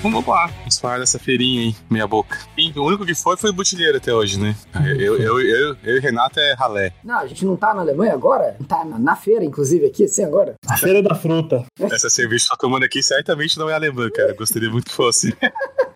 [0.00, 2.38] Vamos lá, vamos falar dessa feirinha aí, meia boca.
[2.54, 4.54] Sim, o único que foi foi o Butileiro até hoje, né?
[4.74, 6.92] Eu, eu, eu, eu, e Renato é ralé.
[7.02, 8.56] Não, a gente não tá na Alemanha agora?
[8.68, 10.54] Tá na, na feira, inclusive, aqui, assim, agora?
[10.68, 11.64] A feira da fruta.
[11.80, 14.32] Essa cerveja que eu tô tomando aqui certamente não é alemã, cara.
[14.34, 15.36] Gostaria muito que fosse.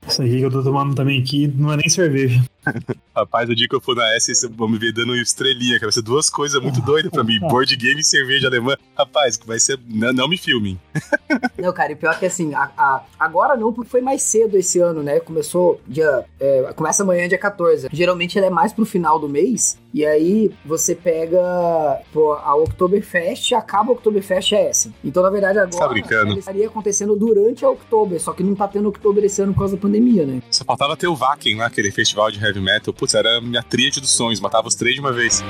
[0.05, 2.43] Essa aqui que eu tô tomando também aqui não é nem cerveja.
[3.15, 5.87] Rapaz, o dia que eu for na S, vocês vão me ver dando estrelinha, cara.
[5.87, 7.39] Vai ser duas coisas muito doidas pra mim.
[7.49, 8.77] Board game e cerveja alemã.
[8.97, 9.79] Rapaz, vai ser.
[9.89, 10.81] Não, não me filmem.
[11.59, 14.81] Não, cara, e pior que assim, a, a- agora não, porque foi mais cedo esse
[14.81, 15.21] ano, né?
[15.21, 16.25] Começou dia.
[16.41, 17.89] é, começa amanhã, dia 14.
[17.93, 19.79] Geralmente ele é mais pro final do mês.
[19.95, 21.41] E aí você pega
[22.13, 24.93] pô, a Oktoberfest, acaba a Oktoberfest é essa.
[25.05, 26.31] Então, na verdade, agora Tá brincando.
[26.33, 29.61] ela estaria acontecendo durante a Oktober, só que não tá tendo Oktober esse ano por
[29.61, 30.43] causa da pandemia, né?
[30.51, 32.93] Só faltava ter o Wacken lá, aquele festival de heavy metal.
[32.93, 34.41] Putz, era a minha tríade dos sonhos.
[34.41, 35.43] Matava os três de uma vez.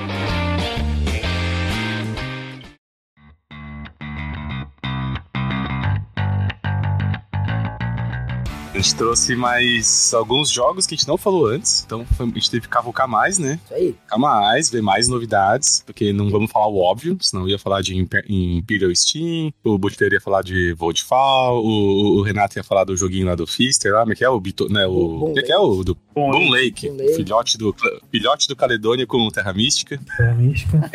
[8.75, 11.85] A gente trouxe mais alguns jogos que a gente não falou antes.
[11.85, 13.61] Então a gente teve que cavucar mais, né?
[13.65, 13.95] Isso aí.
[14.17, 17.97] Mais, ver mais novidades, porque não vamos falar o óbvio, senão eu ia falar de
[17.97, 22.97] Imper- Imperial Steam, o Butler ia falar de Voldfall, o, o Renato ia falar do
[22.97, 24.29] joguinho lá do Fister, lá, como é que é?
[24.29, 25.59] O, Bito, né, O o, é que é?
[25.59, 26.91] O do Bom, Lake.
[27.17, 27.75] Filhote, do,
[28.11, 29.99] filhote do Caledônia com Terra Mística.
[30.21, 30.79] é a mística.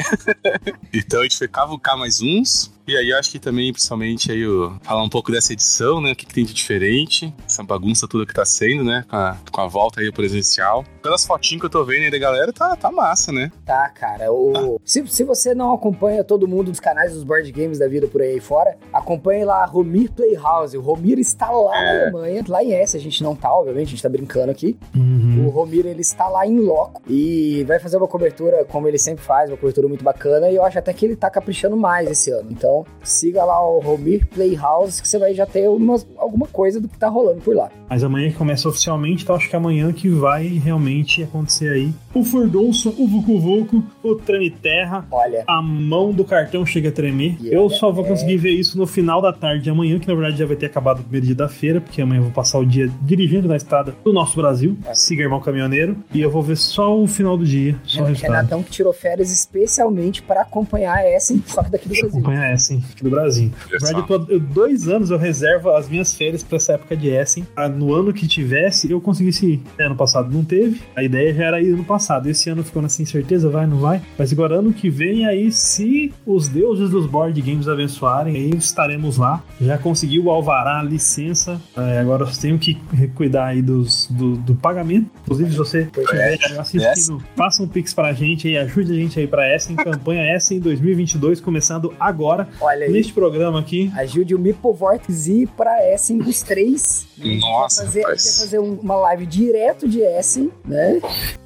[0.93, 2.71] Então a gente foi cavucar mais uns.
[2.87, 6.13] E aí eu acho que também, principalmente, aí, o- falar um pouco dessa edição, né?
[6.13, 9.03] O que, que tem de diferente, essa bagunça toda que tá sendo, né?
[9.09, 10.85] Com a, com a volta aí presencial.
[11.03, 13.51] Pelas fotinhas que eu tô vendo aí da galera, tá, tá massa, né?
[13.65, 14.31] Tá, cara.
[14.31, 14.79] O...
[14.85, 18.21] Se, se você não acompanha todo mundo dos canais dos board games da vida por
[18.21, 20.77] aí fora, acompanhe lá a Romir Playhouse.
[20.77, 22.01] O Romir está lá na É.
[22.03, 24.77] Alemanha, lá em S, a gente não tá, obviamente, a gente tá brincando aqui.
[24.95, 25.49] O Uhum.
[25.49, 29.49] Romir, ele está lá em loco e vai fazer uma cobertura, como ele sempre faz,
[29.49, 32.49] uma cobertura muito bacana, e eu acho até que ele tá caprichando mais esse ano.
[32.51, 36.87] Então, siga lá o Romir Playhouse, que você vai já ter umas, alguma coisa do
[36.87, 37.69] que tá rolando por lá.
[37.89, 41.93] Mas amanhã que começa oficialmente, então acho que é amanhã que vai realmente acontecer aí.
[42.13, 46.91] O Furdunço, o Vucu Vucu, o Treme Terra, Olha, a mão do cartão chega a
[46.91, 47.37] tremer.
[47.41, 48.07] Eu só vou é.
[48.07, 50.65] conseguir ver isso no final da tarde de amanhã, que na verdade já vai ter
[50.65, 53.55] acabado o primeiro dia da feira, porque amanhã eu vou passar o dia dirigindo na
[53.55, 54.93] estrada do nosso Brasil, É.
[54.97, 58.31] siga irmão caminhoneiro, e eu vou ver só o final do dia, só o resultado.
[58.31, 62.09] Renatão que tirou férias especialmente para acompanhar essa, só que daqui do Brasil.
[62.19, 63.51] Acompanha Essen, aqui do Brasil.
[63.65, 66.95] Na verdade, eu tô, eu- dois anos eu reservo as minhas férias pra essa época
[66.95, 67.45] de Essen.
[67.55, 69.61] Pra no ano que tivesse, eu conseguisse ir.
[69.77, 70.81] É, Ano passado não teve.
[70.95, 72.27] A ideia já era ir ano passado.
[72.29, 74.01] Esse ano ficou nessa incerteza, vai, não vai.
[74.17, 79.17] Mas agora ano que vem, aí, se os deuses dos board games abençoarem, aí estaremos
[79.17, 79.43] lá.
[79.61, 81.61] Já consegui o alvará, a licença.
[81.75, 82.75] É, agora eu tenho que
[83.15, 84.86] cuidar aí dos, do, do pagamento.
[84.95, 89.27] Inclusive, se você estiver assistindo, faça um pix pra gente aí, ajude a gente aí
[89.27, 89.75] pra Essen.
[89.75, 92.47] Campanha Essen 2022, começando agora.
[92.61, 92.91] Olha aí.
[92.91, 97.07] Neste programa aqui, Ajude o Mipo Vortex ir pra Essen os três.
[97.19, 98.23] A gente Nossa, vai fazer, a gente rapaz.
[98.37, 100.99] vai fazer um- uma live direto de Essen, né?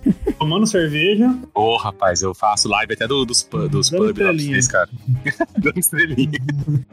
[0.39, 4.67] tomando cerveja, Ô, rapaz, eu faço live até do- dos, dos pubs lá pra vocês,
[4.67, 4.89] cara.
[5.57, 6.39] Dando estrelinha.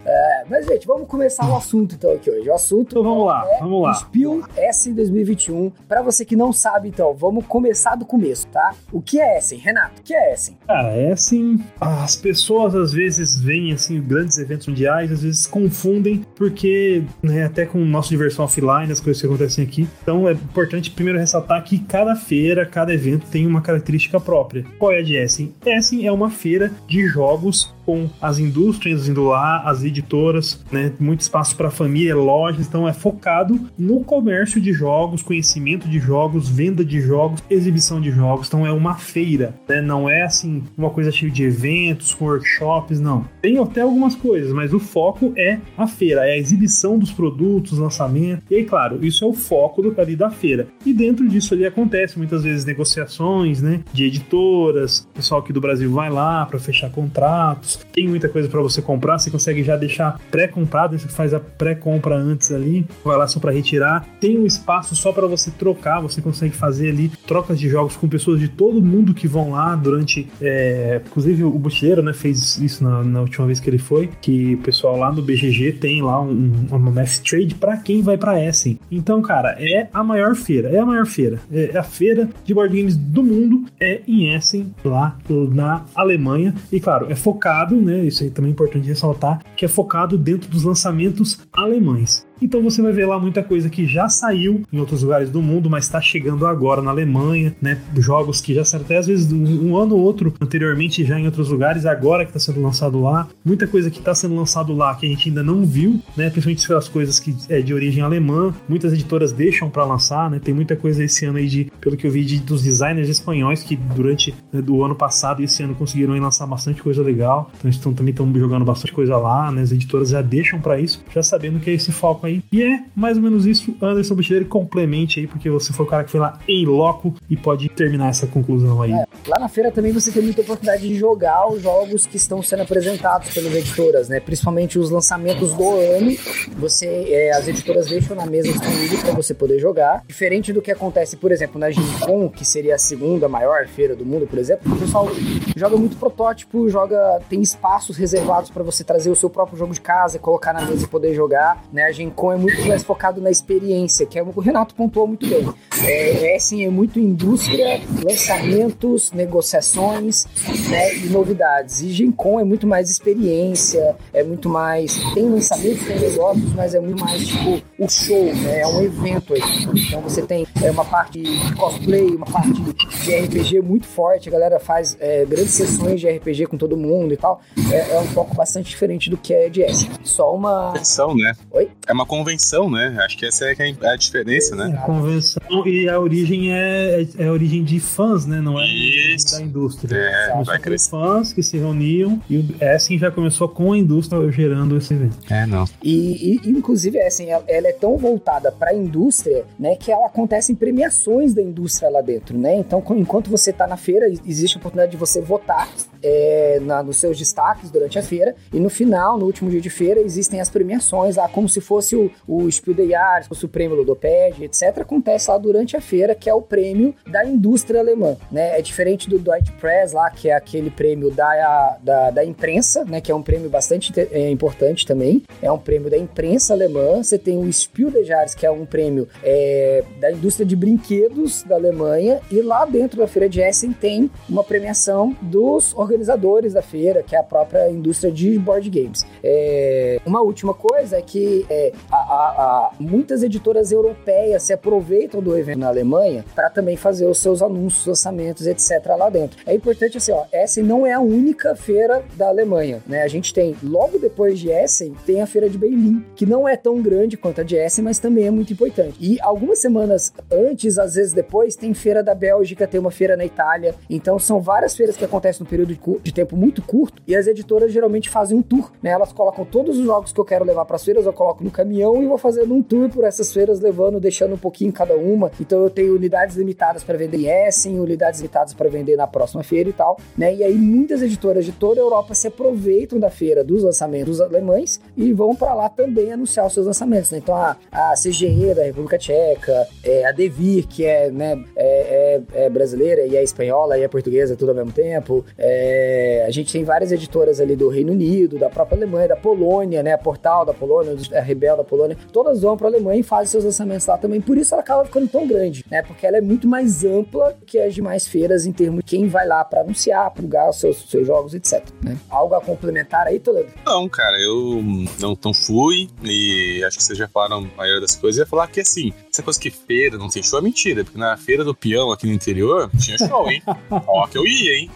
[0.04, 2.48] É, mas, gente, vamos começar o assunto então aqui hoje.
[2.48, 3.94] O assunto então vamos lá, é vamos lá.
[3.94, 5.70] Spiel Essen 2021.
[5.88, 8.74] Pra você que não sabe, então, vamos começar do começo, tá?
[8.92, 9.58] O que é Essen?
[9.58, 10.56] Renato, o que é Essen?
[10.66, 16.24] Cara, é assim, as pessoas às vezes veem assim grandes eventos mundiais, às vezes confundem,
[16.36, 19.88] porque né, até com o nosso diversão offline, as coisas que acontecem aqui.
[20.02, 24.64] Então é importante primeiro ressaltar que cada feira, cada evento tem uma característica própria.
[24.78, 25.54] Qual é a de Essen?
[25.64, 31.22] Essen é uma feira de jogos com as indústrias indo lá, as editoras, né, muito
[31.22, 36.84] espaço para família, lojas, então é focado no comércio de jogos, conhecimento de jogos, venda
[36.84, 41.10] de jogos, exibição de jogos, então é uma feira, né, não é assim uma coisa
[41.10, 43.24] cheia de eventos, workshops, não.
[43.40, 47.78] Tem até algumas coisas, mas o foco é a feira, é a exibição dos produtos,
[47.78, 50.68] lançamento, e aí, claro, isso é o foco do, ali da feira.
[50.84, 55.90] E dentro disso ali acontece muitas vezes negociações, né, de editoras, pessoal aqui do Brasil
[55.90, 60.20] vai lá para fechar contratos, tem muita coisa para você comprar, você consegue já deixar
[60.30, 64.06] pré-comprado, você faz a pré-compra antes ali, vai lá só para retirar.
[64.20, 68.08] Tem um espaço só para você trocar, você consegue fazer ali trocas de jogos com
[68.08, 70.28] pessoas de todo mundo que vão lá durante.
[70.40, 74.54] é, inclusive o Bucheiro, né, fez isso na, na última vez que ele foi, que
[74.54, 78.42] o pessoal lá no BGG tem lá um, uma mass trade para quem vai para
[78.42, 78.78] Essen.
[78.90, 82.76] Então, cara, é a maior feira, é a maior feira, é a feira de board
[82.76, 85.16] games do mundo, é em Essen, lá
[85.52, 86.54] na Alemanha.
[86.70, 88.04] E claro, é focado, né?
[88.04, 92.27] Isso aí também é importante ressaltar, que é focado dentro dos lançamentos alemães.
[92.40, 95.68] Então você vai ver lá muita coisa que já saiu em outros lugares do mundo,
[95.68, 97.80] mas está chegando agora na Alemanha, né?
[97.96, 101.48] Jogos que já saíram até às vezes um ano ou outro anteriormente já em outros
[101.48, 103.28] lugares, agora que está sendo lançado lá.
[103.44, 106.30] Muita coisa que está sendo lançado lá que a gente ainda não viu, né?
[106.30, 108.54] Principalmente as coisas que é de origem alemã.
[108.68, 110.40] Muitas editoras deixam para lançar, né?
[110.42, 113.62] Tem muita coisa esse ano aí de, pelo que eu vi, de, dos designers espanhóis
[113.62, 117.50] que durante né, do ano passado e esse ano conseguiram lançar bastante coisa legal.
[117.58, 119.62] Então estão também estão jogando bastante coisa lá, né?
[119.62, 122.42] As editoras já deixam para isso, já sabendo que é esse foco aí.
[122.52, 123.74] E é mais ou menos isso.
[123.82, 127.36] Anderson Bucheiro complemente aí, porque você foi o cara que foi lá em loco e
[127.36, 128.92] pode terminar essa conclusão aí.
[128.92, 132.42] É, lá na feira também você tem muita oportunidade de jogar os jogos que estão
[132.42, 134.20] sendo apresentados pelas editoras, né?
[134.20, 136.16] Principalmente os lançamentos do ano.
[136.58, 140.04] Você, é, as editoras deixam na mesa disponível para você poder jogar.
[140.06, 144.04] Diferente do que acontece, por exemplo, na Gincon, que seria a segunda maior feira do
[144.04, 145.08] mundo, por exemplo, o pessoal
[145.56, 149.80] joga muito protótipo, joga tem espaços reservados para você trazer o seu próprio jogo de
[149.80, 151.84] casa, colocar na mesa e poder jogar, né?
[151.84, 155.06] A Gincon é muito mais focado na experiência, que é o que o Renato pontuou
[155.06, 155.48] muito bem.
[155.84, 160.26] É, é sim, é muito indústria, lançamentos, negociações,
[160.68, 161.80] né, e novidades.
[161.80, 166.80] E Gincon é muito mais experiência, é muito mais tem lançamentos, tem negócios, mas é
[166.80, 168.60] muito mais tipo o show, né?
[168.60, 169.42] É um evento aí.
[169.86, 172.60] Então você tem é, uma parte de cosplay, uma parte
[173.04, 177.14] de RPG muito forte, a galera faz é, grandes sessões de RPG com todo mundo
[177.14, 177.40] e tal.
[177.72, 179.88] É, é um foco bastante diferente do que é de S.
[180.02, 180.72] Só uma.
[180.72, 181.32] Convenção, né?
[181.52, 181.70] Oi?
[181.86, 182.96] É uma convenção, né?
[183.04, 184.72] Acho que essa é, é a diferença, né?
[184.74, 188.40] É, convenção e a origem é, é, a origem de fãs, né?
[188.40, 189.38] Não é Isso.
[189.38, 189.96] da indústria.
[189.96, 190.90] É, vai crescer.
[190.90, 195.18] fãs que se reuniam e o Essen já começou com a indústria gerando esse evento.
[195.30, 195.66] É, não.
[195.82, 200.06] E, e inclusive, Essen, ela, ela é tão voltada para a indústria, né, que ela
[200.06, 202.56] acontece em premiações da indústria lá dentro, né?
[202.56, 205.68] Então, enquanto você está na feira, existe a oportunidade de você votar
[206.02, 209.70] é, na, nos seus destaques durante a feira e no final, no último dia de
[209.70, 213.48] feira, existem as premiações lá, como se fosse o, o Spiel des Jahres, fosse o
[213.48, 214.78] prêmio Ludoped, etc.
[214.78, 218.58] Acontece lá durante a feira, que é o prêmio da indústria alemã, né?
[218.58, 223.00] É diferente do Deutsche Press lá, que é aquele prêmio da, da, da imprensa, né?
[223.00, 225.22] Que é um prêmio bastante é, importante também.
[225.42, 227.02] É um prêmio da imprensa alemã.
[227.02, 231.42] Você tem o Spiel des Jahres, que é um prêmio é, da indústria de brinquedos
[231.42, 232.20] da Alemanha.
[232.30, 237.14] E lá dentro da feira de Essen tem uma premiação dos organizadores da feira, que
[237.14, 239.06] é a própria indústria de board games.
[239.22, 245.22] É, uma última coisa é que é, a, a, a, muitas editoras europeias se aproveitam
[245.22, 248.84] do evento na Alemanha para também fazer os seus anúncios, lançamentos, etc.
[248.96, 249.38] lá dentro.
[249.46, 253.02] É importante assim, ó, Essen não é a única feira da Alemanha, né?
[253.02, 256.56] A gente tem, logo depois de Essen, tem a feira de Berlim, que não é
[256.56, 258.96] tão grande quanto a de Essen, mas também é muito importante.
[259.00, 263.24] E algumas semanas antes, às vezes depois, tem feira da Bélgica, tem uma feira na
[263.24, 263.74] Itália.
[263.88, 267.72] Então são várias feiras que acontecem no período de, tempo muito curto e as editoras
[267.72, 268.90] geralmente fazem um tour, né?
[268.90, 271.50] Elas colocam todos os jogos que eu quero levar para as feiras, eu coloco no
[271.68, 275.30] caminhão e vou fazendo um tour por essas feiras, levando, deixando um pouquinho cada uma.
[275.38, 279.42] Então eu tenho unidades limitadas para vender em Essen, unidades limitadas para vender na próxima
[279.42, 280.34] feira e tal, né?
[280.34, 284.80] E aí muitas editoras de toda a Europa se aproveitam da feira dos lançamentos alemães
[284.96, 287.18] e vão para lá também anunciar os seus lançamentos, né?
[287.18, 292.44] Então a, a CGE da República Tcheca, é, a Devir, que é, né, é, é,
[292.46, 295.24] é brasileira e é espanhola e é portuguesa tudo ao mesmo tempo.
[295.36, 299.82] É, a gente tem várias editoras ali do Reino Unido, da própria Alemanha, da Polônia,
[299.82, 299.92] né?
[299.92, 303.26] A Portal da Polônia, a Rebel da Polônia, todas vão para a Alemanha e fazem
[303.26, 304.20] seus lançamentos lá também.
[304.20, 305.82] Por isso ela acaba ficando tão grande, né?
[305.82, 309.26] Porque ela é muito mais ampla que as demais feiras em termos de quem vai
[309.26, 311.64] lá para anunciar, plugar os seus, seus jogos, etc.
[311.82, 311.96] Né?
[312.08, 313.50] Algo a complementar aí, Toledo?
[313.64, 314.62] Não, cara, eu
[315.00, 318.18] não, não fui e acho que vocês já falaram a maioria das coisas.
[318.18, 320.98] Eu ia falar que assim, essa coisa que feira não tem show é mentira, porque
[320.98, 323.42] na feira do peão aqui no interior tinha show, hein?
[323.70, 324.70] Ó, que eu ia, hein?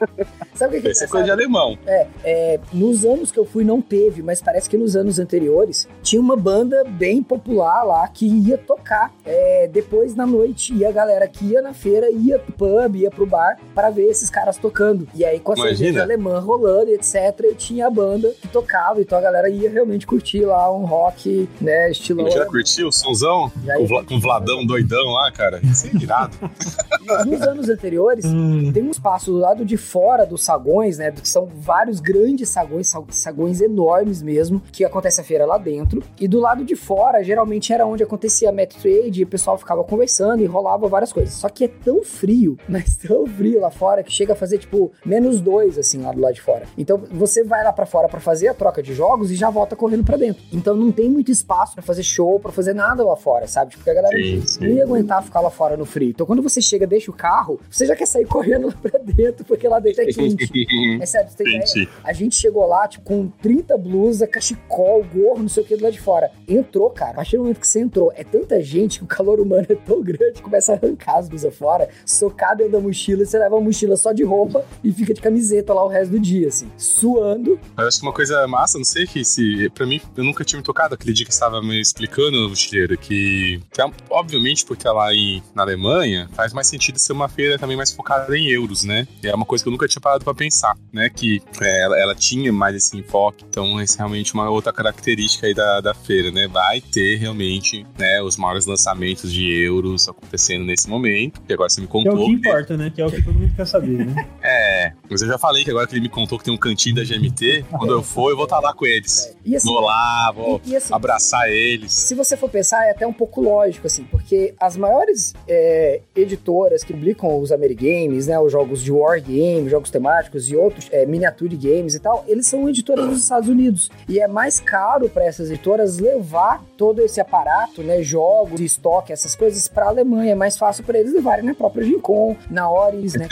[0.54, 1.78] Sabe o que, Esse é coisa de alemão.
[1.86, 5.86] É, é, nos anos que eu fui não teve, mas parece que nos anos anteriores
[6.02, 10.74] tinha uma banda bem popular lá que ia tocar é, depois na noite.
[10.74, 14.06] E a galera que ia na feira ia pro pub, ia pro bar para ver
[14.06, 15.06] esses caras tocando.
[15.14, 17.14] E aí com a cerveja alemã rolando, etc.
[17.50, 21.48] E tinha a banda que tocava, então a galera ia realmente curtir lá um rock,
[21.60, 22.30] né, estilão.
[22.30, 23.50] Já curtiu o sonzão?
[23.50, 25.60] Com, com o Vladão doidão lá, cara?
[25.62, 26.36] Isso é irado.
[27.26, 28.72] nos anos anteriores, hum.
[28.72, 31.10] tem um espaço do lado de fora dos sagões, né?
[31.10, 36.02] Que são vários grandes sagões, sagões enormes mesmo, que acontece a feira lá dentro.
[36.20, 39.56] E do lado de fora, geralmente era onde acontecia a Met Trade e o pessoal
[39.56, 41.34] ficava conversando e rolava várias coisas.
[41.34, 44.92] Só que é tão frio, mas tão frio lá fora que chega a fazer tipo
[45.04, 46.64] menos dois, assim, lá do lado de fora.
[46.76, 49.76] Então você vai lá para fora para fazer a troca de jogos e já volta
[49.76, 50.42] correndo para dentro.
[50.52, 53.76] Então não tem muito espaço para fazer show, para fazer nada lá fora, sabe?
[53.76, 54.60] Porque a galera sim, sim.
[54.60, 56.10] não ia aguentar ficar lá fora no frio.
[56.10, 59.44] Então quando você chega, deixa o carro, você já quer sair correndo lá pra dentro,
[59.44, 61.00] porque lá lá é quente.
[61.00, 61.88] é sério, você tem ideia?
[62.02, 65.84] A gente chegou lá, tipo, com 30 blusas, cachecol, gorro, não sei o que do
[65.84, 66.30] lado de fora.
[66.48, 67.12] Entrou, cara.
[67.12, 69.74] A partir do momento que você entrou, é tanta gente que o calor humano é
[69.74, 73.54] tão grande, começa a arrancar as blusas fora, socar dentro da mochila, e você leva
[73.54, 76.70] uma mochila só de roupa e fica de camiseta lá o resto do dia, assim,
[76.76, 77.58] suando.
[77.76, 79.70] Eu acho que uma coisa massa, não sei que se.
[79.70, 82.48] Pra mim, eu nunca tinha me tocado aquele dia que você estava me explicando, no
[82.48, 87.28] mochileiro, que, que é, obviamente, porque lá em, na Alemanha faz mais sentido ser uma
[87.28, 89.06] feira também mais focada em euros, né?
[89.22, 91.10] E é uma coisa que eu nunca tinha parado pra pensar, né?
[91.10, 95.46] Que é, ela, ela, tinha mais esse enfoque, então essa é realmente uma outra característica
[95.46, 96.46] aí da, da feira, né?
[96.46, 101.80] Vai ter realmente né, os maiores lançamentos de euros acontecendo nesse momento, e agora você
[101.80, 102.14] me contou.
[102.14, 102.92] Que é o que importa, né?
[102.94, 104.28] Que é o que todo mundo quer saber, né?
[104.42, 106.94] é, mas eu já falei que agora que ele me contou que tem um cantinho
[106.94, 109.34] da GMT, quando eu for, eu vou estar lá com eles.
[109.44, 109.56] É.
[109.56, 111.92] Assim, vou lá, vou e, e assim, abraçar eles.
[111.92, 116.84] Se você for pensar, é até um pouco lógico, assim, porque as maiores é, editoras
[116.84, 119.20] que publicam os Amerigames, né, os jogos de war
[119.68, 123.90] jogos temáticos e outros, é, miniature games e tal, eles são editoras dos Estados Unidos.
[124.08, 129.34] E é mais caro para essas editoras levar todo esse aparato, né, jogos, estoque, essas
[129.34, 130.32] coisas para a Alemanha.
[130.32, 133.28] É mais fácil para eles levarem na própria Gincon, na Oris, né,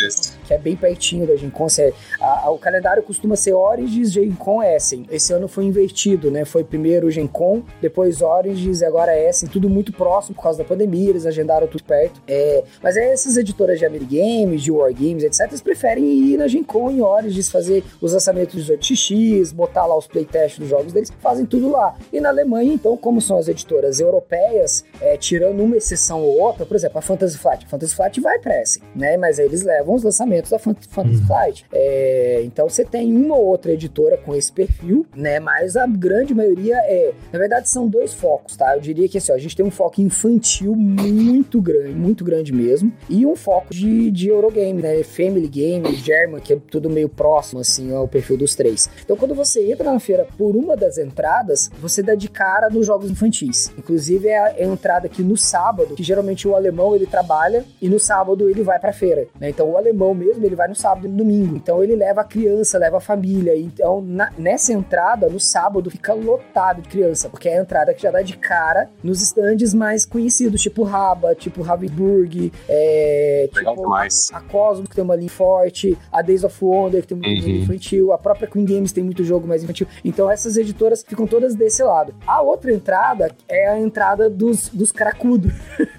[0.47, 1.67] que é bem pertinho da Gincon.
[1.79, 5.07] É, a, a, o calendário costuma ser Origins, Gincon, Essen.
[5.11, 9.93] Esse ano foi invertido, né, foi primeiro Gincon, depois Origins e agora Essen, tudo muito
[9.93, 12.21] próximo por causa da pandemia, eles agendaram tudo perto.
[12.27, 16.91] É, mas é essas editoras de Amerigames, de Wargames, etc, eles preferem ir na Gincon
[16.91, 21.47] em Origins, fazer os lançamentos de 8x, botar lá os playtests dos jogos deles, fazem
[21.47, 21.97] tudo lá.
[22.13, 26.65] E na Alemanha, então, como são as editoras europeias, é, tirando uma exceção ou outra,
[26.65, 27.67] por exemplo, a Fantasy Flight.
[27.67, 29.17] A Fantasy Flight vai pra Essen, né?
[29.17, 31.27] Mas aí eles levam os lançamentos da Fantasy uhum.
[31.27, 31.67] Flight.
[31.73, 35.41] É, então você tem uma ou outra editora com esse perfil, né?
[35.41, 37.13] Mas a grande maioria é.
[37.33, 38.75] Na verdade, são dois focos, tá?
[38.75, 42.53] Eu diria que assim, ó, a gente tem um foco infantil muito grande, muito grande
[42.53, 45.03] mesmo, e um foco de, de Eurogame, né?
[45.03, 48.89] Family Game, German, que é tudo meio próximo, assim, ao perfil dos três.
[49.03, 52.87] Então, quando você entra na feira por uma das entradas, você dá de cara nos
[52.87, 53.73] jogos infantis.
[53.79, 57.99] Inclusive, é a, entrada aqui no sábado, que geralmente o alemão ele trabalha e no
[57.99, 59.51] sábado ele vai pra feira, né?
[59.51, 61.57] Então, o alemão mesmo, ele vai no sábado e no domingo.
[61.57, 63.57] Então, ele leva a criança, leva a família.
[63.57, 68.03] Então, na, nessa entrada, no sábado, fica lotado de criança, porque é a entrada que
[68.03, 73.95] já dá de cara nos stands mais conhecidos, tipo Raba, tipo Ravensburg, é, tipo
[74.33, 77.57] a Cosmos, que tem uma linha forte, a Days of Wonder, que tem muito uhum.
[77.57, 79.87] infantil, a própria Queen Games tem muito jogo mais infantil.
[80.05, 82.15] Então essas editoras ficam todas desse lado.
[82.27, 85.53] A outra entrada é a entrada dos, dos cracudos.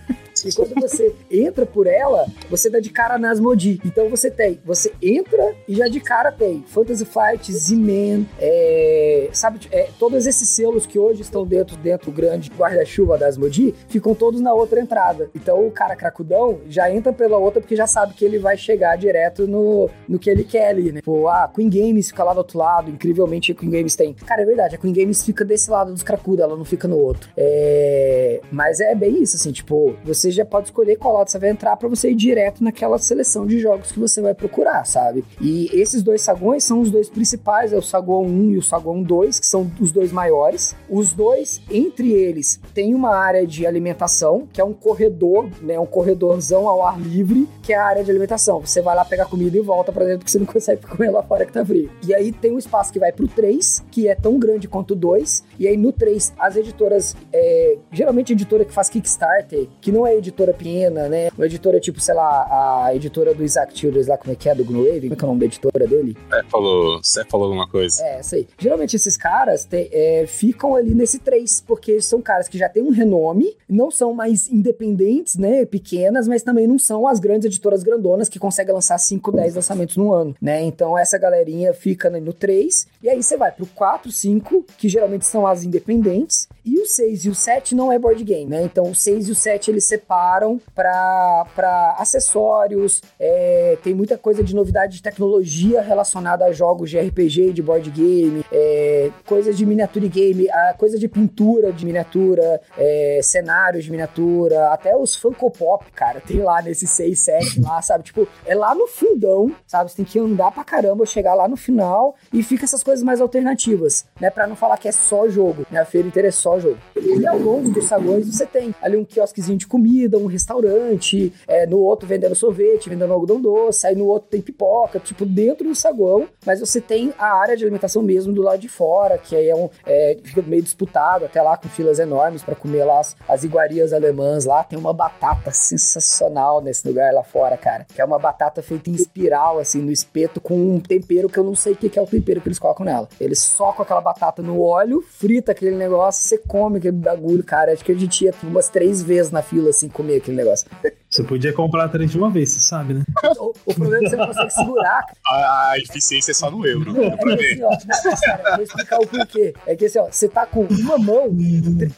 [0.54, 3.80] Quando você entra por ela, você dá de cara nas Modi.
[3.86, 9.60] Então você tem, você entra e já de cara tem Fantasy Flight, Z-Man, é, sabe,
[9.72, 14.42] é, todos esses selos que hoje estão dentro dentro grande guarda-chuva das Modi, ficam todos
[14.42, 15.30] na outra entrada.
[15.36, 18.98] Então o cara cracudão já entra pela outra porque já sabe que ele vai chegar
[18.98, 21.02] direto no, no que ele quer ali, né?
[21.04, 24.14] Pô, a Queen Games fica lá do outro lado, incrivelmente a Queen Games tem.
[24.14, 26.98] Cara, é verdade, a Queen Games fica desse lado dos cracudos, ela não fica no
[26.98, 27.30] outro.
[27.36, 31.50] É, mas é bem isso, assim, tipo, você já pode escolher qual lado você vai
[31.50, 35.24] entrar para você ir direto naquela seleção de jogos que você vai procurar, sabe?
[35.40, 39.02] E esses dois saguões são os dois principais, é o saguão 1 e o saguão
[39.02, 40.76] 2, que são os dois maiores.
[40.90, 45.86] Os dois, entre eles, tem uma área de alimentação, que é um corredor, né, um
[45.86, 48.60] corredorzão ao ar livre, que é a área de alimentação.
[48.62, 51.24] Você vai lá pegar comida e volta para dentro porque você não consegue comer lá
[51.24, 51.90] fora que tá frio.
[52.06, 54.96] E aí tem um espaço que vai pro 3, que é tão grande quanto o
[54.96, 60.06] 2, e aí no 3 as editoras, é, geralmente editora que faz Kickstarter, que não
[60.06, 61.30] é editora pequena, né?
[61.38, 64.56] Uma editora tipo, sei lá, a editora do Isaac Childress lá, como é que é,
[64.56, 66.18] do Gloomhaven, como é que é o nome da editora dele?
[66.32, 68.04] É, falou, você falou alguma coisa.
[68.04, 68.48] É, sei.
[68.58, 72.84] Geralmente esses caras te, é, ficam ali nesse 3, porque são caras que já têm
[72.84, 77.84] um renome, não são mais independentes, né, pequenas, mas também não são as grandes editoras
[77.84, 80.62] grandonas que conseguem lançar 5, 10 lançamentos no ano, né?
[80.64, 85.26] Então essa galerinha fica no 3, e aí você vai pro 4, 5, que geralmente
[85.26, 88.64] são as independentes, e o 6 e o 7 não é board game, né?
[88.64, 94.56] Então o 6 e o 7 eles separam para acessórios, é, tem muita coisa de
[94.56, 100.08] novidade de tecnologia relacionada a jogos de RPG, de board game, é, coisas de miniature
[100.08, 105.86] game, a coisa de pintura de miniatura, é, cenários de miniatura, até os Funko Pop,
[105.94, 108.04] cara, tem lá nesse 6, 7 lá, sabe?
[108.04, 109.90] Tipo, é lá no fundão, sabe?
[109.90, 113.20] Você tem que andar pra caramba, chegar lá no final e fica essas coisas mais
[113.22, 114.30] alternativas, né?
[114.30, 115.80] Pra não falar que é só jogo, né?
[115.80, 116.78] A feira inteira é só jogo.
[116.96, 121.32] E ao longo dos saguões você tem ali um quiosquezinho de comida comida, um restaurante,
[121.48, 125.68] é, no outro vendendo sorvete, vendendo algodão doce, aí no outro tem pipoca, tipo, dentro
[125.68, 129.36] do saguão, mas você tem a área de alimentação mesmo do lado de fora, que
[129.36, 129.70] aí é um.
[129.86, 133.94] É, fica meio disputado, até lá com filas enormes para comer lá as, as iguarias
[133.94, 134.64] alemãs lá.
[134.64, 137.86] Tem uma batata sensacional nesse lugar lá fora, cara.
[137.94, 141.44] Que é uma batata feita em espiral, assim, no espeto, com um tempero que eu
[141.44, 143.08] não sei o que é o tempero que eles colocam nela.
[143.20, 147.72] Eles socam aquela batata no óleo, frita aquele negócio, você come aquele bagulho, cara.
[147.72, 150.68] Acho que a gente ia umas três vezes na fila, assim, comer aquele negócio.
[151.10, 153.04] Você podia comprar três de uma vez, você sabe, né?
[153.40, 155.06] O, o problema é que você não consegue segurar.
[155.28, 156.94] A, a eficiência é só no euro.
[157.02, 159.54] É que assim, ó, cara, eu vou explicar o porquê.
[159.66, 161.30] É que assim, ó, você tá com uma mão,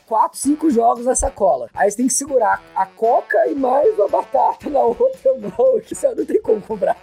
[0.06, 1.70] quatro, cinco jogos na sacola.
[1.74, 5.80] Aí você tem que segurar a coca e mais a batata na outra mão.
[5.82, 6.98] Que você não tem como comprar.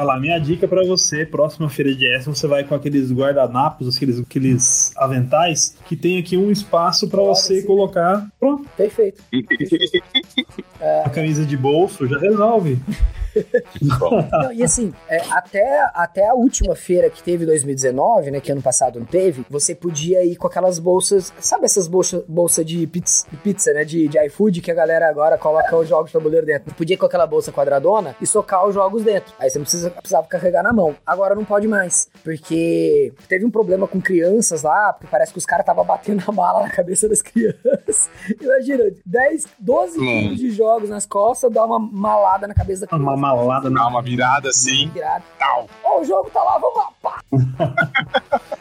[0.00, 3.94] Olha lá, minha dica pra você, próxima feira de S, você vai com aqueles guardanapos,
[3.94, 7.66] aqueles, aqueles aventais, que tem aqui um espaço pra Olha, você sim.
[7.66, 8.26] colocar.
[8.40, 9.22] Pronto, Perfeito.
[11.04, 12.78] a camisa de bolso já resolve.
[14.32, 18.40] Não, e assim, é, até, até a última feira que teve em 2019, né?
[18.40, 21.32] Que ano passado não teve, você podia ir com aquelas bolsas.
[21.40, 23.84] Sabe essas bolsas bolsa de pizza, né?
[23.84, 26.74] De, de iFood que a galera agora coloca os jogos de tabuleiro dentro.
[26.74, 29.32] Podia ir com aquela bolsa quadradona e socar os jogos dentro.
[29.38, 30.94] Aí você não precisa, precisava carregar na mão.
[31.06, 32.08] Agora não pode mais.
[32.24, 36.32] Porque teve um problema com crianças lá, porque parece que os caras estavam batendo a
[36.32, 38.10] mala na cabeça das crianças.
[38.40, 40.02] Imagina, 10, 12 Hum.
[40.02, 43.04] quilos de jogos nas costas, dá uma malada na cabeça da criança.
[43.04, 43.88] Uma malada dá na.
[43.88, 44.90] uma virada assim,
[45.38, 45.68] tal.
[45.84, 47.22] Ó, o jogo tá lá, vamos lá, pá.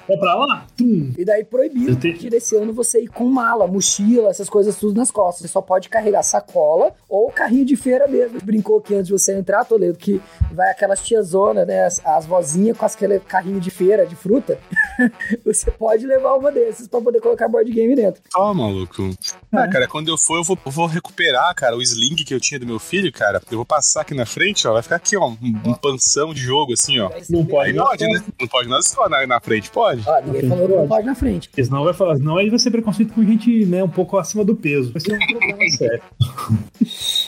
[0.07, 0.65] É pra lá?
[0.75, 1.13] Tum.
[1.17, 4.97] E daí proibido, te- partir desse ano, você ir com mala, mochila, essas coisas tudo
[4.97, 5.43] nas costas.
[5.43, 8.39] Você só pode carregar sacola ou carrinho de feira mesmo.
[8.43, 10.19] Brincou que antes de você entrar, Toledo, que
[10.51, 14.57] vai aquelas tiazona, né, as, as vozinhas com aquele carrinho de feira, de fruta.
[15.45, 18.21] você pode levar uma desses pra poder colocar board game dentro.
[18.35, 19.11] Ó, maluco.
[19.51, 22.39] Ah, cara, quando eu for, eu vou, eu vou recuperar, cara, o sling que eu
[22.39, 23.39] tinha do meu filho, cara.
[23.51, 24.73] Eu vou passar aqui na frente, ó.
[24.73, 25.29] Vai ficar aqui, ó.
[25.29, 27.09] Um, um panção de jogo, assim, ó.
[27.29, 27.71] Não pode.
[27.71, 28.23] Aí pode, né?
[28.39, 30.03] Não pode nada só na, na frente, pode?
[30.07, 31.49] Ó, ninguém falou que não pode na frente.
[31.49, 34.43] Porque senão vai falar, senão aí vai ser preconceito com gente, né, um pouco acima
[34.43, 34.91] do peso.
[34.91, 36.01] Vai ser um problema sério.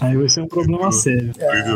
[0.01, 1.31] Aí vai ser um problema sério.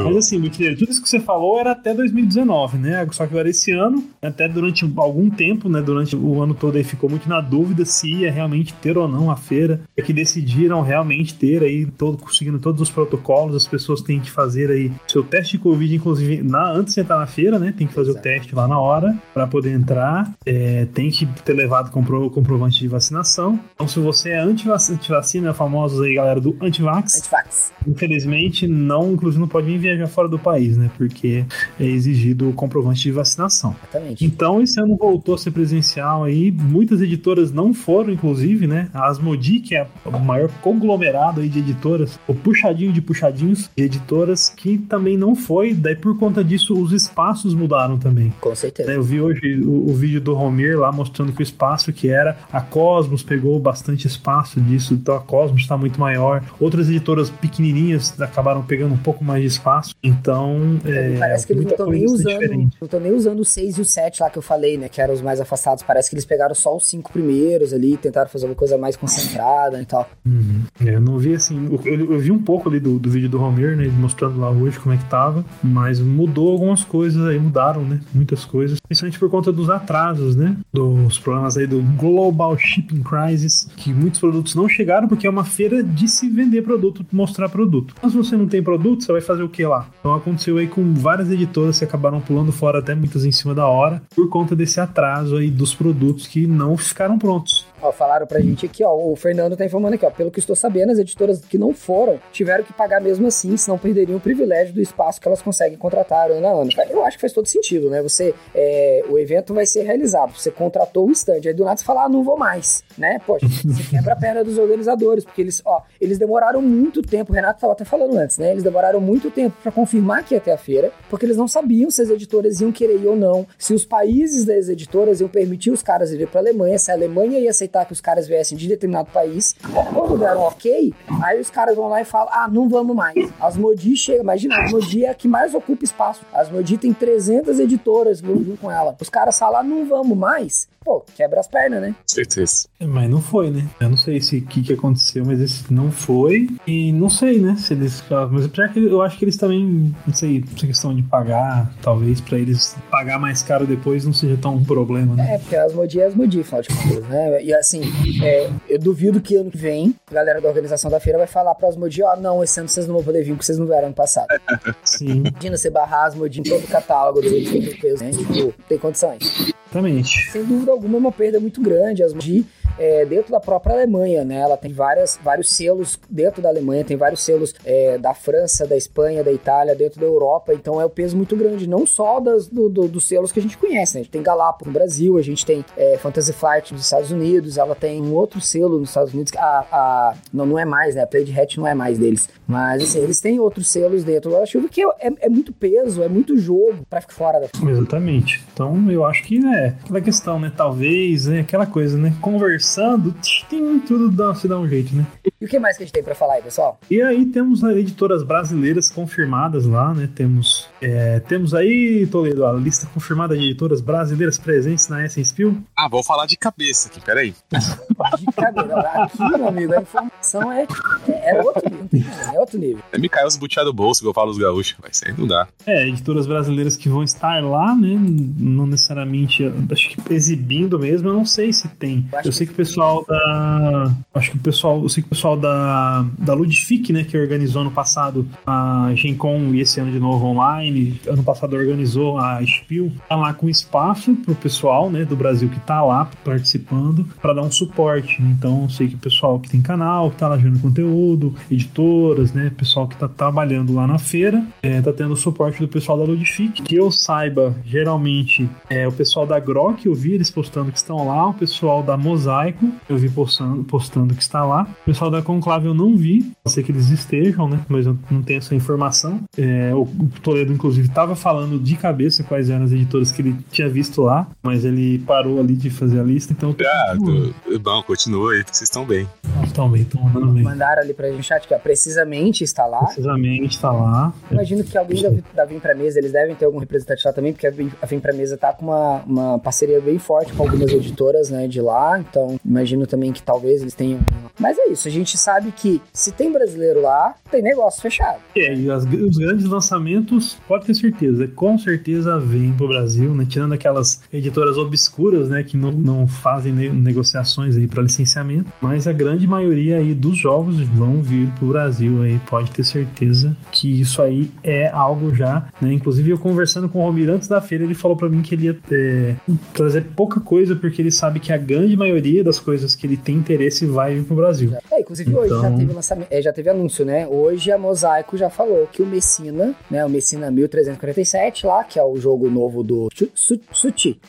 [0.05, 3.07] Mas assim, Butileiro, tudo isso que você falou era até 2019, né?
[3.11, 5.81] Só que agora esse ano, até durante algum tempo, né?
[5.81, 9.29] Durante o ano todo aí ficou muito na dúvida se ia realmente ter ou não
[9.29, 9.81] a feira.
[9.95, 14.31] É que decidiram realmente ter aí, todo, conseguindo todos os protocolos, as pessoas têm que
[14.31, 17.73] fazer aí seu teste de Covid, inclusive, na, antes de entrar na feira, né?
[17.77, 18.19] Tem que fazer Exato.
[18.19, 20.31] o teste lá na hora para poder entrar.
[20.45, 23.59] É, tem que ter levado compro, comprovante de vacinação.
[23.73, 27.73] Então, se você é antivac- antivacina, famosos aí, galera do antivax, Antifax.
[27.87, 30.89] Infelizmente, não, inclusive não pode nem viajar fora do país, né?
[30.97, 31.45] Porque
[31.79, 33.75] é exigido o comprovante de vacinação.
[33.83, 34.25] Exatamente.
[34.25, 36.51] Então, esse ano voltou a ser presencial aí.
[36.51, 38.89] Muitas editoras não foram, inclusive, né?
[38.93, 43.83] A Asmodi, que é o maior conglomerado aí de editoras, o puxadinho de puxadinhos de
[43.83, 45.73] editoras, que também não foi.
[45.73, 48.33] Daí, por conta disso, os espaços mudaram também.
[48.41, 48.89] Com certeza.
[48.89, 48.95] né?
[48.97, 52.37] Eu vi hoje o, o vídeo do Romir lá mostrando que o espaço que era,
[52.51, 56.43] a Cosmos pegou bastante espaço disso, então a Cosmos está muito maior.
[56.59, 59.95] Outras editoras pequenininhas acabaram pegando um pouco mais de espaço.
[60.03, 62.41] Então, é, Parece que eles não estão nem coisa está usando.
[62.41, 62.77] diferente.
[62.81, 64.89] Não estão nem usando o 6 e o 7 lá que eu falei, né?
[64.89, 65.83] Que eram os mais afastados.
[65.83, 69.81] Parece que eles pegaram só os cinco primeiros ali, tentaram fazer uma coisa mais concentrada
[69.81, 70.09] e tal.
[70.25, 70.61] Uhum.
[70.85, 73.37] É, eu não vi assim, eu, eu- vi um pouco ali do, do vídeo do
[73.37, 73.87] Romir, né?
[73.87, 78.01] Mostrando lá hoje como é que tava, mas mudou algumas coisas aí, mudaram, né?
[78.13, 80.57] Muitas coisas, principalmente por conta dos atrasos, né?
[80.73, 85.45] Dos problemas aí do Global Shipping Crisis, que muitos produtos não chegaram porque é uma
[85.45, 87.95] feira de se vender produto, mostrar produto.
[88.03, 89.87] Mas você não tem produto, você vai fazer o que lá?
[90.01, 93.65] Então aconteceu aí com várias editoras que acabaram pulando fora, até muitas em cima da
[93.65, 97.64] hora, por conta desse atraso aí dos produtos que não ficaram prontos.
[97.85, 98.93] Ó, falaram pra gente aqui, ó.
[98.95, 100.09] O Fernando tá informando aqui, ó.
[100.09, 103.77] Pelo que estou sabendo, as editoras que não foram tiveram que pagar mesmo assim, senão
[103.77, 106.69] perderiam o privilégio do espaço que elas conseguem contratar ano a ano.
[106.89, 108.01] Eu acho que faz todo sentido, né?
[108.01, 108.33] Você.
[108.53, 110.37] é, o evento vai ser realizado.
[110.37, 111.41] Você contratou o stand.
[111.45, 112.83] Aí do nada você fala, ah, não vou mais.
[112.97, 113.19] Né?
[113.25, 117.31] Poxa, você quebra a perna dos organizadores, porque eles, ó, eles demoraram muito tempo.
[117.31, 118.51] O Renato tava até falando antes, né?
[118.51, 121.91] Eles demoraram muito tempo pra confirmar que ia ter a feira, porque eles não sabiam
[121.91, 125.71] se as editoras iam querer ir ou não, se os países das editoras iam permitir
[125.71, 128.67] os caras irem pra Alemanha, se a Alemanha ia aceitar que os caras viessem de
[128.67, 129.55] determinado país.
[129.93, 133.15] Quando deram ok, aí os caras vão lá e falam: ah, não vamos mais.
[133.41, 136.21] As Modi chega, imagina, a Modi é a que mais ocupa espaço.
[136.31, 138.95] As Modi tem 300 editoras junto com ela.
[139.01, 140.67] Os caras falam: ah, não vamos mais.
[140.85, 141.95] Pô, quebra as pernas, né?
[142.05, 142.67] Certeza.
[142.79, 143.67] Mas não foi, né?
[143.81, 146.47] Eu não sei se o que, que aconteceu, mas esse não foi.
[146.67, 147.55] E não sei, né?
[147.57, 148.03] se eles.
[148.31, 152.21] Mas apesar que eu acho que eles também, não sei, essa questão de pagar, talvez,
[152.21, 155.35] pra eles pagar mais caro depois não seja tão um problema, né?
[155.35, 157.43] É, porque as Modi é as Modi, afinal de contas, né?
[157.43, 157.81] E assim,
[158.23, 161.55] é, eu duvido que ano que vem a galera da organização da feira vai falar
[161.55, 163.57] para as Modi, ó, oh, não, esse ano vocês não vão poder vir porque vocês
[163.57, 164.27] não vieram ano passado.
[164.83, 165.23] Sim.
[165.25, 168.11] Imagina você barrar as Modi em todo o catálogo dos europeus, né?
[168.11, 169.55] Tipo, tem condições.
[169.75, 170.31] Exatamente.
[170.31, 172.03] Sem dúvida alguma, é uma perda muito grande.
[172.03, 172.45] As Modi
[172.77, 174.35] é, dentro da própria Alemanha, né?
[174.35, 178.75] Ela tem várias, vários selos dentro da Alemanha, tem vários selos é, da França, da
[178.75, 182.47] Espanha, da Itália, dentro da Europa, então é um peso muito grande, não só das,
[182.47, 184.01] do, do, dos selos que a gente conhece, né?
[184.01, 187.57] A gente tem Galápagos no Brasil, a gente tem é, Fantasy Flight nos Estados Unidos,
[187.57, 191.03] ela tem um outro selo nos Estados Unidos, a, a não, não é mais, né?
[191.03, 194.45] A Play Hat não é mais deles, mas assim, eles têm outros selos dentro da
[194.45, 198.43] chuva que é, é, muito peso, é muito jogo pra ficar fora da Exatamente.
[198.53, 200.51] Então eu acho que é aquela questão, né?
[200.55, 202.13] Talvez, é aquela coisa, né?
[202.21, 203.13] Conversar conversando,
[203.49, 205.05] tem tudo dá, se dá um jeito, né?
[205.41, 206.79] E o que mais que a gente tem pra falar aí, pessoal?
[206.89, 210.09] E aí temos editoras brasileiras confirmadas lá, né?
[210.13, 215.61] Temos, é, temos aí, Toledo, a lista confirmada de editoras brasileiras presentes na Essence Spill.
[215.77, 217.33] Ah, vou falar de cabeça aqui, peraí.
[217.51, 218.79] de cabeça.
[218.79, 220.67] Aqui, meu amigo, a informação é,
[221.07, 222.11] é, é outro nível.
[222.33, 222.83] É outro nível.
[222.91, 224.75] É me caiu os butiá do bolso, que eu falo os gaúchos.
[224.81, 225.47] Vai ser, não dá.
[225.65, 227.95] É, editoras brasileiras que vão estar lá, né?
[228.37, 232.07] Não necessariamente, acho que exibindo mesmo, eu não sei se tem.
[232.13, 233.91] Eu, eu sei que o pessoal da.
[234.13, 234.81] Acho que o pessoal.
[234.81, 239.15] Eu sei que o pessoal da, da Ludific, né, que organizou ano passado a Gen
[239.15, 240.99] Con e esse ano de novo online.
[241.07, 242.91] Ano passado organizou a Spiel.
[243.07, 247.41] Tá lá com espaço pro pessoal, né, do Brasil que tá lá participando para dar
[247.41, 248.21] um suporte.
[248.21, 252.33] Então, eu sei que o pessoal que tem canal, que tá lá gerando conteúdo, editoras,
[252.33, 256.03] né, pessoal que tá trabalhando lá na feira, é, tá tendo suporte do pessoal da
[256.03, 256.61] Ludific.
[256.61, 261.07] Que eu saiba, geralmente é o pessoal da Grok, eu vi eles postando que estão
[261.07, 261.97] lá, o pessoal da
[262.35, 266.33] Mosaico, eu vi postando, postando que está lá, o pessoal da Conclave eu não vi,
[266.43, 267.59] não sei que eles estejam, né?
[267.69, 269.21] Mas eu não tenho essa informação.
[269.37, 269.87] É, o
[270.21, 274.27] Toledo, inclusive, estava falando de cabeça quais eram as editoras que ele tinha visto lá,
[274.43, 276.55] mas ele parou ali de fazer a lista, então.
[276.59, 279.07] Ah, tô, bom, continua aí, que vocês estão bem.
[279.43, 280.43] Estão bem, estão mandando bem.
[280.43, 282.83] Mandaram ali pra gente chat que ó, precisamente está lá.
[282.85, 284.13] Precisamente está lá.
[284.29, 287.31] Imagino que alguém da, da Vim pra Mesa, eles devem ter algum representante lá também,
[287.31, 290.43] porque a Vim, a Vim pra Mesa tá com uma, uma parceria bem forte com
[290.43, 293.99] algumas editoras, né, de lá, então imagino também que talvez eles tenham.
[294.39, 298.19] Mas é isso, a gente sabe que se tem brasileiro lá, tem negócio fechado.
[298.35, 303.25] É, e as, os grandes lançamentos, pode ter certeza, com certeza vem pro Brasil, né?
[303.27, 305.43] Tirando aquelas editoras obscuras, né?
[305.43, 310.17] Que não, não fazem ne negociações aí para licenciamento, mas a grande maioria aí dos
[310.17, 315.47] jogos vão vir pro Brasil aí, pode ter certeza que isso aí é algo já,
[315.61, 315.73] né?
[315.73, 318.45] Inclusive eu conversando com o Romir antes da feira, ele falou para mim que ele
[318.45, 319.15] ia é,
[319.53, 323.15] trazer pouca coisa, porque ele sabe que a grande maioria das coisas que ele tem
[323.15, 324.53] interesse vai vir pro Brasil.
[324.71, 325.21] É, inclusive então...
[325.21, 327.07] hoje já então teve lançamento, é, já teve anúncio, né?
[327.07, 329.85] Hoje a Mosaico já falou que o Messina, né?
[329.85, 333.99] O Messina 1347 lá, que é o jogo novo do Suti.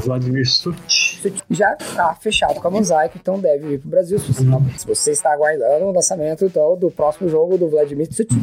[0.00, 1.42] Vladimir Suti.
[1.50, 4.18] Já tá fechado com a Mosaico, então deve vir pro Brasil.
[4.18, 4.70] Se você, uhum.
[4.76, 8.36] se você está aguardando o lançamento então, do próximo jogo do Vladimir Suti,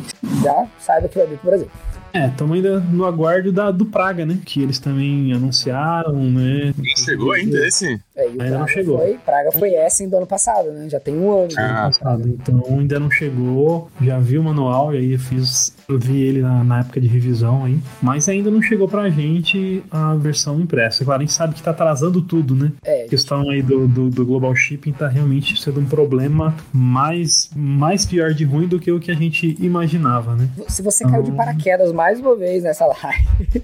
[0.43, 1.69] já saiba que vai vir pro Brasil.
[2.15, 4.39] É, estamos ainda no aguardo da, do Praga, né?
[4.45, 6.73] Que eles também anunciaram, né?
[6.77, 7.99] Não chegou ainda esse?
[8.15, 8.97] É, ainda Praga não chegou.
[8.99, 10.87] Foi, Praga foi Essen do ano passado, né?
[10.89, 11.49] Já tem um ano.
[11.57, 12.25] Ah, passado.
[12.25, 13.89] Então ainda não chegou.
[14.01, 15.75] Já vi o manual e aí eu fiz.
[15.89, 17.77] Eu vi ele na, na, época de revisão aí.
[18.01, 21.03] Mas ainda não chegou pra gente a versão impressa.
[21.03, 22.71] Claro, a gente sabe que tá atrasando tudo, né?
[22.85, 23.03] É.
[23.03, 28.05] A questão aí do, do, do, Global Shipping tá realmente sendo um problema mais, mais
[28.05, 30.49] pior de ruim do que o que a gente imaginava, né?
[30.69, 31.11] Se você então...
[31.11, 33.63] caiu de então paraquedas mais mais uma vez nessa live.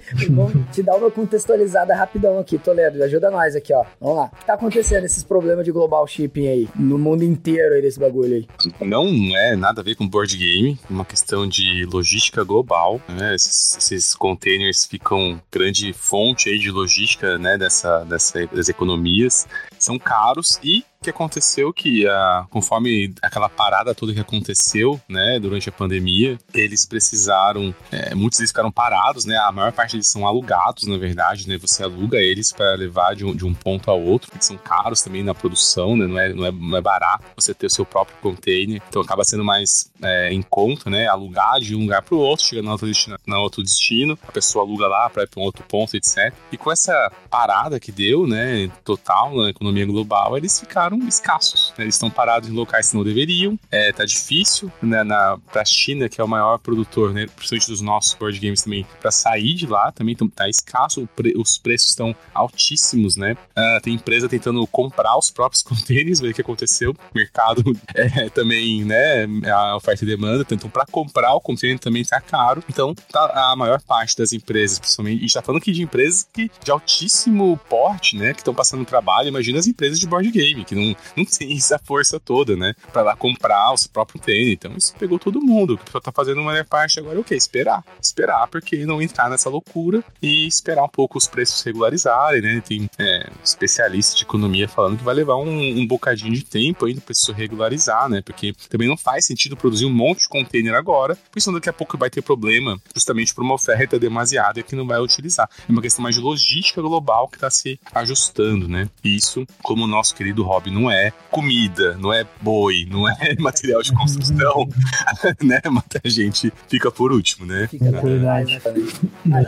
[0.72, 3.00] Te dar uma contextualizada rapidão aqui, Toledo.
[3.04, 3.84] Ajuda nós aqui, ó.
[4.00, 4.30] Vamos lá.
[4.32, 6.68] O que tá acontecendo esses problemas de global shipping aí?
[6.74, 8.48] No mundo inteiro aí desse bagulho aí?
[8.80, 13.00] Não é nada a ver com board game, é uma questão de logística global.
[13.08, 13.32] Né?
[13.36, 17.56] Esses, esses containers ficam grande fonte aí de logística, né?
[17.56, 19.46] Dessa, dessa, das economias.
[19.78, 25.68] São caros e que aconteceu que, uh, conforme aquela parada toda que aconteceu, né, durante
[25.68, 30.26] a pandemia, eles precisaram, é, muitos deles ficaram parados, né, a maior parte deles são
[30.26, 33.94] alugados, na verdade, né, você aluga eles para levar de um, de um ponto a
[33.94, 37.24] outro, eles são caros também na produção, né, não é, não é, não é barato
[37.36, 41.60] você ter o seu próprio container, então acaba sendo mais é, em conta, né, alugar
[41.60, 44.64] de um lugar para o outro, chega na outro destino, na outro destino, a pessoa
[44.64, 46.32] aluga lá para ir para um outro ponto, etc.
[46.50, 51.72] E com essa parada que deu, né, total na economia global, eles ficaram ficaram escassos.
[51.76, 51.84] Né?
[51.84, 53.58] Eles estão parados em locais que não deveriam.
[53.70, 55.02] É, tá difícil, né?
[55.02, 57.26] Na, pra China, que é o maior produtor, né?
[57.34, 61.08] Principalmente dos nossos board games também, para sair de lá também então, tá escasso.
[61.16, 63.36] Pre, os preços estão altíssimos, né?
[63.56, 66.92] Uh, tem empresa tentando comprar os próprios contêineres, ver o que aconteceu.
[66.92, 67.62] O mercado
[67.94, 69.26] é, também, né?
[69.50, 72.62] A oferta e demanda, então para comprar o contêiner também tá caro.
[72.68, 76.50] Então, tá a maior parte das empresas, principalmente, e está falando aqui de empresas que,
[76.62, 78.32] de altíssimo porte, né?
[78.32, 79.28] Que estão passando trabalho.
[79.28, 80.81] Imagina as empresas de board game, que não,
[81.16, 82.74] não tem essa força toda, né?
[82.92, 84.52] Para lá comprar o seu próprio tênis.
[84.52, 85.74] Então, isso pegou todo mundo.
[85.74, 87.34] O que tá fazendo uma parte agora é o quê?
[87.34, 87.84] Esperar.
[88.00, 92.62] Esperar, porque não entrar nessa loucura e esperar um pouco os preços regularizarem, né?
[92.66, 97.00] Tem é, especialistas de economia falando que vai levar um, um bocadinho de tempo ainda
[97.00, 98.22] para isso regularizar, né?
[98.22, 101.72] Porque também não faz sentido produzir um monte de container agora, porque senão daqui a
[101.72, 105.48] pouco vai ter problema justamente por uma oferta demasiada que não vai utilizar.
[105.68, 108.88] É uma questão mais de logística global que está se ajustando, né?
[109.04, 113.34] E isso, como o nosso querido hobby não é comida, não é boi, não é
[113.38, 114.66] material de construção,
[115.42, 115.60] né?
[115.70, 117.68] Mas a gente fica por último, né?
[117.68, 118.60] Fica na verdade.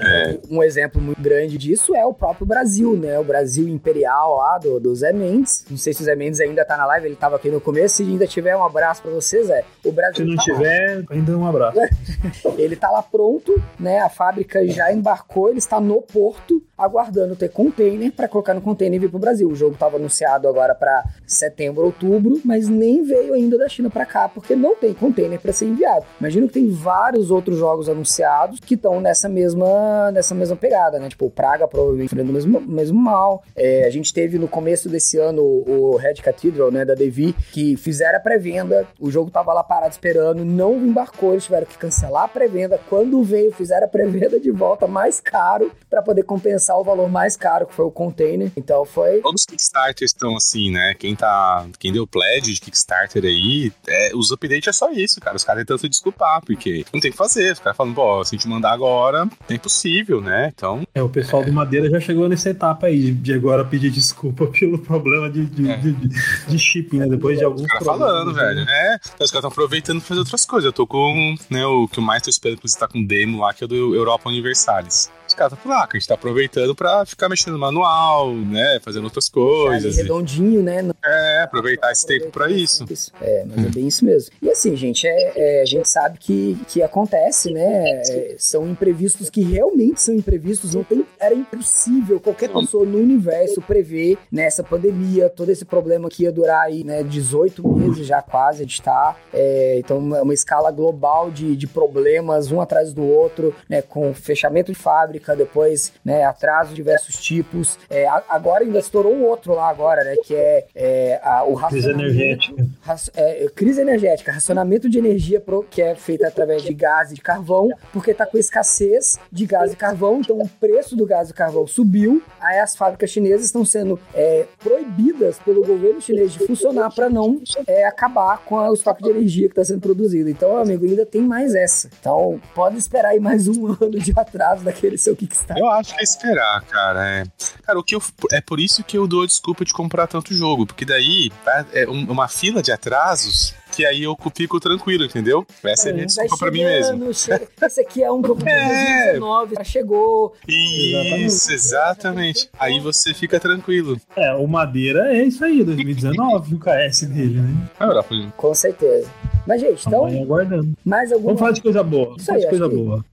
[0.01, 0.39] É.
[0.51, 3.19] Um exemplo muito grande disso é o próprio Brasil, né?
[3.19, 5.65] O Brasil imperial lá do, do Zé Mendes.
[5.69, 7.97] Não sei se o Zé Mendes ainda tá na live, ele tava aqui no começo.
[7.97, 9.65] Se ainda tiver, um abraço pra você, Zé.
[9.85, 10.25] O Brasil.
[10.25, 11.05] Se não tá tiver, lá.
[11.11, 11.79] ainda um abraço.
[12.59, 14.01] ele tá lá pronto, né?
[14.01, 18.97] A fábrica já embarcou, ele está no porto aguardando ter container para colocar no container
[18.97, 19.49] e vir pro Brasil.
[19.49, 24.07] O jogo estava anunciado agora para setembro, outubro, mas nem veio ainda da China para
[24.07, 26.05] cá porque não tem container para ser enviado.
[26.21, 31.09] Imagino que tem vários outros jogos anunciados que estão nessa mesma nessa mesma pegada, né?
[31.09, 33.43] Tipo, o Praga provavelmente enfrenta o mesmo, mesmo mal.
[33.57, 37.77] É, a gente teve no começo desse ano o Red Cathedral, né, da Devi, que
[37.77, 42.25] fizeram a pré-venda, o jogo tava lá parado esperando, não embarcou, eles tiveram que cancelar
[42.25, 42.79] a pré-venda.
[42.89, 47.09] Quando veio, fizeram a pré-venda de volta mais caro para poder compensar compensar o valor
[47.09, 48.51] mais caro, que foi o container.
[48.57, 49.21] Então foi.
[49.21, 50.95] Todos os Kickstarters estão assim, né?
[50.95, 51.67] Quem tá.
[51.79, 55.37] Quem deu pledge de Kickstarter aí, é, os updates é só isso, cara.
[55.37, 57.53] Os caras tentam se desculpar, porque não tem o que fazer.
[57.53, 60.51] Os caras falam, pô, se a gente mandar agora, é impossível, né?
[60.55, 60.83] Então.
[60.95, 61.47] É, o pessoal é...
[61.47, 65.71] do Madeira já chegou nessa etapa aí, de agora pedir desculpa pelo problema de, de,
[65.71, 65.77] é.
[65.77, 67.07] de, de, shipping, né?
[67.07, 67.63] Depois de alguns.
[67.63, 68.61] Os caras falando, velho.
[68.61, 70.67] É, os caras estão aproveitando pra fazer outras coisas.
[70.67, 73.41] Eu tô com, né, o que o mais tô esperando que você tá com demo
[73.41, 75.11] lá, que é do Europa Universalis.
[75.35, 78.79] Os caras estão ah, que a gente tá aproveitando pra ficar mexendo no manual, né?
[78.81, 79.97] Fazendo outras coisas.
[79.97, 80.89] redondinho, né?
[81.05, 82.87] É, aproveitar esse tempo pra isso.
[82.89, 83.11] isso.
[83.21, 84.33] É, mas é bem isso mesmo.
[84.41, 88.03] E assim, gente, é, é, a gente sabe que, que acontece, né?
[88.09, 90.73] É, são imprevistos que realmente são imprevistos.
[90.73, 96.09] Não tem, era impossível qualquer pessoa no universo prever nessa né, pandemia, todo esse problema
[96.09, 97.03] que ia durar aí, né?
[97.03, 99.17] 18 meses já quase a gente tá.
[99.33, 103.83] É, então, uma, uma escala global de, de problemas, um atrás do outro, né?
[103.83, 107.79] Com fechamento de fábrica depois, né, atraso de diversos tipos.
[107.89, 112.67] É, agora ainda estourou outro lá agora, né, que é, é a, o Crise energética.
[113.15, 117.21] É, crise energética, racionamento de energia pro, que é feito através de gás e de
[117.21, 121.35] carvão, porque está com escassez de gás e carvão, então o preço do gás e
[121.35, 126.91] carvão subiu, aí as fábricas chinesas estão sendo é, proibidas pelo governo chinês de funcionar
[126.95, 130.29] para não é, acabar com o estoque de energia que está sendo produzido.
[130.29, 131.89] Então, amigo, ainda tem mais essa.
[132.01, 135.63] Então, pode esperar aí mais um ano de atraso daquele seu Kickstarter.
[135.63, 137.07] Eu acho que é esperar, cara.
[137.07, 137.25] É,
[137.63, 140.35] cara, o que eu, é por isso que eu dou a desculpa de comprar tanto
[140.35, 141.31] jogo, porque daí
[141.73, 145.45] é uma fila de atrasos que aí eu fico tranquilo, entendeu?
[145.65, 147.13] Essa é, a minha desculpa pra mim mesmo.
[147.13, 149.19] Chega, esse aqui é um que eu é.
[149.19, 150.35] 2019, já chegou.
[150.47, 152.49] Isso, exatamente.
[152.59, 154.01] Aí você fica tranquilo.
[154.17, 157.71] É, o Madeira é isso aí, 2019, o KS dele, né?
[157.81, 158.05] Ah,
[158.37, 159.11] Com certeza.
[159.47, 160.07] Mas, gente, então.
[160.07, 160.73] aguardando.
[160.85, 161.29] Mais alguma...
[161.29, 162.07] Vamos falar de coisa boa.
[162.07, 163.05] Vamos falar de coisa boa.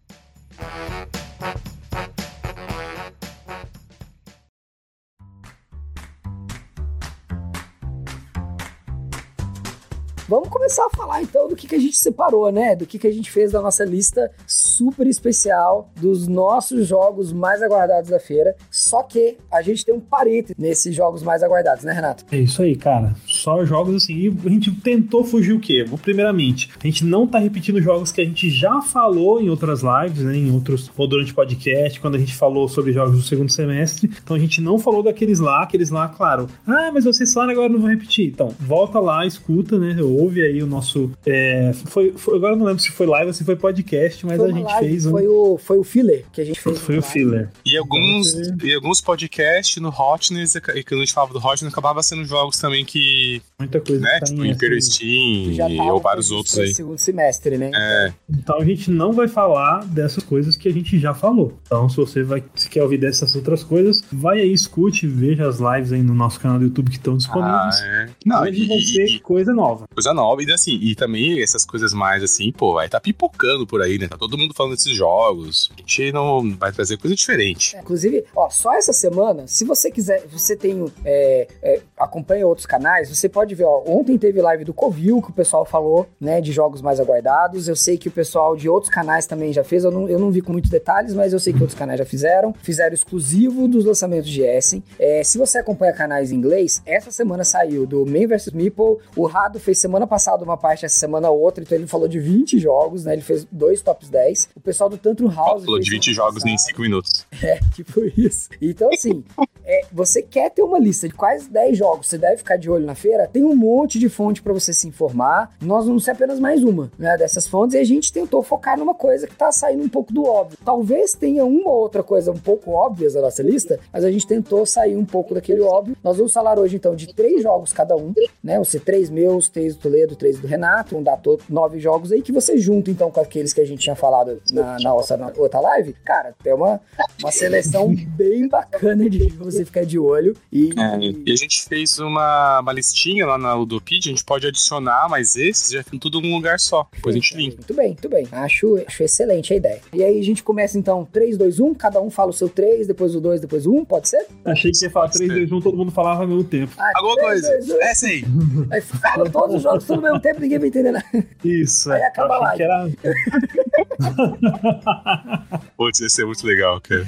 [10.31, 12.73] Vamos começar a falar então do que, que a gente separou, né?
[12.73, 17.61] Do que, que a gente fez da nossa lista super especial dos nossos jogos mais
[17.61, 18.55] aguardados da feira.
[18.71, 22.23] Só que a gente tem um parente nesses jogos mais aguardados, né, Renato?
[22.31, 23.13] É isso aí, cara.
[23.27, 24.13] Só jogos assim.
[24.13, 25.83] E a gente tentou fugir o quê?
[26.01, 30.23] Primeiramente, a gente não tá repetindo jogos que a gente já falou em outras lives,
[30.23, 30.37] né?
[30.37, 34.09] Em outros, ou durante podcast, quando a gente falou sobre jogos do segundo semestre.
[34.23, 36.47] Então a gente não falou daqueles lá, aqueles lá, claro.
[36.65, 38.29] Ah, mas vocês falaram agora não vou repetir.
[38.29, 39.97] Então, volta lá, escuta, né?
[40.21, 41.11] Ouve aí o nosso.
[41.25, 44.49] É, foi, foi, agora não lembro se foi live ou se foi podcast, mas foi
[44.49, 45.05] a gente live, fez.
[45.05, 45.11] Um...
[45.11, 46.79] Foi, o, foi o filler que a gente fez.
[46.79, 47.49] Foi o filler.
[47.65, 51.71] E alguns, então, e alguns podcasts no Hotness, e quando a gente falava do Hotness,
[51.71, 53.41] acabava sendo jogos também que que.
[53.59, 54.01] Muita coisa.
[54.01, 54.19] Né?
[54.19, 56.73] tá Tipo, em- Imperial assim, Steam e- tava ou vários outros aí.
[56.73, 57.71] Segundo semestre, né?
[57.73, 61.57] É, Então a gente não vai falar dessas coisas que a gente já falou.
[61.65, 65.59] Então, se você vai, se quer ouvir dessas outras coisas, vai aí, escute, veja as
[65.59, 67.75] lives aí no nosso canal do YouTube que estão ah, disponíveis.
[67.81, 68.09] é.
[68.25, 69.85] Não, e, vai ser coisa nova.
[69.93, 70.43] coisa nova.
[70.43, 74.07] E assim, e também essas coisas mais assim, pô, vai tá pipocando por aí, né?
[74.07, 75.71] Tá todo mundo falando desses jogos.
[75.75, 77.75] A gente não vai trazer coisa diferente.
[77.75, 82.65] É, Inclusive, ó, só essa semana, se você quiser, você tem, é, é, acompanha outros
[82.65, 86.41] canais, você pode ver, ó, ontem teve live do Covil, que o pessoal falou, né,
[86.41, 89.83] de jogos mais aguardados, eu sei que o pessoal de outros canais também já fez,
[89.83, 92.05] eu não, eu não vi com muitos detalhes, mas eu sei que outros canais já
[92.05, 94.83] fizeram, fizeram exclusivo dos lançamentos de Essen.
[94.99, 99.25] É, se você acompanha canais em inglês, essa semana saiu do Man vs Meeple, o
[99.25, 103.05] Rado fez semana passada uma parte, essa semana outra, então ele falou de 20 jogos,
[103.05, 105.65] né, ele fez dois tops 10, o pessoal do Tantrum House...
[105.65, 106.69] Falou de 20 semana jogos em passada.
[106.71, 107.25] 5 minutos.
[107.43, 108.49] É, tipo isso.
[108.61, 109.23] Então, assim,
[109.65, 112.85] é, você quer ter uma lista de quais 10 jogos você deve ficar de olho
[112.85, 115.51] na feira, tem um monte de fonte pra você se informar.
[115.59, 118.93] Nós vamos ser apenas mais uma né, dessas fontes e a gente tentou focar numa
[118.93, 120.57] coisa que tá saindo um pouco do óbvio.
[120.63, 124.27] Talvez tenha uma ou outra coisa um pouco óbvia na nossa lista, mas a gente
[124.27, 125.97] tentou sair um pouco daquele óbvio.
[126.03, 128.59] Nós vamos falar hoje, então, de três jogos cada um, né?
[128.59, 132.21] Você três meus, três do Toledo, três do Renato, um dá to- nove jogos aí
[132.21, 135.31] que você junta, então, com aqueles que a gente tinha falado na, na nossa na
[135.35, 135.93] outra live.
[136.05, 136.79] Cara, é uma,
[137.21, 140.33] uma seleção bem bacana de você ficar de olho.
[140.51, 144.47] E, É, e a gente fez uma, uma listinha lá na Ludopedia, a gente pode
[144.47, 146.87] adicionar, mas esses já ficam tudo num lugar só.
[146.93, 147.57] Depois a gente limpa.
[147.57, 148.27] Muito bem, muito bem.
[148.31, 149.81] Acho, acho excelente a ideia.
[149.93, 152.87] E aí a gente começa então 3, 2, 1, cada um fala o seu 3,
[152.87, 154.25] depois o 2, depois o 1, pode ser?
[154.45, 156.71] Achei que você ia falar 3, 2, 1, todo mundo falava ao mesmo tempo.
[156.77, 157.57] Ah, Alguma três, coisa.
[157.57, 157.81] dois, um.
[157.81, 158.23] Essa aí.
[158.71, 161.05] Aí fala todos os jogos tudo ao mesmo tempo, ninguém vai entender nada.
[161.43, 162.07] Isso, Aí é.
[162.07, 162.89] acaba a que era.
[165.77, 167.05] Putz, ia ser muito legal, cara.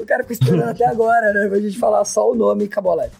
[0.00, 1.48] O cara ficou esperando até agora, né?
[1.48, 3.14] Pra gente falar só o nome e acabou a live.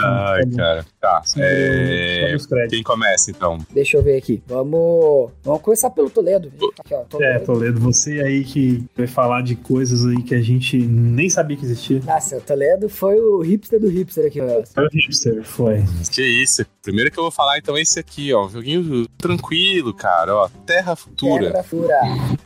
[0.00, 0.84] Ai, cara.
[1.00, 1.22] Tá.
[1.38, 2.36] É...
[2.68, 3.58] Quem começa, então?
[3.70, 4.42] Deixa eu ver aqui.
[4.46, 6.52] Vamos, vamos começar pelo Toledo.
[6.78, 7.00] Aqui, ó.
[7.00, 7.44] É, Toledo.
[7.44, 11.64] Toledo, você aí que vai falar de coisas aí que a gente nem sabia que
[11.64, 12.00] existia.
[12.04, 14.62] Nossa, o Toledo foi o hipster do hipster aqui, ó.
[14.66, 15.84] Foi o hipster, foi.
[16.12, 16.64] Que isso.
[16.82, 18.46] Primeiro que eu vou falar, então, é esse aqui, ó.
[18.46, 20.48] Um joguinho tranquilo, cara, ó.
[20.64, 21.50] Terra Futura.
[21.50, 22.00] Terra Fura.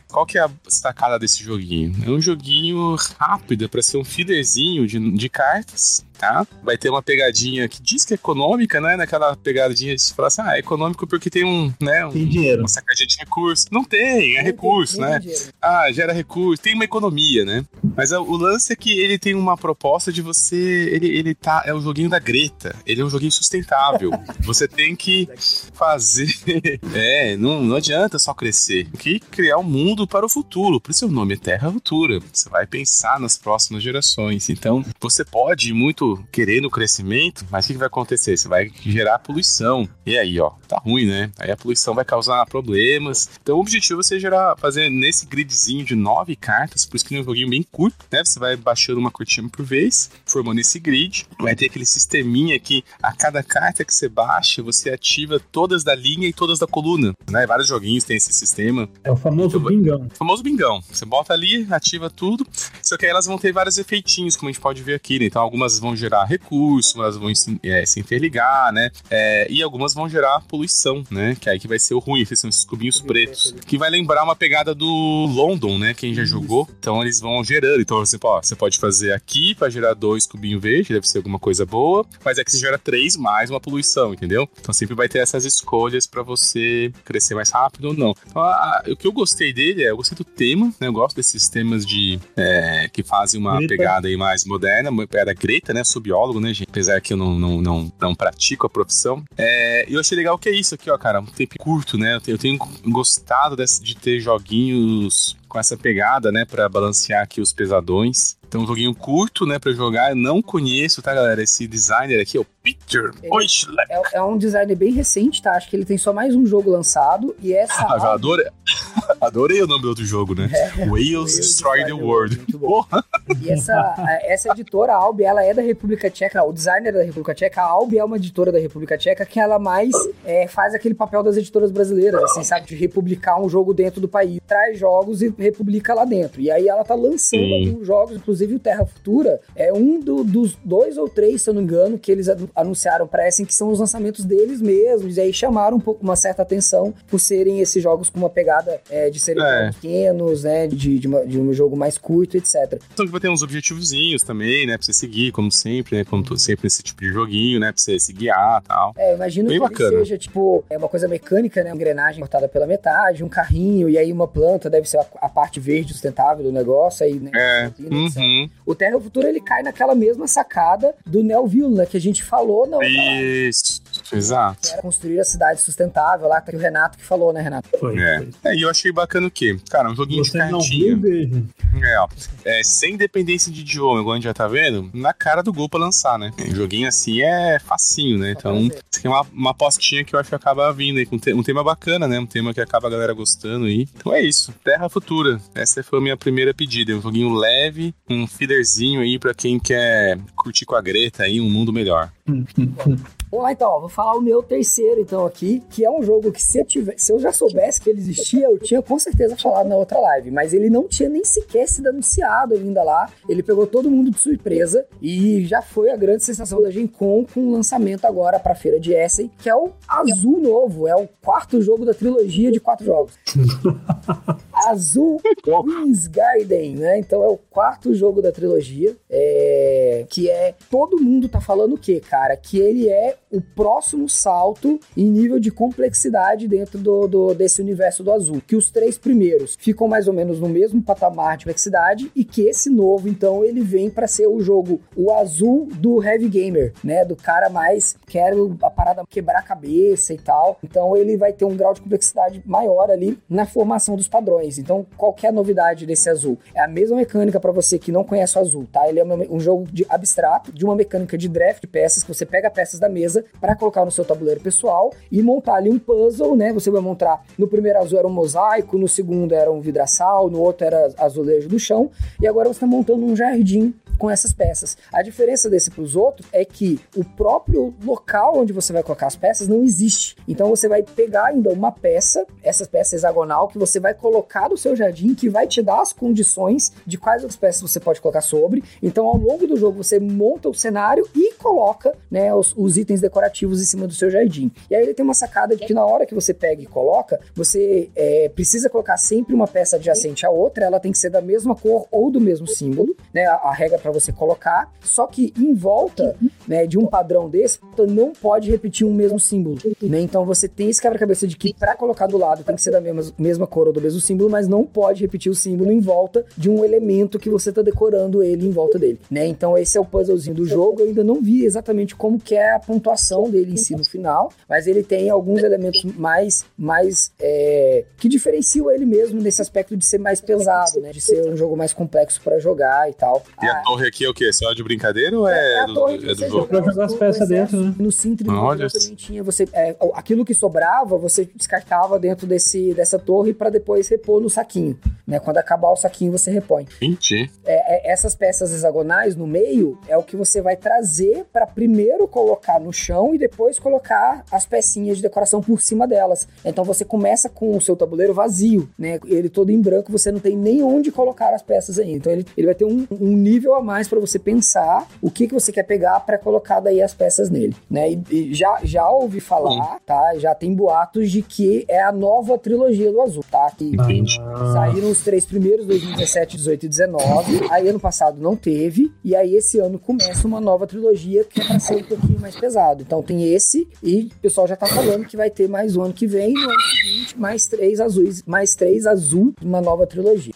[0.07, 1.95] Qual que é a sacada desse joguinho?
[2.05, 6.45] É um joguinho rápido, é pra ser um feederzinho de, de cartas, tá?
[6.63, 8.95] Vai ter uma pegadinha que diz que é econômica, né?
[8.95, 12.05] Naquela pegadinha de falar assim, ah, é econômico porque tem um, né?
[12.05, 12.61] Um, Tem dinheiro.
[12.61, 13.65] uma sacadinha de recurso.
[13.71, 15.35] Não tem, é recurso, Nem tem né?
[15.61, 17.65] Ah, gera recurso, tem uma economia, né?
[17.97, 20.55] Mas a- o lance é que ele tem uma proposta de você.
[20.91, 21.63] Ele, ele tá.
[21.65, 22.75] É um joguinho da Greta.
[22.85, 24.11] Ele é um joguinho sustentável.
[24.41, 25.27] você tem que
[25.73, 26.31] fazer.
[26.93, 28.85] É, não, não adianta só crescer.
[28.91, 30.79] Tem que criar um mundo para o futuro.
[30.79, 32.19] Por isso o nome é Terra Futura.
[32.31, 34.49] Você vai pensar nas próximas gerações.
[34.49, 38.37] Então, você pode ir muito querer no crescimento, mas o que que vai acontecer?
[38.37, 39.87] Você vai gerar poluição.
[40.05, 41.31] E aí, ó, tá ruim, né?
[41.39, 43.29] Aí a poluição vai causar problemas.
[43.41, 47.15] Então, o objetivo é você gerar, fazer nesse gridzinho de nove cartas, por isso que
[47.15, 48.23] é um joguinho bem curto, né?
[48.23, 51.25] Você vai baixando uma cortina por vez, formando esse grid.
[51.39, 55.95] Vai ter aquele sisteminha que a cada carta que você baixa, você ativa todas da
[55.95, 57.45] linha e todas da coluna, né?
[57.45, 58.89] Vários joguinhos têm esse sistema.
[59.03, 60.07] É o famoso vou- bingão.
[60.13, 60.81] O famoso bingão.
[60.91, 62.45] Você bota ali, ativa tudo.
[62.81, 65.25] Só que aí elas vão ter vários efeitinhos, como a gente pode ver aqui, né?
[65.25, 68.89] Então algumas vão gerar recurso, elas vão se, é, se interligar, né?
[69.09, 71.35] É, e algumas vão gerar poluição, né?
[71.39, 73.43] Que aí que vai ser o ruim, que são esses cubinhos Cubinho pretos.
[73.51, 73.65] preto ali.
[73.65, 74.85] Que vai lembrar uma pegada do
[75.31, 75.93] London, né?
[75.93, 76.31] Quem já Isso.
[76.31, 76.67] jogou.
[76.79, 77.81] Então eles vão gerando.
[77.81, 81.39] Então, você, ó, você pode fazer aqui pra gerar dois cubinhos verdes, deve ser alguma
[81.39, 82.05] coisa boa.
[82.25, 84.47] Mas é que você gera três mais uma poluição, entendeu?
[84.59, 88.15] Então sempre vai ter essas escolhas pra você crescer mais rápido ou não.
[88.27, 90.87] Então, a- a- o que eu gostei dele é, eu gostei do tema, né?
[90.87, 93.75] Eu gosto desses temas de é, que fazem uma Greta.
[93.75, 94.89] pegada aí mais moderna.
[95.13, 95.83] Era Greta, né?
[95.91, 96.69] Sou biólogo, né, gente?
[96.69, 99.23] Apesar que eu não, não, não, não pratico a profissão.
[99.37, 101.19] É, eu achei legal que é isso aqui, ó, cara.
[101.19, 102.15] Um tempo curto, né?
[102.15, 106.45] Eu tenho, eu tenho gostado desse- de ter joguinhos com essa pegada, né?
[106.45, 108.35] Pra balancear aqui os pesadões.
[108.51, 109.57] Então, um joguinho curto, né?
[109.57, 110.09] Pra jogar.
[110.09, 111.41] Eu não conheço, tá, galera?
[111.41, 112.43] Esse designer aqui, ó.
[112.61, 113.73] Peter Ele- Oischle.
[113.89, 115.53] É, é um design bem recente, tá?
[115.53, 117.33] Acho que ele tem só mais um jogo lançado.
[117.41, 117.73] E essa.
[117.73, 118.45] Ah, eu adorei,
[119.21, 120.49] adorei o nome do outro jogo, né?
[120.89, 122.35] Whales Destroy the World.
[122.35, 122.67] Muito bom.
[122.83, 123.03] Porra!
[123.41, 127.03] E essa, essa editora, a Albi, ela é da República Tcheca, o designer é da
[127.03, 129.91] República Tcheca, a Albi é uma editora da República Tcheca que ela mais
[130.25, 132.67] é, faz aquele papel das editoras brasileiras, assim, sabe?
[132.67, 134.39] De republicar um jogo dentro do país.
[134.45, 136.41] Traz jogos e republica lá dentro.
[136.41, 137.69] E aí ela tá lançando Sim.
[137.69, 141.53] alguns jogos, inclusive o Terra Futura é um do- dos dois ou três, se eu
[141.53, 145.17] não me engano, que eles anu- anunciaram para Essen que são os lançamentos deles mesmos.
[145.17, 148.79] E aí chamaram um pouco uma certa atenção por serem esses jogos com uma pegada
[148.89, 149.71] é, de serem É.
[149.71, 150.67] pequenos, né?
[150.67, 152.79] De, de, uma- de um jogo mais curto, etc.
[152.93, 154.77] Então que vai ter uns objetivozinhos também, né?
[154.77, 156.05] Pra você seguir, como sempre, né?
[156.05, 157.71] Como sempre nesse tipo de joguinho, né?
[157.71, 158.93] Pra você se guiar e tal.
[158.97, 159.99] É, imagino Bem que bacana.
[159.99, 161.69] seja, tipo, é uma coisa mecânica, né?
[161.71, 165.29] Uma engrenagem cortada pela metade, um carrinho, e aí uma planta deve ser a, a
[165.29, 167.31] parte verde sustentável do negócio, aí, né?
[167.33, 167.69] É.
[167.69, 168.17] proteína, etc.
[168.31, 168.49] Uhum.
[168.65, 171.85] O Terra Futura, ele cai naquela mesma sacada do Neoville, né?
[171.85, 173.81] Que a gente falou na outra live, Isso.
[174.13, 174.67] Exato.
[174.67, 177.69] que era construir a cidade sustentável, lá tá o Renato que falou, né, Renato?
[177.79, 177.97] Foi.
[177.99, 178.17] É.
[178.17, 178.29] foi.
[178.51, 179.57] É, e eu achei bacana o quê?
[179.69, 180.95] Cara, um joguinho Você de não cartinha.
[180.95, 181.43] viu, veja.
[181.83, 182.07] É, ó.
[182.43, 185.69] É, sem dependência de idioma, igual a gente já tá vendo, na cara do gol
[185.69, 186.31] pra lançar, né?
[186.39, 188.31] Um joguinho assim é facinho, né?
[188.31, 188.67] Então, fazer.
[188.67, 191.33] isso aqui é uma, uma apostinha que eu acho que acaba vindo aí, com te-
[191.33, 192.19] um tema bacana, né?
[192.19, 193.87] Um tema que acaba a galera gostando aí.
[193.95, 195.39] Então é isso, Terra Futura.
[195.55, 196.93] Essa foi a minha primeira pedida.
[196.95, 201.49] Um joguinho leve, um feederzinho aí pra quem quer curtir com a Greta aí um
[201.49, 202.11] mundo melhor.
[203.31, 206.33] Vamos lá então, ó, vou falar o meu terceiro então aqui, que é um jogo
[206.33, 209.37] que se eu, tiver, se eu já soubesse que ele existia, eu tinha com certeza
[209.37, 213.41] falado na outra live, mas ele não tinha nem sequer sido anunciado ainda lá, ele
[213.41, 217.39] pegou todo mundo de surpresa e já foi a grande sensação da Gen Con com
[217.39, 221.61] o lançamento agora pra feira de Essen, que é o Azul Novo, é o quarto
[221.61, 223.13] jogo da trilogia de quatro jogos.
[224.67, 226.99] Azul Queen's Garden, né?
[226.99, 231.77] Então é o quarto jogo da trilogia, é, que é todo mundo tá falando o
[231.77, 232.35] quê, cara?
[232.35, 238.03] Que ele é o próximo salto em nível de complexidade dentro do, do- desse universo
[238.03, 238.41] do Azul.
[238.45, 242.43] Que os três primeiros ficam mais ou menos no mesmo patamar de complexidade e que
[242.43, 247.03] esse novo, então, ele vem pra ser o jogo o Azul do Heavy Gamer, né?
[247.05, 250.57] Do cara mais quer a parada quebrar a cabeça e tal.
[250.63, 254.57] Então ele vai ter um grau de complexidade maior ali na formação dos padrões.
[254.57, 256.37] Então, qual que a novidade desse azul?
[256.53, 258.87] É a mesma mecânica pra você que não conhece o azul, tá?
[258.87, 262.25] Ele é um jogo de abstrato, de uma mecânica de draft de peças, que você
[262.25, 266.35] pega peças da mesa pra colocar no seu tabuleiro pessoal e montar ali um puzzle,
[266.35, 266.51] né?
[266.53, 267.23] Você vai montar.
[267.37, 271.49] No primeiro azul era um mosaico, no segundo era um vidraçal, no outro era azulejo
[271.49, 271.89] do chão,
[272.21, 274.75] e agora você está montando um jardim com essas peças.
[274.91, 279.05] A diferença desse para os outros é que o próprio local onde você vai colocar
[279.05, 280.15] as peças não existe.
[280.27, 284.57] Então você vai pegar ainda uma peça, essa peça hexagonal, que você vai colocar no
[284.57, 288.21] seu jardim, que vai te dar as condições de quais outras peças você pode colocar
[288.21, 288.63] sobre.
[288.81, 293.01] Então ao longo do jogo você monta o cenário e coloca né, os, os itens
[293.11, 294.49] decorativos em cima do seu jardim.
[294.69, 297.19] E aí ele tem uma sacada de que na hora que você pega e coloca,
[297.35, 301.21] você é, precisa colocar sempre uma peça adjacente à outra, ela tem que ser da
[301.21, 303.25] mesma cor ou do mesmo símbolo, né?
[303.25, 304.71] A, a regra para você colocar.
[304.81, 306.15] Só que em volta,
[306.47, 307.59] né, de um padrão desse,
[307.89, 309.99] não pode repetir um mesmo símbolo, né?
[309.99, 312.79] Então você tem esse quebra-cabeça de que para colocar do lado tem que ser da
[312.79, 316.25] mesma, mesma cor ou do mesmo símbolo, mas não pode repetir o símbolo em volta
[316.37, 319.25] de um elemento que você tá decorando ele em volta dele, né?
[319.27, 320.81] Então esse é o puzzlezinho do jogo.
[320.81, 324.31] Eu ainda não vi exatamente como que é a pontuação dele em si no final,
[324.47, 329.85] mas ele tem alguns elementos mais, mais é, que diferenciam ele mesmo nesse aspecto de
[329.85, 330.91] ser mais pesado, né?
[330.91, 333.23] De ser um jogo mais complexo para jogar e tal.
[333.41, 334.31] E a Ah, torre aqui é o quê?
[334.31, 336.47] Só de brincadeira ou é, a do, torre que é do jogo?
[336.47, 337.75] Pra jogar as peças dentro, né?
[337.77, 342.73] No do Olha jogo também tinha você é, aquilo que sobrava, você descartava dentro desse
[342.73, 345.19] dessa torre para depois repor no saquinho, né?
[345.19, 346.65] Quando acabar o saquinho você repõe.
[346.81, 347.29] Entendi.
[347.45, 352.07] É, é, essas peças hexagonais no meio é o que você vai trazer para primeiro
[352.07, 356.27] colocar no chão e depois colocar as pecinhas de decoração por cima delas.
[356.43, 358.99] Então você começa com o seu tabuleiro vazio, né?
[359.05, 361.97] Ele todo em branco, você não tem nem onde colocar as peças ainda.
[361.97, 365.27] Então ele, ele vai ter um, um nível a mais para você pensar o que,
[365.27, 367.91] que você quer pegar para colocar daí as peças nele, né?
[367.91, 370.15] E, e já, já ouvi falar, tá?
[370.17, 373.51] Já tem boatos de que é a nova trilogia do Azul, tá?
[373.55, 374.19] Que Entendi.
[374.21, 377.47] Ah, Saíram os três primeiros, 2017, 18 e 19.
[377.49, 378.91] Aí ano passado não teve.
[379.03, 382.35] E aí esse ano começa uma nova trilogia que é pra ser um pouquinho mais
[382.35, 382.80] pesado.
[382.81, 385.93] Então tem esse e o pessoal já tá falando que vai ter mais um ano
[385.93, 386.31] que vem.
[386.31, 390.33] E no ano seguinte, mais três azuis, mais três azul, uma nova trilogia.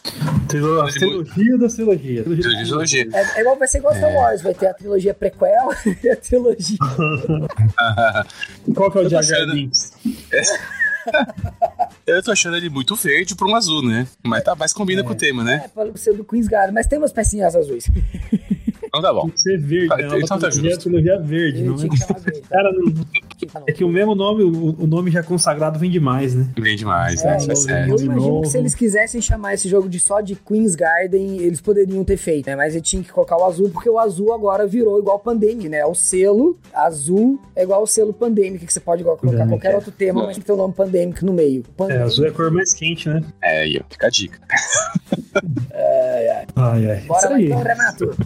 [0.47, 2.23] trilo- trilogia da trilogia.
[2.23, 3.07] Trilogia, trilogia.
[3.13, 5.69] É, é igual vai ser igual Star Wars, vai ter a trilogia prequel
[6.03, 6.77] e a trilogia.
[8.75, 9.93] Qual que é o Jar Binks?
[12.05, 14.07] Eu tô achando ele muito verde pra um azul, né?
[14.23, 15.61] Mas tá, mais combina com o tema, né?
[15.65, 17.85] É, pode ser do Queen's Garden, mas tem umas pecinhas azuis.
[18.87, 19.21] Então tá bom.
[19.23, 20.03] Tem que ser verde, Ah, né?
[20.19, 20.83] então tá trilogia, justo.
[20.89, 21.89] trilogia verde, não é?
[21.89, 22.47] que chamar verde, tá?
[22.55, 22.93] Cara, não-
[23.49, 26.47] falar, é que o mesmo nome, o, nome já consagrado vem demais, né?
[26.59, 27.37] Bem demais, É, né?
[27.37, 27.91] Isso é eu- sério.
[27.93, 28.41] Eu de imagino novo.
[28.43, 32.17] que se eles quisessem chamar esse jogo de só de Queen's Garden, eles poderiam ter
[32.17, 32.55] feito, né?
[32.55, 35.85] Mas ele tinha que colocar o azul, porque o azul agora virou igual Pandemic, né?
[35.85, 39.73] O selo azul é igual o selo Pandemic, que você pode igual colocar Pandemic, qualquer
[39.73, 39.75] é.
[39.75, 41.61] outro tema, mas tem que ter o nome Pandemic no meio.
[41.61, 43.21] É, Pandemic, azul é a cor mais quente, né?
[43.41, 44.39] É, aí, ó, fica a dica.
[45.73, 46.45] Ai, ai.
[46.55, 47.01] Ai, ai.
[47.01, 47.45] Bora Isso lá aí.
[47.45, 48.17] então, Renato.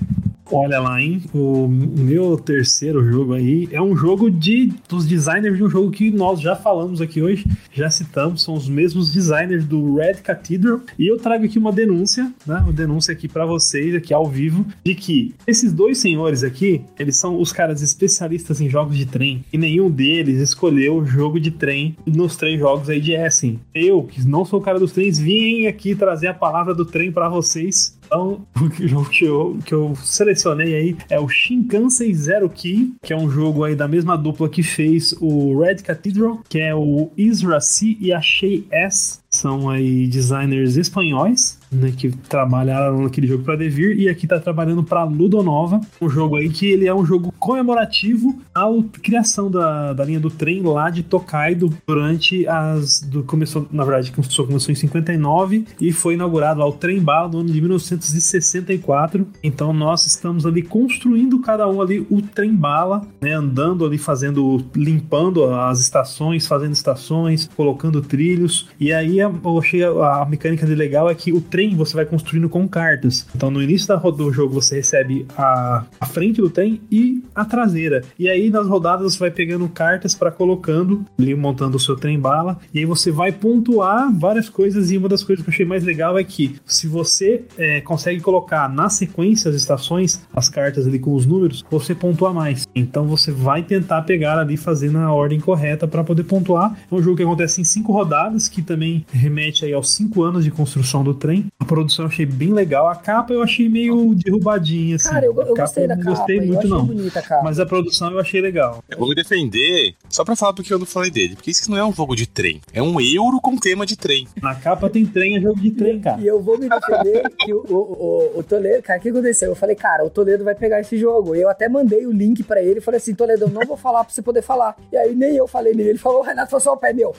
[0.52, 1.22] Olha lá, hein?
[1.34, 6.10] O meu terceiro jogo aí é um jogo de dos designers de um jogo que
[6.10, 10.82] nós já falamos aqui hoje, já citamos, são os mesmos designers do Red Cathedral.
[10.98, 12.58] E eu trago aqui uma denúncia, né?
[12.64, 17.16] Uma denúncia aqui pra vocês, aqui ao vivo, de que esses dois senhores aqui, eles
[17.16, 19.46] são os caras especialistas em jogos de trem.
[19.54, 23.60] E nenhum deles escolheu o jogo de trem nos três jogos aí de Essen.
[23.74, 27.12] Eu, que não sou o cara dos trens, vim aqui trazer a palavra do trem
[27.12, 27.99] pra vocês.
[28.10, 33.14] Então, o jogo que eu, que eu selecionei aí é o Shinkansen Zero Key, que
[33.14, 37.12] é um jogo aí da mesma dupla que fez o Red Cathedral, que é o
[37.16, 39.20] Isra C e a Shea S.
[39.30, 44.84] São aí designers espanhóis, né, que trabalharam naquele jogo para Devir e aqui tá trabalhando
[44.84, 48.66] para Ludonova, um jogo aí que ele é um jogo comemorativo à
[49.02, 54.12] criação da, da linha do trem lá de Tokaido durante as do começou, na verdade,
[54.12, 59.28] começou, começou em 59 e foi inaugurado lá o trem bala no ano de 1964.
[59.44, 64.64] Então nós estamos ali construindo cada um ali o trem bala, né, andando ali fazendo
[64.76, 68.68] limpando as estações, fazendo estações, colocando trilhos.
[68.80, 72.06] E aí eu achei a, a mecânica de legal é que o trem você vai
[72.06, 73.28] construindo com cartas.
[73.36, 77.46] Então no início da, do jogo você recebe a, a frente do trem e a
[77.46, 78.04] traseira.
[78.18, 82.20] E aí nas rodadas você vai pegando cartas para colocando ali montando o seu trem
[82.20, 82.60] bala.
[82.74, 84.92] E aí você vai pontuar várias coisas.
[84.92, 88.22] E uma das coisas que eu achei mais legal é que se você é, consegue
[88.22, 92.68] colocar na sequência as estações, as cartas ali com os números, você pontua mais.
[92.76, 96.78] Então você vai tentar pegar ali fazer na ordem correta para poder pontuar.
[96.90, 100.44] É um jogo que acontece em cinco rodadas, que também remete aí aos cinco anos
[100.44, 101.48] de construção do trem.
[101.60, 102.88] A produção eu achei bem legal.
[102.88, 105.10] A capa eu achei meio derrubadinha, assim.
[105.10, 106.18] Cara, eu, eu gostei da não capa.
[106.18, 106.86] gostei eu muito, achei não.
[106.86, 107.44] bonita a capa.
[107.44, 108.84] Mas a produção eu achei legal.
[108.90, 111.36] Eu vou me defender só pra falar porque eu não falei dele.
[111.36, 112.62] Porque isso não é um jogo de trem.
[112.74, 114.28] É um euro com tema de trem.
[114.42, 116.22] Na capa tem trem, é jogo de trem, cara.
[116.22, 119.50] E eu vou me defender que o, o, o, o Toledo, cara, o que aconteceu?
[119.50, 121.36] Eu falei, cara, o Toledo vai pegar esse jogo.
[121.36, 123.78] E eu até mandei o link pra ele e falei assim, Toledo, eu não vou
[123.78, 124.76] falar pra você poder falar.
[124.92, 127.16] E aí nem eu falei nem ele falou, o Renato falou só o pé meu.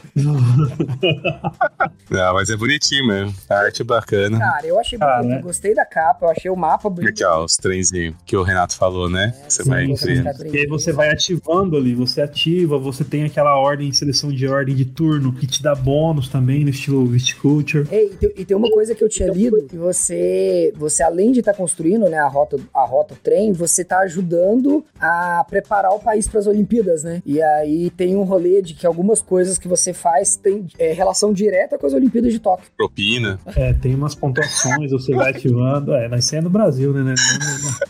[2.10, 3.34] Não, mas é bonitinho mesmo.
[3.48, 4.19] A arte é bacana.
[4.38, 5.42] Cara, eu achei Cara, bonito, né?
[5.42, 7.10] gostei da capa, eu achei o mapa bonito.
[7.10, 9.34] Aqui, ó, os trenzinhos que o Renato falou, né?
[9.48, 10.46] Você vai sim, incluindo.
[10.54, 14.74] E aí você vai ativando ali, você ativa, você tem aquela ordem, seleção de ordem
[14.74, 17.86] de turno, que te dá bônus também, no estilo Viticulture.
[17.90, 21.32] Ei, e tem, e tem uma coisa que eu tinha lido, que você, você além
[21.32, 26.00] de estar construindo né, a rota, a rota trem, você tá ajudando a preparar o
[26.00, 27.22] país para as Olimpíadas, né?
[27.24, 31.32] E aí tem um rolê de que algumas coisas que você faz tem é, relação
[31.32, 32.70] direta com as Olimpíadas de Tóquio.
[32.76, 33.38] Propina.
[33.56, 35.94] É, tem umas pontuações, você vai ativando.
[35.94, 37.02] É, mas isso é no Brasil, né?
[37.02, 37.14] né?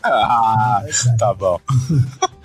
[0.02, 0.82] Ah,
[1.18, 1.58] tá bom.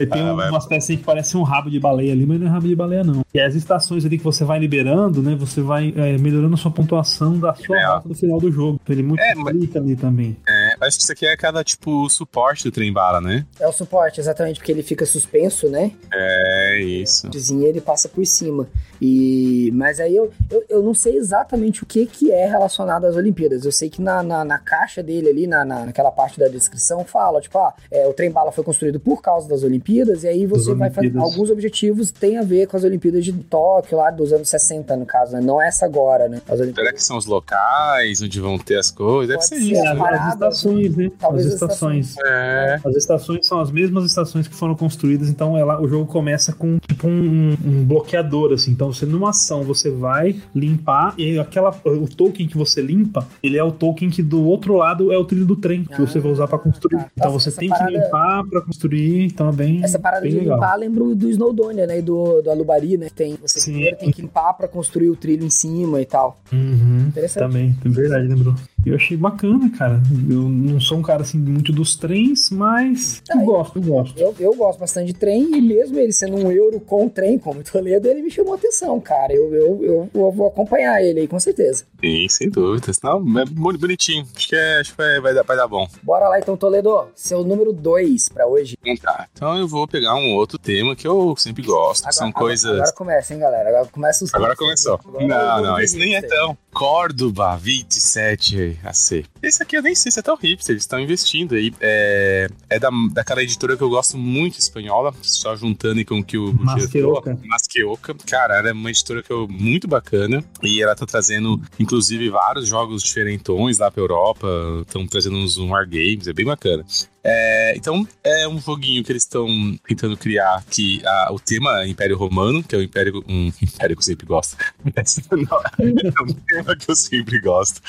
[0.00, 2.50] E tem Ah, umas pecinhas que parecem um rabo de baleia ali, mas não é
[2.50, 3.24] rabo de baleia, não.
[3.32, 5.34] E as estações ali que você vai liberando, né?
[5.36, 7.86] Você vai é, melhorando a sua pontuação da sua É.
[7.86, 8.80] rota do final do jogo.
[8.82, 10.36] Então ele É, mas- multiplica ali também.
[10.48, 13.44] É, acho que isso aqui é cada, tipo, suporte do trem bala, né?
[13.58, 15.90] É o suporte, exatamente, porque ele fica suspenso, né?
[16.12, 17.28] É isso.
[17.28, 18.66] Desenha ele passa por cima.
[19.00, 23.16] E mas aí eu, eu, eu não sei exatamente o que que é relacionado às
[23.16, 23.64] Olimpíadas.
[23.64, 27.04] Eu sei que na, na, na caixa dele ali, na, na, naquela parte da descrição,
[27.04, 30.46] fala, tipo, ah, é, o trem bala foi construído por causa das Olimpíadas, e aí
[30.46, 34.10] você Das vai fazer alguns objetivos tem a ver com as Olimpíadas de Tóquio, lá
[34.10, 35.40] dos anos 60, no caso, né?
[35.40, 36.38] Não essa agora, né?
[36.38, 36.92] As Será Olimpíadas.
[36.94, 39.28] que são os locais onde vão ter as coisas?
[39.28, 39.62] Deve ser ser.
[39.72, 39.80] isso.
[39.84, 40.00] É, as, né?
[40.02, 41.10] parada, estações, né?
[41.18, 42.14] talvez as as estações.
[42.24, 42.80] É.
[42.84, 46.78] As estações são as mesmas estações que foram construídas, então ela, o jogo começa com
[46.88, 48.70] tipo um, um bloqueador, assim.
[48.72, 53.56] Então você numa ação você vai limpar e aquela o token que você limpa, ele
[53.56, 56.18] é o token que do outro lado é o trilho do trem que Ah, você
[56.18, 56.96] vai usar pra construir.
[56.98, 57.10] tá.
[57.16, 60.22] Então Essa- você essa tem parada- que limpar pra construir, então é bem Essa parada
[60.22, 60.56] bem de legal.
[60.56, 61.98] limpar lembro do Snowdonia, né?
[61.98, 63.08] E do, do Alubari, né?
[63.14, 63.72] Tem, você Sim.
[63.72, 66.38] primeiro tem que limpar pra construir o trilho em cima e tal.
[66.52, 67.42] Uhum, Interessante.
[67.42, 68.54] também, é verdade, lembrou.
[68.86, 70.02] Eu achei bacana, cara.
[70.30, 74.18] Eu não sou um cara assim muito dos trens, mas eu gosto, eu gosto.
[74.18, 77.62] Eu, eu gosto bastante de trem e mesmo ele sendo um euro com trem, como
[77.62, 79.32] Toledo, ele me chamou a atenção, cara.
[79.32, 81.86] Eu, eu, eu, eu vou acompanhar ele aí, com certeza.
[82.00, 83.00] Sim, sem dúvidas.
[83.02, 84.26] Não, é muito bonitinho.
[84.36, 85.88] Acho que, é, acho que vai, vai, dar, vai dar bom.
[86.02, 87.08] Bora lá então, Toledo.
[87.14, 88.76] Seu número 2 pra hoje.
[88.84, 89.26] Então tá.
[89.32, 92.06] Então eu vou pegar um outro tema que eu sempre gosto.
[92.06, 92.72] que são agora, coisas.
[92.72, 93.68] Agora começa, hein, galera.
[93.70, 94.34] Agora começa os.
[94.34, 95.00] Agora começou.
[95.04, 96.56] Agora Não, não, esse nem é tão.
[96.74, 99.24] Córdoba 27 AC.
[99.40, 101.72] Esse aqui eu nem sei se é tão hipster, eles estão investindo aí.
[101.80, 106.36] É, é da, daquela editora que eu gosto muito, espanhola, só juntando com o que
[106.36, 107.38] o Masqueoka.
[107.44, 108.14] Masqueoka.
[108.26, 112.66] Cara, ela é uma editora que eu muito bacana e ela tá trazendo, inclusive, vários
[112.66, 114.48] jogos diferentões lá pra Europa,
[114.80, 116.84] estão trazendo uns wargames, é bem bacana.
[117.26, 119.48] É, então, é um joguinho que eles estão
[119.88, 123.96] tentando criar que a, o tema é Império Romano, que é o Império, um império
[123.96, 124.58] que eu sempre gosto.
[124.84, 127.80] é um tema que eu sempre gosto.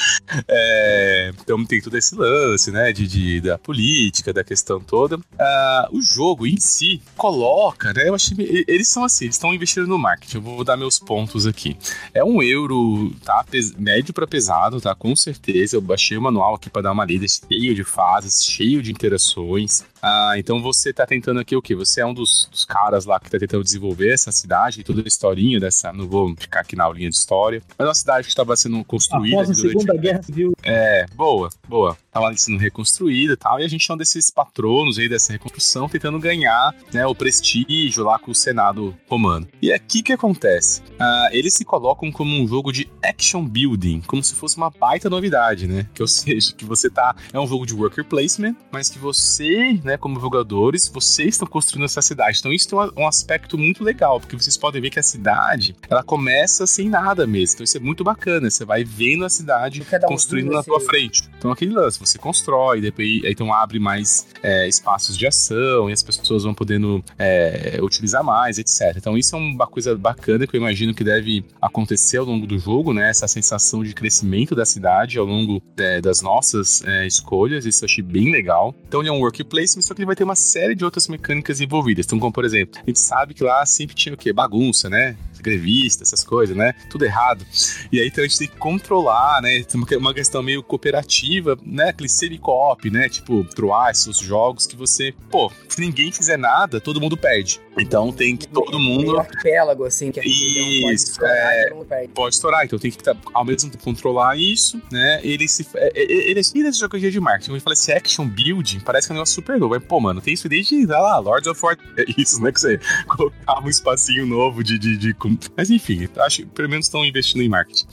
[0.47, 5.19] É, então tem todo esse lance, né, de, de da política, da questão toda.
[5.39, 9.87] Ah, o jogo em si coloca, né, eu achei, eles são assim, eles estão investindo
[9.87, 10.37] no marketing.
[10.37, 11.77] Eu vou dar meus pontos aqui.
[12.13, 13.45] É um euro, tá,
[13.77, 15.75] médio para pesado, tá, com certeza.
[15.75, 19.83] Eu baixei o manual aqui para dar uma lida, cheio de fases, cheio de interações
[20.07, 21.73] ah, então você tá tentando aqui o quê?
[21.73, 25.07] Você é um dos, dos, caras lá que tá tentando desenvolver essa cidade, toda a
[25.07, 25.91] historinha dessa.
[25.91, 27.59] Não vou ficar aqui na aulinha de história.
[27.75, 29.37] Mas é uma cidade que estava sendo construída.
[29.41, 29.79] Após a durante...
[29.79, 30.53] Segunda Guerra Civil.
[30.61, 31.97] É, boa, boa.
[32.15, 33.59] Tava sendo reconstruída e tal.
[33.59, 38.05] E a gente é um desses patronos aí dessa reconstrução, tentando ganhar né, o prestígio
[38.05, 39.45] lá com o Senado romano.
[39.61, 40.81] E é aqui que acontece.
[40.97, 45.09] Ah, eles se colocam como um jogo de action building, como se fosse uma baita
[45.09, 45.89] novidade, né?
[45.93, 47.13] Que ou seja, que você tá.
[47.33, 51.85] É um jogo de worker placement, mas que você né, como jogadores, vocês estão construindo
[51.85, 52.39] essa cidade.
[52.39, 56.03] Então isso tem um aspecto muito legal, porque vocês podem ver que a cidade, ela
[56.03, 57.55] começa sem nada mesmo.
[57.55, 58.49] Então isso é muito bacana.
[58.49, 61.23] Você vai vendo a cidade construindo na tua frente.
[61.37, 66.03] Então aquele lance, você constrói, depois então abre mais é, espaços de ação e as
[66.03, 68.93] pessoas vão podendo é, utilizar mais, etc.
[68.95, 72.57] Então isso é uma coisa bacana que eu imagino que deve acontecer ao longo do
[72.57, 73.09] jogo, né?
[73.09, 77.65] Essa sensação de crescimento da cidade ao longo é, das nossas é, escolhas.
[77.65, 78.75] Isso eu achei bem legal.
[78.87, 81.61] Então ele é um workplace, só que ele vai ter uma série de outras mecânicas
[81.61, 82.05] envolvidas.
[82.05, 84.31] Então, como por exemplo, a gente sabe que lá sempre tinha o quê?
[84.31, 85.17] Bagunça, né?
[85.45, 86.73] Grevista, essas coisas, né?
[86.89, 87.45] Tudo errado.
[87.91, 89.63] E aí então a gente tem que controlar, né?
[89.63, 91.89] Tem uma questão meio cooperativa, né?
[91.89, 93.07] Aquele semi-co-op, né?
[93.07, 97.61] Tipo, troar esses jogos que você, pô, se ninguém fizer nada, todo mundo perde.
[97.77, 99.15] Então tem que todo mundo.
[99.15, 102.07] Um arquipélago, assim, que isso, pode estourar, é...
[102.13, 102.65] pode estourar.
[102.65, 102.97] Então tem que
[103.33, 105.19] ao mesmo tempo controlar isso, né?
[105.23, 105.67] Ele se.
[105.75, 107.53] É, é, ele é desse jogo de marketing.
[107.53, 109.75] Eu falei, esse action building parece que é um negócio super novo.
[109.75, 111.77] Mas, pô, mano, tem isso desde, sei lá, Lords of War.
[111.97, 112.51] É isso, né?
[112.51, 115.13] Que você colocava um espacinho novo de, de, de
[115.55, 117.85] mas enfim, acho que pelo menos estão investindo em marketing.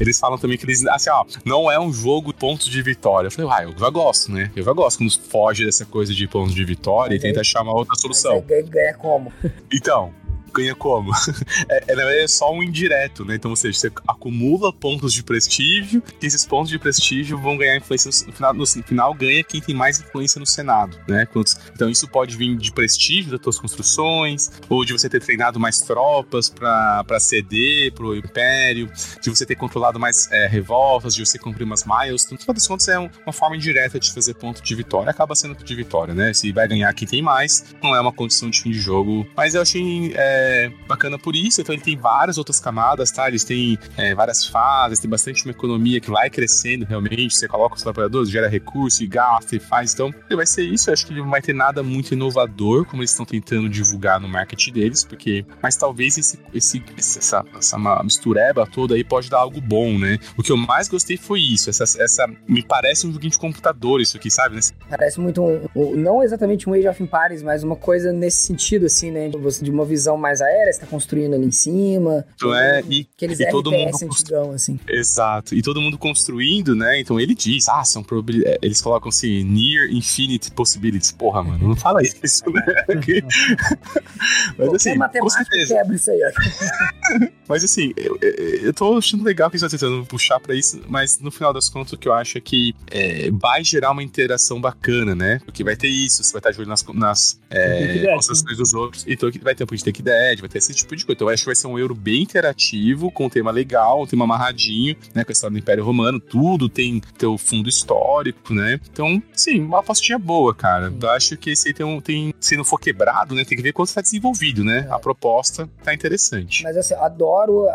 [0.00, 3.28] Eles falam também que eles, assim, ó, não é um jogo pontos de vitória.
[3.28, 4.50] Eu falei, ah, eu já gosto, né?
[4.54, 7.72] Eu já gosto quando foge dessa coisa de pontos de vitória e tenta achar uma
[7.72, 8.44] outra solução.
[8.68, 9.32] Ganha como?
[9.72, 10.12] Então,
[10.58, 11.12] ganha como?
[11.68, 13.34] é, é, só um indireto, né?
[13.34, 17.76] Então, ou seja, você acumula pontos de prestígio, e esses pontos de prestígio vão ganhar
[17.76, 21.26] influência no final, no final ganha quem tem mais influência no Senado, né?
[21.74, 25.80] Então, isso pode vir de prestígio das suas construções, ou de você ter treinado mais
[25.80, 28.90] tropas para ceder pro Império,
[29.22, 32.24] de você ter controlado mais é, revoltas, de você cumprir umas miles.
[32.24, 35.10] Então, no final das contas, é um, uma forma indireta de fazer ponto de vitória.
[35.10, 36.32] Acaba sendo de vitória, né?
[36.32, 39.26] Se vai ganhar quem tem mais, não é uma condição de fim de jogo.
[39.36, 40.12] Mas eu achei.
[40.14, 41.60] É, é bacana por isso.
[41.60, 43.28] Então ele tem várias outras camadas, tá?
[43.28, 47.36] Eles têm é, várias fases, tem bastante uma economia que vai crescendo realmente.
[47.36, 49.92] Você coloca os trabalhadores, gera recurso e gasta e faz.
[49.92, 50.88] Então ele vai ser isso.
[50.88, 54.20] Eu acho que ele não vai ter nada muito inovador, como eles estão tentando divulgar
[54.20, 55.44] no marketing deles, porque.
[55.62, 60.18] Mas talvez esse, esse, essa, essa mistureba toda aí pode dar algo bom, né?
[60.36, 61.70] O que eu mais gostei foi isso.
[61.70, 64.58] Essa, essa me parece um joguinho de computador, isso aqui, sabe?
[64.88, 68.86] Parece muito um, um, não exatamente um Age of Empires, mas uma coisa nesse sentido,
[68.86, 69.28] assim, né?
[69.28, 72.24] De uma visão mais mais aérea, você tá construindo ali em cima.
[72.34, 74.78] Então é, e, aqueles e todo mundo antigão, assim.
[74.88, 75.54] Exato.
[75.54, 77.00] E todo mundo construindo, né?
[77.00, 78.58] Então ele diz, ah, são probabilidades.
[78.62, 81.12] É, eles colocam assim, near infinite possibilities.
[81.12, 82.62] Porra, mano, não fala isso, né?
[84.58, 85.74] Mas assim, com certeza.
[85.74, 86.20] quebra isso aí,
[87.48, 91.18] Mas assim, eu, eu tô achando legal que eles estão tentando puxar pra isso, mas
[91.18, 94.60] no final das contas o que eu acho é que é, vai gerar uma interação
[94.60, 95.40] bacana, né?
[95.46, 99.04] Porque vai ter isso, você vai estar de olho nas, nas é, construções dos outros,
[99.08, 100.02] então vai ter um point take
[100.40, 101.16] Vai ter esse tipo de coisa.
[101.16, 104.06] Então eu acho que vai ser um euro bem interativo, com um tema legal, um
[104.06, 105.24] tema amarradinho, né?
[105.24, 108.80] Com a história do Império Romano, tudo tem teu fundo histórico, né?
[108.90, 110.92] Então, sim, uma apostinha boa, cara.
[111.00, 113.44] Eu acho que esse aí tem, um, tem se não for quebrado, né?
[113.44, 114.86] Tem que ver quanto está desenvolvido, né?
[114.90, 116.62] A proposta tá interessante.
[116.62, 117.66] Mas assim, adoro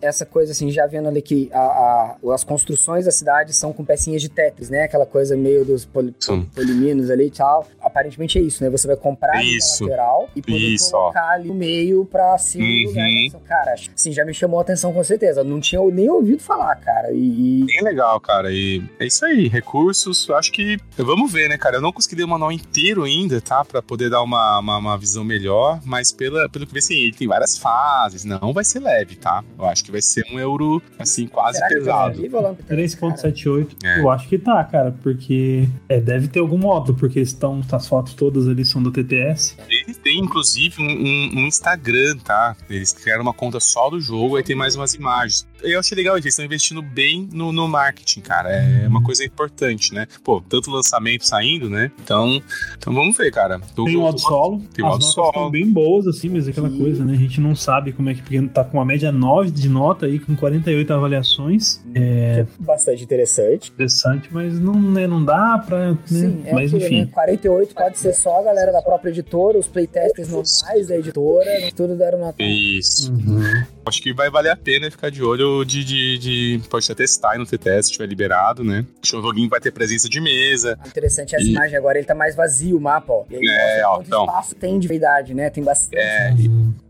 [0.00, 3.84] essa coisa, assim, já vendo ali que a, a, as construções da cidade são com
[3.84, 4.84] pecinhas de Tetris, né?
[4.84, 6.14] Aquela coisa meio dos poli,
[6.54, 7.66] poliminos ali e tal.
[7.80, 8.70] aparentemente é isso, né?
[8.70, 9.84] Você vai comprar isso.
[9.84, 11.30] lateral e poder isso, colocar ó.
[11.30, 12.88] ali no meio pra segundo uhum.
[12.88, 13.06] lugar.
[13.06, 13.28] Né?
[13.46, 15.44] Cara, assim, já me chamou a atenção com certeza.
[15.44, 17.12] Não tinha nem ouvido falar, cara.
[17.12, 17.64] E, e...
[17.64, 18.52] Bem legal, cara.
[18.52, 20.28] E é isso aí, recursos.
[20.28, 20.78] Eu acho que.
[20.96, 21.76] Vamos ver, né, cara?
[21.76, 23.64] Eu não consegui ler o manual inteiro ainda, tá?
[23.64, 27.12] Pra poder dar uma, uma, uma visão melhor, mas pela, pelo que vê, assim, ele
[27.12, 28.24] tem várias fases.
[28.24, 29.42] Não vai ser leve, tá?
[29.58, 32.18] Eu acho que vai ser um euro, assim, quase Será pesado.
[32.18, 33.68] 3,78.
[33.84, 34.00] É.
[34.00, 38.14] Eu acho que tá, cara, porque é, deve ter algum módulo, porque estão, as fotos
[38.14, 39.56] todas ali são do TTS.
[39.68, 41.77] Ele tem, inclusive, um, um, um Instagram,
[42.22, 42.56] tá?
[42.68, 46.16] Eles criaram uma conta só do jogo, aí tem mais umas imagens eu achei legal,
[46.16, 48.50] eles estão investindo bem no, no marketing, cara.
[48.50, 50.06] É uma coisa importante, né?
[50.22, 51.90] Pô, tanto lançamento saindo, né?
[52.02, 52.40] Então,
[52.76, 53.60] então vamos ver, cara.
[53.74, 54.62] Tô, tem o modo solo.
[54.72, 55.28] Tem o modo solo.
[55.28, 57.12] Estão bem boas, assim, mas é aquela coisa, né?
[57.12, 58.22] A gente não sabe como é que.
[58.22, 61.80] Porque tá com uma média 9 de nota aí, com 48 avaliações.
[61.94, 62.46] É...
[62.58, 63.70] Bastante interessante.
[63.70, 65.92] Interessante, mas não, né, não dá pra.
[65.92, 65.98] Né?
[66.04, 67.00] Sim, é mas enfim.
[67.00, 67.08] Né?
[67.12, 71.96] 48 pode ser só a galera da própria editora, os playtesters normais da editora, tudo
[71.96, 72.42] deram nota.
[72.42, 73.12] Isso.
[73.12, 73.42] Uhum.
[73.86, 77.32] Acho que vai valer a pena ficar de olho de, de, de pode até testar
[77.32, 78.84] aí no TTS se estiver liberado, né?
[79.02, 80.78] O joguinho vai ter presença de mesa.
[80.86, 81.52] Interessante essa e...
[81.52, 83.24] imagem agora, ele tá mais vazio o mapa, ó.
[83.30, 85.48] E é, ó, então, espaço tem de verdade, né?
[85.48, 85.96] Tem bastante.
[85.96, 86.34] É,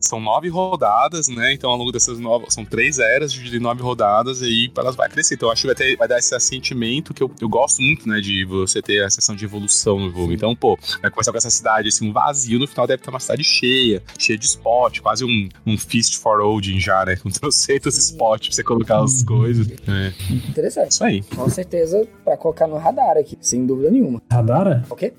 [0.00, 1.52] são nove rodadas, né?
[1.52, 5.08] Então, ao longo dessas nove, são três eras de nove rodadas, e aí elas vai
[5.08, 5.34] crescer.
[5.34, 8.20] Então, acho que vai, ter, vai dar esse sentimento que eu, eu gosto muito, né?
[8.20, 10.32] De você ter a sessão de evolução no jogo.
[10.32, 13.20] Então, pô, vai começar com essa cidade assim, um vazio, no final deve ter uma
[13.20, 17.16] cidade cheia, cheia de spot, quase um, um Feast for Odin já, né?
[17.16, 19.68] Com trocentos spots pra você colocar as coisas.
[19.86, 20.12] É.
[20.48, 20.92] Interessante.
[20.92, 21.22] Isso aí.
[21.22, 24.20] Com certeza, pra colocar no radar aqui, sem dúvida nenhuma.
[24.30, 24.84] Radar?
[24.90, 25.12] Ok?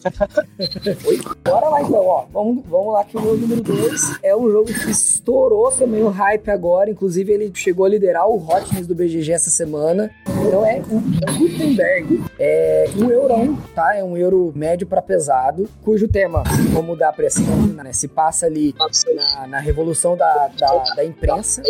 [1.06, 1.22] Oi?
[1.44, 2.26] Bora lá então, ó.
[2.32, 6.10] Vamos, vamos lá que o meu número 2 é um jogo que estourou também o
[6.10, 6.90] hype agora.
[6.90, 10.12] Inclusive, ele chegou a liderar o Hotness do BGG essa semana.
[10.46, 12.24] Então é o Gutenberg.
[12.40, 13.96] É um eurão, tá?
[13.96, 17.42] É um euro médio para pesado, cujo tema, vou mudar pra essa
[17.84, 17.94] né?
[17.94, 18.74] Se passa ali
[19.16, 21.62] na, na revolução da, da, da, imprensa.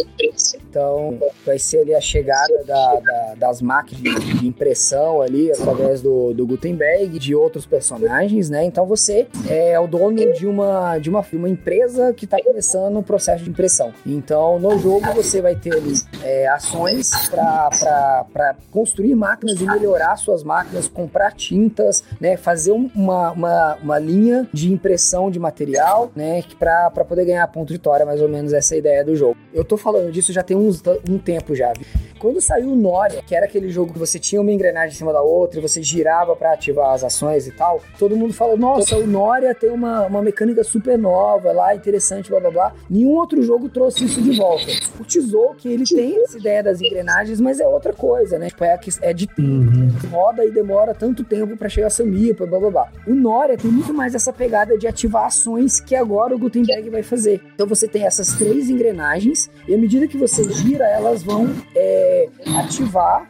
[0.69, 6.33] Então, vai ser ali a chegada da, da, das máquinas de impressão ali, através do,
[6.33, 8.63] do Gutenberg, de outros personagens, né?
[8.65, 13.03] Então, você é o dono de uma, de uma, uma empresa que está começando o
[13.03, 13.93] processo de impressão.
[14.05, 15.93] Então, no jogo, você vai ter ali
[16.23, 22.37] é, ações para construir máquinas e melhorar suas máquinas, comprar tintas, né?
[22.37, 26.43] Fazer uma, uma, uma linha de impressão de material, né?
[26.57, 29.37] Para poder ganhar ponto de vitória, mais ou menos essa é a ideia do jogo.
[29.53, 31.73] Eu tô falando disso já tem uns, um tempo já.
[32.19, 35.13] Quando saiu o Noria, que era aquele jogo que você tinha uma engrenagem em cima
[35.13, 38.97] da outra e você girava para ativar as ações e tal, todo mundo falou: nossa,
[38.97, 42.73] o Noria tem uma, uma mecânica super nova lá, interessante, blá blá blá.
[42.89, 44.65] Nenhum outro jogo trouxe isso de volta.
[44.99, 48.48] O Tesouro, que ele tem essa ideia das engrenagens, mas é outra coisa, né?
[48.49, 49.89] Tipo, é, é de uhum.
[50.11, 52.87] roda e demora tanto tempo para chegar a Samir, blá blá blá.
[53.07, 57.03] O Noria tem muito mais essa pegada de ativar ações que agora o Gutenberg vai
[57.03, 57.41] fazer.
[57.53, 61.49] Então você tem essas três engrenagens e à medida que você gira, elas vão.
[61.75, 63.29] É, ativar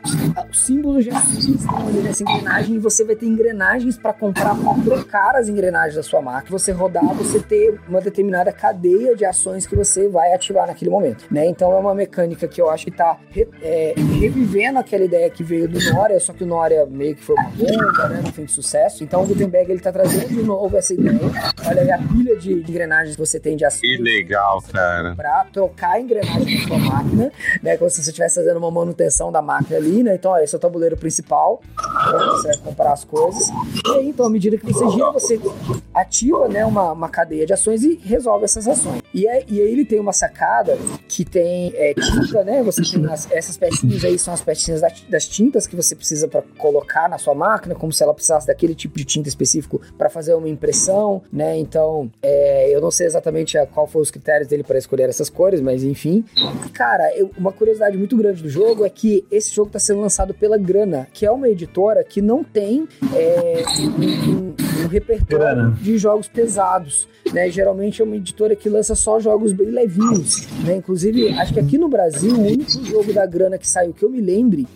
[0.50, 5.36] o símbolo de ali nessa engrenagem e você vai ter engrenagens para comprar, para trocar
[5.36, 6.58] as engrenagens da sua máquina.
[6.58, 11.26] Você rodar, você ter uma determinada cadeia de ações que você vai ativar naquele momento,
[11.32, 11.48] né?
[11.48, 13.18] Então é uma mecânica que eu acho que tá
[13.62, 17.36] é, revivendo aquela ideia que veio do Noria, só que o Noria meio que foi
[17.36, 18.22] uma bomba, né?
[18.24, 19.04] Não foi de sucesso.
[19.04, 21.20] Então o Gutenberg ele tá trazendo de novo essa ideia.
[21.68, 23.82] Olha aí a pilha de, engrenagens que você tem de ações.
[23.82, 25.16] Que legal, cara.
[25.16, 27.32] Para trocar a engrenagem da sua máquina,
[27.62, 27.78] né?
[27.78, 30.16] Como se você estivesse fazendo uma manutenção da máquina ali, né?
[30.16, 31.62] Então, ó, esse é o tabuleiro principal,
[32.32, 33.50] você vai comprar as coisas.
[33.86, 35.40] E aí, então, à medida que você gira, você
[35.94, 39.02] ativa, né, uma, uma cadeia de ações e resolve essas ações.
[39.14, 42.62] E aí, e aí ele tem uma sacada que tem é, tinta, né?
[42.64, 46.28] Você tem as, essas pecinhas aí, são as pecinhas das, das tintas que você precisa
[46.28, 50.10] para colocar na sua máquina, como se ela precisasse daquele tipo de tinta específico para
[50.10, 51.58] fazer uma impressão, né?
[51.58, 55.62] Então, é, eu não sei exatamente qual foram os critérios dele para escolher essas cores,
[55.62, 56.24] mas enfim.
[56.74, 60.34] Cara, eu, uma curiosidade muito grande do jogo é que esse jogo está sendo lançado
[60.34, 65.98] pela Grana, que é uma editora que não tem é, um, um, um repertório de
[65.98, 67.08] jogos pesados.
[67.34, 67.50] Né?
[67.52, 70.48] Geralmente é uma editora que lança só jogos bem levinhos.
[70.64, 70.78] Né?
[70.78, 74.10] Inclusive, acho que aqui no Brasil, o único jogo da grana que saiu que eu
[74.10, 74.68] me lembre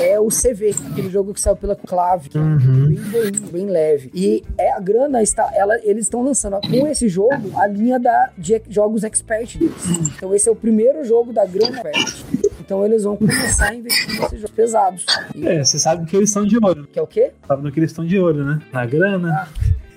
[0.00, 2.86] é o CV, aquele jogo que saiu pela Clave, é uhum.
[2.86, 4.10] bem, bem, bem, leve.
[4.14, 8.30] E é, a grana está, ela, eles estão lançando com esse jogo a linha da,
[8.38, 9.74] de jogos expert deles.
[10.16, 12.48] Então, esse é o primeiro jogo da grana expert.
[12.68, 15.06] Então eles vão começar a investir nesses jogos pesados.
[15.34, 15.48] E...
[15.48, 16.86] É, você sabe que eles estão de olho.
[16.86, 17.32] Que é o quê?
[17.46, 18.60] Sabe no que eles estão de olho, né?
[18.70, 19.48] Na grana.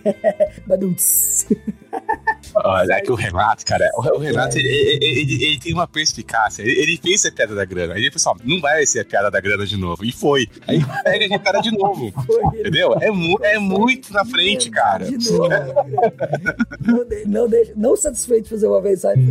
[0.05, 0.11] Ah.
[0.65, 1.47] Badunts.
[2.63, 4.69] Olha, é que o Renato, cara, o Renato, ele,
[5.01, 6.63] ele, ele, tem uma perspicácia.
[6.63, 7.93] Ele, fez a piada da grana.
[7.93, 10.03] Aí ele falou assim, não vai ser a piada da grana de novo.
[10.05, 10.47] E foi.
[10.67, 12.13] Aí pega de cara de novo.
[12.53, 12.95] Entendeu?
[12.99, 15.05] É, mu é muito na frente, cara.
[15.05, 15.49] De novo.
[16.85, 19.21] não, de, não, deixa, não satisfeito de fazer uma vez, sabe?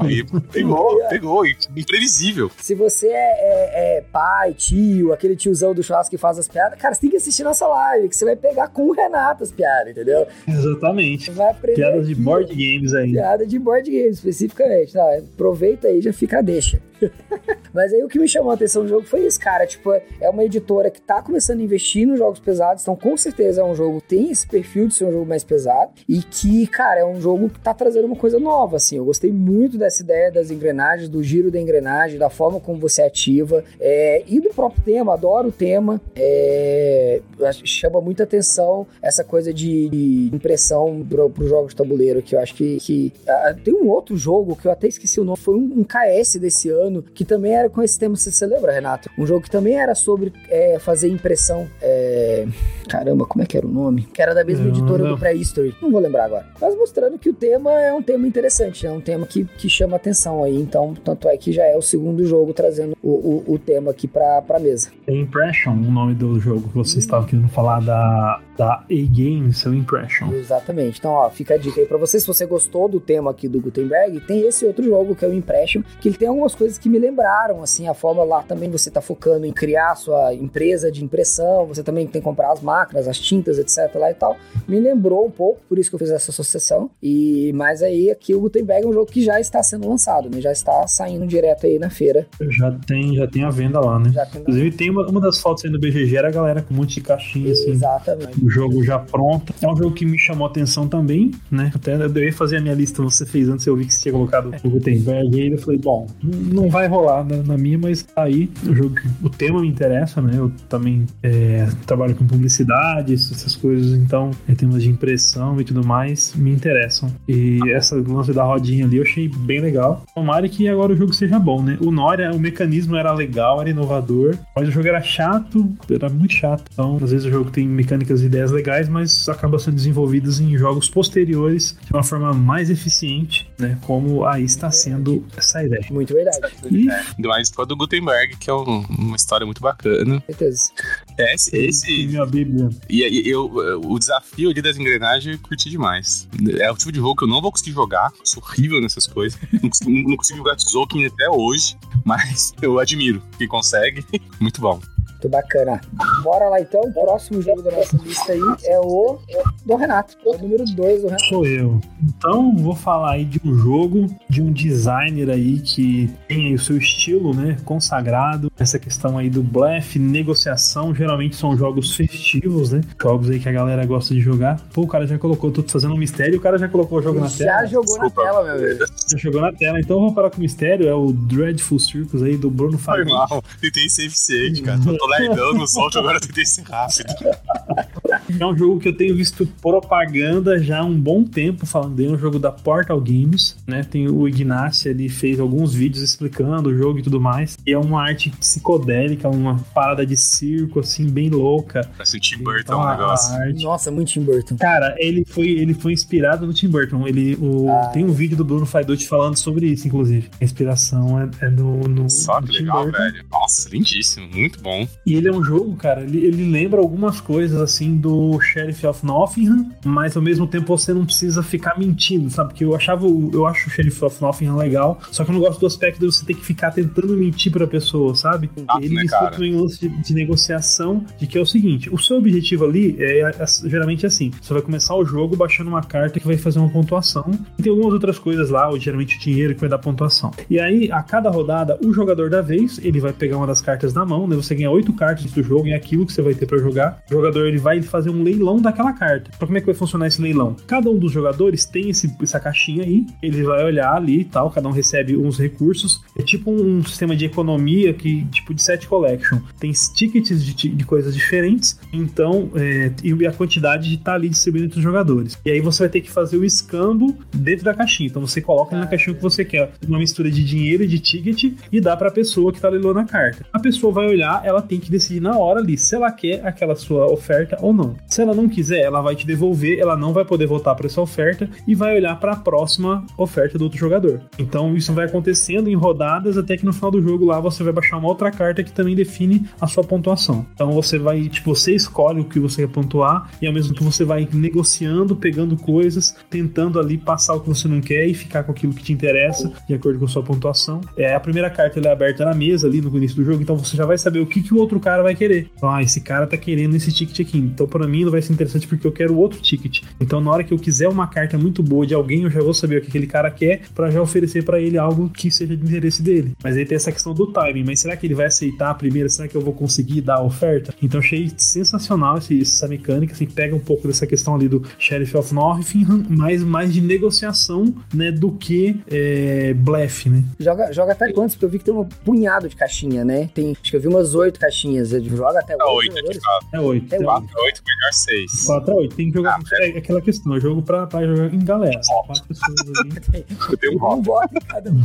[0.00, 1.46] Aí pegou, pegou.
[1.46, 2.50] Imprevisível.
[2.60, 6.78] Se você é, é, é, pai, tio, aquele tiozão do churrasco que faz as piadas,
[6.78, 9.52] cara, você tem que assistir nossa live, que você vai pegar com o Renato as
[9.52, 10.26] piadas, entendeu?
[10.46, 11.30] Exatamente.
[11.30, 13.12] Vai aprender Piadas de board games aí.
[13.12, 14.94] Piada de board games, especificamente.
[14.94, 16.80] Não, aproveita aí, já fica a deixa.
[17.72, 19.66] Mas aí o que me chamou a atenção do jogo foi isso, cara.
[19.66, 23.60] Tipo, é uma editora que tá começando a investir nos jogos pesados, então com certeza
[23.60, 27.00] é um jogo tem esse perfil de ser um jogo mais pesado e que, cara,
[27.00, 28.96] é um jogo que tá trazendo uma coisa nova, assim.
[28.96, 33.02] Eu gostei muito dessa ideia das engrenagens, do giro da engrenagem, da forma como você
[33.02, 35.14] ativa é, e do próprio tema.
[35.14, 36.00] Adoro o tema.
[36.14, 37.20] É,
[37.64, 42.54] chama muita atenção essa coisa de, impressão pro, pro jogo de tabuleiro, que eu acho
[42.54, 45.80] que, que uh, tem um outro jogo que eu até esqueci o nome, foi um,
[45.80, 46.83] um KS desse ano
[47.14, 49.10] que também era com esse tema, você se lembra, Renato?
[49.18, 51.68] Um jogo que também era sobre é, fazer impressão.
[51.80, 52.46] É...
[52.88, 54.02] Caramba, como é que era o nome?
[54.12, 55.10] Que era da mesma não, editora não.
[55.12, 55.74] do Pré-History.
[55.80, 56.46] Não vou lembrar agora.
[56.60, 59.96] Mas mostrando que o tema é um tema interessante, é um tema que, que chama
[59.96, 60.56] atenção aí.
[60.56, 64.06] Então, tanto é que já é o segundo jogo trazendo o, o, o tema aqui
[64.06, 64.90] pra, pra mesa.
[65.06, 69.74] É Impression, o nome do jogo que você estava querendo falar da, da A-Game, seu
[69.74, 70.32] Impression.
[70.32, 70.98] Exatamente.
[70.98, 72.20] Então, ó, fica a dica aí pra você.
[72.20, 75.34] Se você gostou do tema aqui do Gutenberg, tem esse outro jogo que é o
[75.34, 78.90] Impression, que ele tem algumas coisas que me lembraram, assim, a forma lá também você
[78.90, 82.60] tá focando em criar a sua empresa de impressão, você também tem que comprar as
[82.60, 84.36] máquinas, as tintas, etc lá e tal.
[84.66, 86.90] Me lembrou um pouco, por isso que eu fiz essa associação.
[87.02, 90.40] E mas aí aqui o Gutenberg é um jogo que já está sendo lançado, né?
[90.40, 92.26] Já está saindo direto aí na feira.
[92.50, 94.12] Já tem, já tem a venda lá, né?
[94.30, 96.78] Tem Inclusive tem uma, uma, das fotos aí do BGG era a galera com um
[96.78, 97.70] monte de caixinha assim.
[97.70, 98.43] Exatamente.
[98.44, 99.54] O jogo já pronto.
[99.62, 101.72] É um jogo que me chamou a atenção também, né?
[101.74, 104.12] Até eu ia fazer a minha lista, você fez antes, eu vi que você tinha
[104.12, 108.02] colocado o Gutenberg e aí eu falei, bom, não vai rolar na, na minha, mas
[108.02, 110.32] tá aí o jogo, o tema me interessa, né?
[110.36, 115.86] Eu também é, trabalho com publicidade, essas coisas, então, em termos de impressão e tudo
[115.86, 117.10] mais, me interessam.
[117.26, 120.04] E essa lance da rodinha ali eu achei bem legal.
[120.14, 121.78] Tomara que agora o jogo seja bom, né?
[121.80, 126.34] O Noria, o mecanismo era legal, era inovador, mas o jogo era chato, era muito
[126.34, 126.64] chato.
[126.72, 130.88] Então, às vezes o jogo tem mecânicas ideias legais, mas acaba sendo desenvolvidos em jogos
[130.88, 133.78] posteriores de uma forma mais eficiente, né?
[133.82, 135.86] Como aí está sendo essa ideia.
[135.90, 136.52] Muito verdade.
[136.70, 136.90] E...
[136.90, 140.22] É, ainda mais com a do Gutenberg, que é um, uma história muito bacana.
[140.26, 140.70] Certeza.
[141.18, 141.56] É, esse.
[141.56, 142.06] esse...
[142.06, 142.70] Minha Bíblia.
[142.88, 143.46] E, e eu,
[143.84, 146.28] o desafio ali das engrenagens eu curti demais.
[146.58, 149.38] É o tipo de jogo que eu não vou conseguir jogar, sou horrível nessas coisas.
[149.52, 154.04] não, consigo, não consigo jogar Tzolk'in até hoje, mas eu admiro quem consegue.
[154.40, 154.80] Muito bom.
[155.24, 155.80] Muito bacana.
[156.22, 156.82] Bora lá então.
[156.82, 159.18] O próximo jogo da nossa lista aí é o
[159.64, 160.16] do Renato.
[160.24, 161.24] É o número 2 do Renato.
[161.24, 161.80] Sou eu.
[162.02, 166.58] Então, vou falar aí de um jogo, de um designer aí que tem aí o
[166.58, 167.56] seu estilo, né?
[167.64, 168.52] Consagrado.
[168.58, 170.94] Essa questão aí do blefe, negociação.
[170.94, 172.82] Geralmente são jogos festivos, né?
[173.00, 174.60] Jogos aí que a galera gosta de jogar.
[174.74, 177.18] Pô, o cara já colocou, tô fazendo um mistério, o cara já colocou o jogo
[177.18, 177.60] na tela.
[177.60, 178.22] Já jogou Desculpa.
[178.22, 178.90] na tela, meu Deus.
[179.10, 179.80] Já jogou na tela.
[179.80, 180.86] Então vamos parar com o mistério.
[180.86, 183.04] É o Dreadful Circus aí do Bruno Fabio.
[183.04, 183.42] Foi mal.
[183.58, 184.78] Tentei ser eficiente, cara.
[184.84, 187.14] Tô lerdão no solto, agora tentei ser rápido.
[188.40, 192.12] É um jogo que eu tenho visto propaganda já há um bom tempo falando dele,
[192.12, 193.82] é um jogo da Portal Games, né?
[193.82, 197.56] Tem o Ignacio, ele fez alguns vídeos explicando o jogo e tudo mais.
[197.66, 201.88] E é uma arte psicodélica, uma parada de circo, assim, bem louca.
[201.96, 203.34] Parece o Tim Burton então, o negócio.
[203.34, 203.64] Arte...
[203.64, 204.56] Nossa, muito Tim Burton.
[204.56, 207.06] Cara, ele foi, ele foi inspirado no Tim Burton.
[207.06, 207.90] Ele, o, ah.
[207.92, 210.30] Tem um vídeo do Bruno Faiducci falando sobre isso, inclusive.
[210.40, 212.08] A inspiração é, é no, no.
[212.08, 212.98] Só que legal, Burton.
[212.98, 213.24] velho.
[213.30, 214.88] Nossa, lindíssimo, muito bom.
[215.06, 219.04] E ele é um jogo, cara, ele, ele lembra algumas coisas, assim, do Sheriff of
[219.04, 222.50] Nottingham, mas ao mesmo tempo você não precisa ficar mentindo, sabe?
[222.50, 225.60] Porque eu achava, eu acho o Sheriff of Nottingham legal, só que eu não gosto
[225.60, 228.50] do aspecto de você ter que ficar tentando mentir pra pessoa, sabe?
[228.68, 229.04] Ah, ele né,
[229.40, 233.20] em lance de, de, negociação, de que é o seguinte, o seu objetivo ali é,
[233.20, 236.58] é, é, geralmente assim, você vai começar o jogo baixando uma carta que vai fazer
[236.58, 239.78] uma pontuação, e tem algumas outras coisas lá, ou geralmente o dinheiro que vai dar
[239.78, 240.30] pontuação.
[240.48, 243.94] E aí, a cada rodada, o jogador da vez, ele vai pegar uma das cartas
[243.94, 244.36] na mão, né?
[244.36, 247.02] Você ganha oito cartas do jogo, é aquilo que você vai ter para jogar.
[247.10, 249.30] O jogador ele vai fazer um leilão daquela carta.
[249.34, 250.56] Então, como é que vai funcionar esse leilão?
[250.66, 254.50] Cada um dos jogadores tem esse, essa caixinha aí, ele vai olhar ali e tal,
[254.50, 256.02] cada um recebe uns recursos.
[256.18, 259.38] É tipo um sistema de economia que, tipo de set collection.
[259.58, 264.66] Tem tickets de, de coisas diferentes, então, é, e a quantidade de tá ali distribuindo
[264.66, 265.38] entre os jogadores.
[265.44, 268.08] E aí você vai ter que fazer o escambo dentro da caixinha.
[268.08, 270.98] Então você coloca na caixinha o que você quer, uma mistura de dinheiro e de
[270.98, 273.44] ticket, e dá para a pessoa que tá leiloando a carta.
[273.52, 276.76] A pessoa vai olhar, ela tem que decidir na hora ali se ela quer aquela
[276.76, 277.93] sua oferta ou não.
[278.06, 281.00] Se ela não quiser, ela vai te devolver, ela não vai poder voltar para essa
[281.00, 284.20] oferta e vai olhar para a próxima oferta do outro jogador.
[284.38, 287.72] Então isso vai acontecendo em rodadas até que no final do jogo lá você vai
[287.72, 290.46] baixar uma outra carta que também define a sua pontuação.
[290.54, 293.90] Então você vai, tipo, você escolhe o que você quer pontuar e ao mesmo tempo
[293.90, 298.44] você vai negociando, pegando coisas, tentando ali passar o que você não quer e ficar
[298.44, 300.80] com aquilo que te interessa de acordo com a sua pontuação.
[300.96, 303.56] É, a primeira carta ela é aberta na mesa ali no início do jogo, então
[303.56, 305.50] você já vai saber o que, que o outro cara vai querer.
[305.56, 307.38] Então, ah, esse cara tá querendo esse ticket aqui.
[307.38, 309.82] Então, para mim, não vai ser interessante porque eu quero outro ticket.
[310.00, 312.54] Então, na hora que eu quiser uma carta muito boa de alguém, eu já vou
[312.54, 315.62] saber o que aquele cara quer para já oferecer para ele algo que seja de
[315.62, 316.32] interesse dele.
[316.42, 317.64] Mas aí tem essa questão do timing.
[317.64, 319.08] Mas será que ele vai aceitar a primeira?
[319.08, 320.74] Será que eu vou conseguir dar a oferta?
[320.82, 323.12] Então, achei sensacional essa mecânica.
[323.12, 327.74] Assim, pega um pouco dessa questão ali do Sheriff of Northingham, mais, mais de negociação,
[327.92, 330.24] né, do que é, blefe, né?
[330.40, 331.34] Joga, joga até quantos?
[331.34, 333.28] Porque eu vi que tem um punhado de caixinha, né?
[333.34, 334.90] Tem, acho que eu vi umas oito caixinhas.
[334.90, 335.98] Joga até é oito.
[335.98, 336.20] É oito.
[336.52, 336.94] É oito.
[336.96, 338.44] oito, melhor seis.
[338.44, 338.96] Quatro a oito.
[338.96, 339.38] Tem que jogar.
[339.38, 341.80] Ah, é aquela questão, é jogo pra, pra jogar em galera.
[342.06, 342.94] Quatro pessoas ali.
[343.50, 344.34] eu tenho um voto.
[344.46, 344.80] cada um.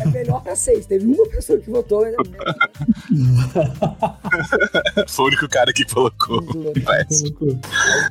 [0.00, 0.86] é melhor pra seis.
[0.86, 2.04] Teve uma pessoa que votou.
[2.04, 2.12] Né?
[5.08, 6.42] Foi o único cara que colocou.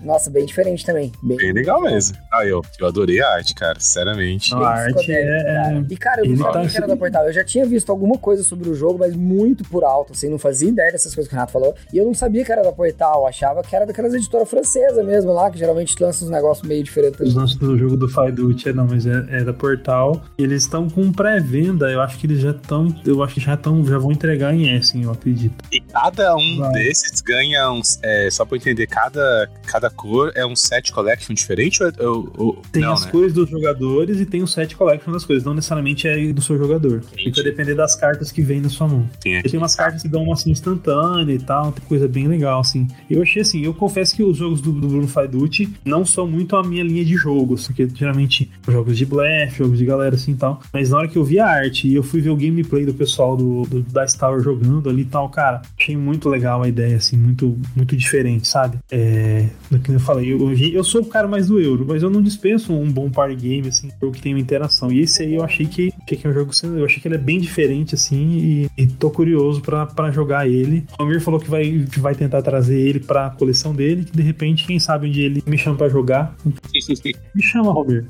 [0.01, 1.11] Nossa, bem diferente também.
[1.21, 2.17] Bem, bem legal mesmo.
[2.31, 3.79] Ah, eu, eu adorei a arte, cara.
[3.79, 4.53] Sinceramente.
[4.53, 5.83] A arte é...
[5.89, 6.69] E, cara, eu não sabia tá...
[6.69, 7.25] que era da Portal.
[7.25, 10.29] Eu já tinha visto alguma coisa sobre o jogo, mas muito por alto, assim.
[10.29, 11.75] Não fazia ideia dessas coisas que o Renato falou.
[11.93, 13.21] E eu não sabia que era da Portal.
[13.21, 16.83] Eu achava que era daquelas editoras francesas mesmo lá, que geralmente lançam uns negócios meio
[16.83, 17.19] diferentes.
[17.19, 20.21] Os lances do jogo do Faiducci, é, não, mas é, é da Portal.
[20.37, 21.89] E eles estão com pré-venda.
[21.89, 22.93] Eu acho que eles já estão...
[23.05, 23.85] Eu acho que já estão...
[23.85, 25.55] Já vão entregar em Essen, eu acredito.
[25.71, 26.71] E cada um Vai.
[26.73, 27.99] desses ganha uns...
[28.03, 32.61] É, só pra entender, cada, cada cor é um set collection diferente ou, ou, ou
[32.71, 33.11] Tem não, as né?
[33.11, 35.43] cores dos jogadores e tem o set collection das coisas.
[35.43, 37.03] Não necessariamente é do seu jogador.
[37.13, 37.25] Entendi.
[37.25, 39.07] Fica depender das cartas que vem na sua mão.
[39.19, 42.61] Tem, tem umas cartas que dão uma assim instantânea e tal, tem coisa bem legal,
[42.61, 42.87] assim.
[43.09, 46.55] Eu achei assim, eu confesso que os jogos do, do Bruno Faiducci não são muito
[46.55, 50.35] a minha linha de jogos, porque geralmente jogos de blefe, jogos de galera assim e
[50.35, 50.61] tal.
[50.73, 52.93] Mas na hora que eu vi a arte e eu fui ver o gameplay do
[52.93, 56.97] pessoal do, do Dice Tower jogando ali e tal, cara, achei muito legal a ideia,
[56.97, 58.77] assim, muito, muito diferente, sabe?
[58.91, 59.47] É,
[59.83, 62.73] que eu falei, eu, eu sou o cara mais do euro, mas eu não dispenso
[62.73, 64.91] um bom party game, assim, jogo que tem uma interação.
[64.91, 67.19] E esse aí eu achei que, que é um jogo, eu achei que ele é
[67.19, 70.85] bem diferente, assim, e, e tô curioso para jogar ele.
[70.97, 74.23] O Amir falou que vai, que vai tentar trazer ele pra coleção dele, que de
[74.23, 76.35] repente, quem sabe onde ele me chama pra jogar.
[77.35, 78.05] me chama, Romir.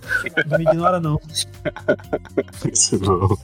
[0.48, 1.20] Não me ignora, não.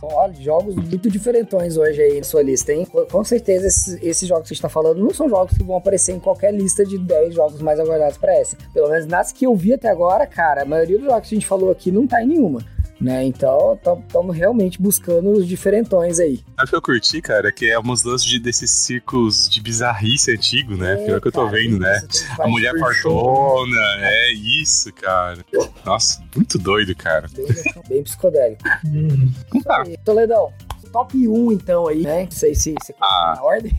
[0.01, 2.87] Olha, jogos muito diferentões hoje aí na sua lista, hein?
[3.11, 6.13] Com certeza, esses, esses jogos que você está falando não são jogos que vão aparecer
[6.13, 8.57] em qualquer lista de 10 jogos mais aguardados para essa.
[8.73, 11.37] Pelo menos nas que eu vi até agora, cara, a maioria dos jogos que a
[11.37, 12.61] gente falou aqui não tá em nenhuma.
[13.01, 13.25] Né?
[13.25, 13.77] Então,
[14.07, 16.39] estamos realmente buscando os diferentões aí.
[16.57, 20.31] O que eu curti, cara, é que é uns lances de, desses círculos de bizarrice
[20.31, 20.93] antigo, né?
[20.93, 22.01] É, Pior que eu tô cara, vendo, né?
[22.39, 25.43] A mulher fortuna, é isso, cara.
[25.85, 27.27] Nossa, muito doido, cara.
[27.35, 27.45] Bem,
[27.89, 28.63] bem psicodélico.
[28.85, 29.33] Hum.
[29.65, 29.83] Tá.
[30.05, 30.53] Toledão,
[30.93, 32.23] top 1 então aí, né?
[32.23, 33.33] Não sei se você ah.
[33.35, 33.73] na ordem.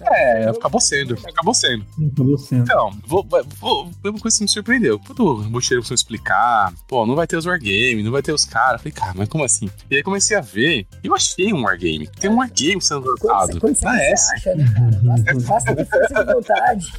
[0.00, 1.18] É, acabou sendo.
[1.26, 1.84] Acabou sendo.
[2.12, 2.62] Acabou sendo.
[2.62, 3.26] Então, vou,
[3.58, 4.98] vou, uma coisa que me surpreendeu.
[4.98, 8.32] Quando o Mochileiro começou a explicar, pô, não vai ter os wargames, não vai ter
[8.32, 8.80] os caras.
[8.80, 9.68] Falei, cara, mas como assim?
[9.90, 12.08] E aí comecei a ver, e eu achei um wargame.
[12.18, 13.60] Tem um wargame sendo lançado.
[13.60, 15.40] Quando você acha, né, cara?
[15.40, 16.92] Faça força de vontade.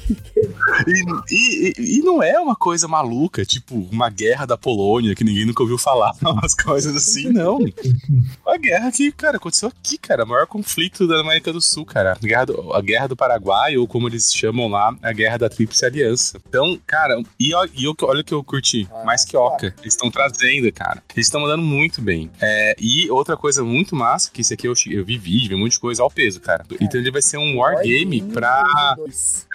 [0.88, 5.46] E, e, e, não é uma coisa maluca, tipo uma guerra da Polônia que ninguém
[5.46, 7.60] nunca ouviu falar, umas coisas assim, não.
[8.46, 10.24] Uma guerra que, cara, aconteceu aqui, cara.
[10.24, 12.18] O maior conflito da América do Sul, cara.
[12.22, 15.86] Guerra do, a guerra do Paraguai, ou como eles chamam lá, a guerra da Tríplice
[15.86, 16.40] Aliança.
[16.48, 19.74] Então, cara, e, e olha o que eu curti, ah, mais que Oca.
[19.82, 21.04] Eles estão trazendo, cara.
[21.16, 22.30] Eles estão mandando muito bem.
[22.42, 25.74] É, e outra coisa muito massa, que esse aqui eu, eu vi vídeo, vi monte
[25.74, 26.66] de coisa, ao peso, cara.
[26.80, 28.96] Então ele vai ser um wargame pra.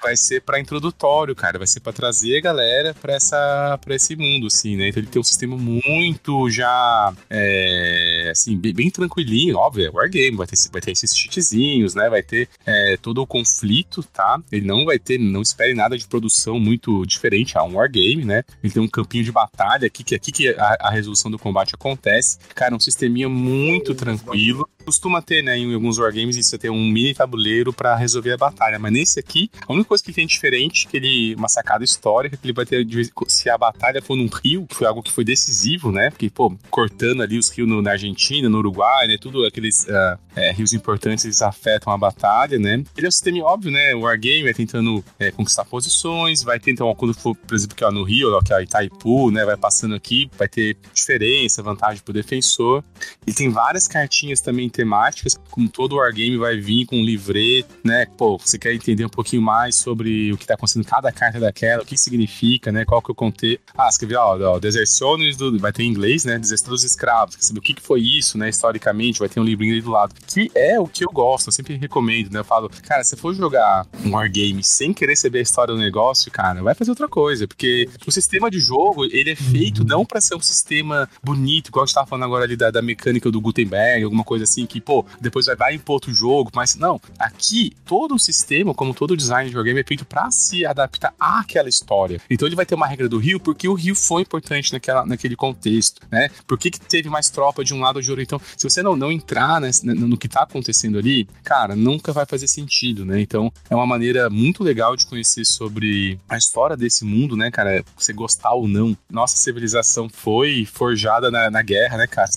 [0.02, 1.58] Vai ser pra introdutório, cara.
[1.58, 4.88] Vai ser pra trazer a galera pra, essa, pra esse mundo, assim, né?
[4.88, 7.12] Então ele tem um sistema muito já.
[7.28, 10.36] É, assim, bem, tranquilinho, óbvio, é wargame.
[10.36, 12.08] Vai ter, vai ter esses cheatzinhos, né?
[12.08, 14.40] Vai ter é, todo o conflito, tá?
[14.50, 18.42] Ele não vai ter, não espere nada de produção muito diferente a um wargame, né?
[18.62, 21.38] Ele tem um campinho de batalha aqui, que é aqui que a, a resolução do
[21.38, 22.38] combate acontece.
[22.54, 27.12] Cara, um sisteminha muito tranquilo costuma ter, né, em alguns wargames, isso ter um mini
[27.12, 28.78] tabuleiro para resolver a batalha.
[28.78, 32.46] Mas nesse aqui, a única coisa que tem diferente, que ele, uma sacada histórica, que
[32.46, 32.86] ele vai ter,
[33.26, 36.56] se a batalha for num rio, que foi algo que foi decisivo, né, porque, pô,
[36.70, 40.72] cortando ali os rios no, na Argentina, no Uruguai, né, tudo aqueles uh, é, rios
[40.72, 42.84] importantes, eles afetam a batalha, né.
[42.96, 46.84] Ele é um sistema óbvio, né, o wargame vai tentando é, conquistar posições, vai tentar,
[46.94, 49.94] quando for, por exemplo, que ó, no rio, ó, que é Itaipu, né, vai passando
[49.94, 52.84] aqui, vai ter diferença, vantagem pro defensor.
[53.26, 58.06] Ele tem várias cartinhas também temáticas, como todo wargame vai vir com um livret, né?
[58.16, 61.40] Pô, você quer entender um pouquinho mais sobre o que tá acontecendo em cada carta
[61.40, 62.84] daquela, o que significa, né?
[62.84, 63.58] Qual que eu contei.
[63.76, 65.58] Ah, você quer ver, ó, ó Deserciones do.
[65.58, 66.38] Vai ter em inglês, né?
[66.38, 67.36] Deserção dos escravos.
[67.36, 68.48] Quer saber o que, que foi isso, né?
[68.48, 70.14] Historicamente, vai ter um livrinho ali do lado.
[70.26, 72.40] Que é o que eu gosto, eu sempre recomendo, né?
[72.40, 76.30] Eu falo, cara, se for jogar um wargame sem querer saber a história do negócio,
[76.30, 77.48] cara, vai fazer outra coisa.
[77.48, 81.84] Porque o sistema de jogo, ele é feito não para ser um sistema bonito, igual
[81.84, 84.80] a gente tava falando agora ali da, da mecânica do Gutenberg, alguma coisa assim, que,
[84.80, 87.00] pô, depois vai, vai impor outro jogo, mas não.
[87.18, 91.14] Aqui, todo o sistema, como todo o design de wargame, é feito para se adaptar
[91.18, 92.20] àquela história.
[92.30, 95.36] Então ele vai ter uma regra do Rio, porque o Rio foi importante naquela, naquele
[95.36, 96.28] contexto, né?
[96.46, 98.22] Por que, que teve mais tropa de um lado ou de outro?
[98.22, 102.26] Então, se você não, não entrar nesse, no que tá acontecendo ali, cara, nunca vai
[102.26, 103.20] fazer sentido, né?
[103.20, 107.84] Então, é uma maneira muito legal de conhecer sobre a história desse mundo, né, cara?
[107.96, 108.96] Você gostar ou não.
[109.10, 112.26] Nossa civilização foi forjada na, na guerra, né, cara?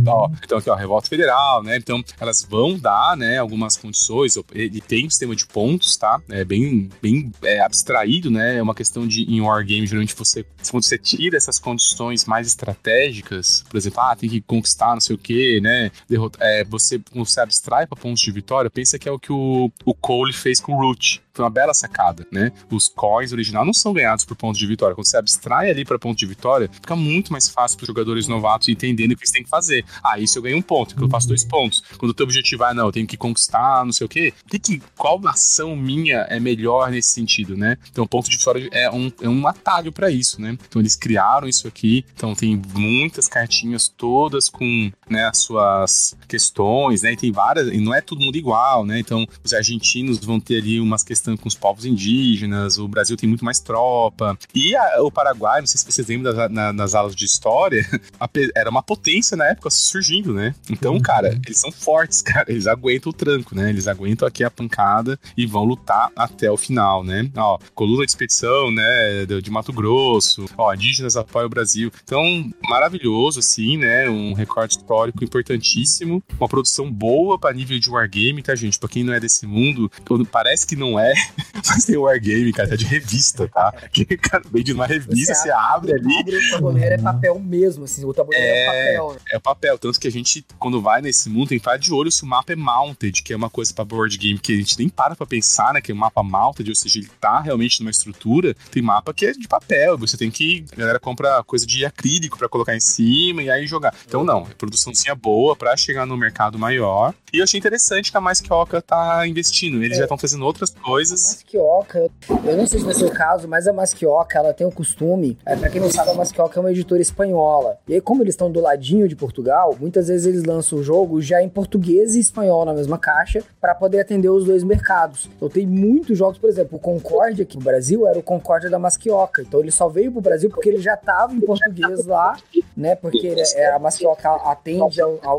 [0.00, 1.76] Então, ó, então aqui, ó, revolta federal, né?
[1.76, 4.36] Então, elas vão dar, né, algumas condições.
[4.52, 6.20] Ele tem um sistema de pontos, tá?
[6.28, 8.56] É bem, bem é, abstraído, né?
[8.58, 13.64] É uma questão de, em Wargame, geralmente você, quando você tira essas condições mais estratégicas,
[13.68, 15.90] por exemplo, ah, tem que conquistar não sei o que, né?
[16.08, 19.70] Derrota, é, você, você abstrai para pontos de vitória, pensa que é o que o,
[19.84, 21.22] o Cole fez com o Root.
[21.32, 22.52] Foi uma bela sacada, né?
[22.70, 24.94] Os coins original não são ganhados por pontos de vitória.
[24.94, 28.26] Quando você abstrai ali para ponto de vitória, fica muito mais fácil para os jogadores
[28.26, 29.84] novatos entenderem o que eles têm que fazer.
[30.02, 31.82] Ah, isso eu ganho um ponto, eu faço dois pontos.
[31.96, 34.34] Quando o teu objetivo é, não, eu tenho que conquistar, não sei o quê.
[34.48, 37.78] Que, que, qual ação minha é melhor nesse sentido, né?
[37.90, 40.49] Então, ponto de vitória é um, é um atalho para isso, né?
[40.68, 42.04] Então, eles criaram isso aqui.
[42.14, 47.12] Então, tem muitas cartinhas, todas com né, as suas questões, né?
[47.12, 48.98] E tem várias, e não é todo mundo igual, né?
[48.98, 53.28] Então, os argentinos vão ter ali umas questões com os povos indígenas, o Brasil tem
[53.28, 54.38] muito mais tropa.
[54.54, 57.86] E a, o Paraguai, não sei se vocês lembram das, na, nas aulas de história,
[58.18, 60.54] a, era uma potência na época surgindo, né?
[60.70, 61.00] Então, uhum.
[61.00, 62.50] cara, eles são fortes, cara.
[62.50, 63.70] Eles aguentam o tranco, né?
[63.70, 67.30] Eles aguentam aqui a pancada e vão lutar até o final, né?
[67.36, 69.26] Ó, coluna de expedição, né?
[69.26, 71.90] De, de Mato Grosso, ó, indígenas apoiam o Brasil.
[72.04, 74.08] Então, maravilhoso, assim, né?
[74.08, 76.22] Um recorde histórico importantíssimo.
[76.38, 78.78] Uma produção boa para nível de wargame, tá, gente?
[78.78, 79.90] Pra quem não é desse mundo,
[80.30, 81.12] parece que não é,
[81.66, 83.72] mas tem Wargame, cara, é de revista, tá?
[83.92, 86.18] Que, cara, vem de uma revista, você, você abre, ali.
[86.18, 89.12] Abre, o tabuleiro é papel mesmo, assim, o tabuleiro é, é papel.
[89.12, 89.20] Né?
[89.32, 92.10] É papel, tanto que a gente, quando vai nesse mundo, tem que ficar de olho
[92.10, 94.78] se o mapa é mounted, que é uma coisa pra board game que a gente
[94.78, 95.80] nem para pra pensar, né?
[95.80, 98.54] Que é um mapa mounted, ou seja, ele tá realmente numa estrutura.
[98.70, 100.64] Tem mapa que é de papel, você tem que.
[100.72, 103.94] A galera compra coisa de acrílico pra colocar em cima e aí jogar.
[104.06, 107.14] Então, não, é produçãozinha boa pra chegar no mercado maior.
[107.32, 109.82] E eu achei interessante que a Mais Oca tá investindo.
[109.82, 109.98] Eles é.
[109.98, 111.24] já estão fazendo outras coisas.
[111.24, 112.10] A Masquioca,
[112.44, 115.38] eu não sei se vai ser o caso, mas a Masquioca, ela tem o costume,
[115.46, 117.78] é, pra quem não sabe, a Masquioca é uma editora espanhola.
[117.86, 121.20] E aí, como eles estão do ladinho de Portugal, muitas vezes eles lançam o jogo
[121.20, 125.28] já em português e espanhol na mesma caixa, para poder atender os dois mercados.
[125.36, 128.78] Então tem muitos jogos, por exemplo, o Concorde aqui no Brasil era o Concorde da
[128.78, 129.42] Masquioca.
[129.42, 132.36] Então ele só veio pro Brasil porque ele já tava em português lá,
[132.76, 132.94] né?
[132.94, 135.38] Porque é, a Masquioca atende ao, ao,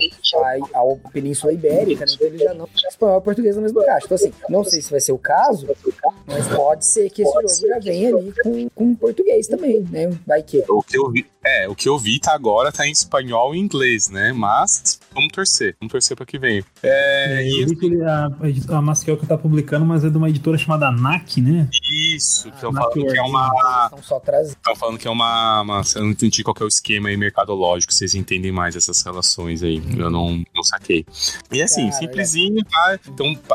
[0.73, 2.11] ao, Península Ibérica, né?
[2.13, 2.67] Então ele já não
[3.01, 4.05] espanhol e português na mesma caixa.
[4.05, 5.67] Então assim, não sei se vai ser o caso,
[6.25, 10.09] mas pode ser que esse jogo já venha ali com, com português também, né?
[10.25, 10.63] Vai que.
[10.69, 13.59] O que eu vi, é, o que eu vi tá agora tá em espanhol e
[13.59, 14.31] inglês, né?
[14.31, 16.63] Mas vamos torcer, vamos torcer pra que venha.
[16.83, 20.57] É, é, eu vi que a, a que tá publicando, mas é de uma editora
[20.57, 21.67] chamada NAC, né?
[21.91, 23.91] Isso, estão ah, falando que é uma.
[24.43, 25.81] Estão falando que é uma, uma.
[25.95, 29.81] Eu não entendi qual é o esquema aí mercadológico, vocês entendem mais essas relações aí.
[29.97, 31.05] Eu não, não saquei.
[31.51, 32.99] E assim, Cara, simplesinho, tá?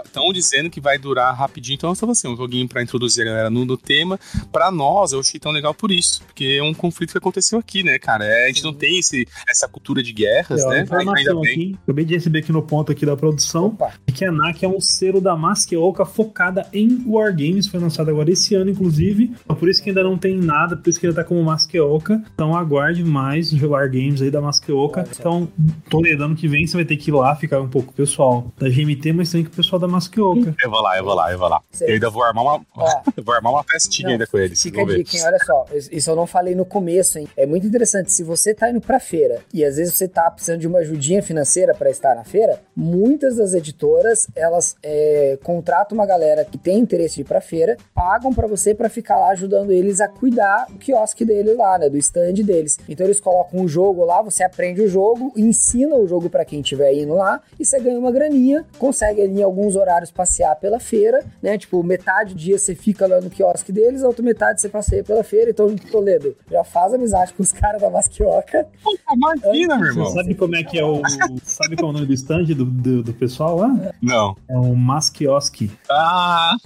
[0.04, 3.30] Estão dizendo que vai durar rapidinho, então eu tava assim, um joguinho pra introduzir a
[3.30, 4.18] galera no, no tema.
[4.52, 7.82] Pra nós, eu achei tão legal por isso, porque é um conflito que aconteceu aqui,
[7.82, 8.24] né, cara?
[8.24, 10.86] É, a gente não tem esse, essa cultura de guerras, é, né?
[11.16, 11.45] Ainda bem.
[11.50, 13.92] Aqui, acabei de receber aqui no ponto aqui da produção Opa.
[14.14, 18.54] que a NAC é um selo da Masqueoka focada em Wargames, foi lançado agora esse
[18.54, 19.32] ano, inclusive.
[19.44, 22.22] Então, por isso que ainda não tem nada, por isso que ainda tá como Masqueoka.
[22.34, 25.06] Então aguarde mais Wargames aí da Masqueoka.
[25.18, 25.48] Então,
[25.88, 28.52] toledano que vem, você vai ter que ir lá ficar um pouco com o pessoal
[28.58, 30.54] da GMT, mas também com o pessoal da Masqueoka.
[30.62, 31.62] Eu vou lá, eu vou lá, eu vou lá.
[31.80, 32.64] Eu ainda vou armar uma,
[33.24, 34.62] vou armar uma festinha não, ainda com eles.
[34.62, 35.22] Fica a dica, hein?
[35.24, 37.28] Olha só, isso eu não falei no começo, hein?
[37.36, 38.12] É muito interessante.
[38.12, 41.22] Se você tá indo pra feira e às vezes você tá precisando de uma ajudinha
[41.22, 41.35] financeira
[41.76, 47.16] para estar na feira, muitas das editoras elas é, contratam uma galera que tem interesse
[47.16, 50.78] de ir pra feira, pagam para você para ficar lá ajudando eles a cuidar do
[50.78, 51.88] quiosque deles lá, né?
[51.88, 52.78] Do stand deles.
[52.88, 56.60] Então eles colocam o jogo lá, você aprende o jogo, ensina o jogo para quem
[56.60, 60.78] estiver indo lá, e você ganha uma graninha, consegue ali em alguns horários passear pela
[60.78, 61.58] feira, né?
[61.58, 65.02] Tipo, metade do dia você fica lá no quiosque deles, a outra metade você passeia
[65.02, 65.50] pela feira.
[65.50, 68.66] Então, Toledo, já faz amizade com os caras da Masquioca.
[69.12, 70.06] Imagina, meu irmão.
[70.06, 71.00] Sabe como é que é o.
[71.44, 73.92] sabe qual é o nome do stand do, do, do pessoal lá?
[74.02, 74.36] Não.
[74.48, 75.70] É o Masquioski.
[75.90, 76.56] Ah!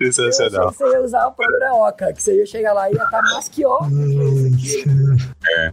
[0.00, 0.62] Sensacional.
[0.62, 2.94] Eu achei que você ia usar a própria Oca, que você ia chegar lá e
[2.94, 3.86] ia estar tá Masquioca.
[5.56, 5.72] É.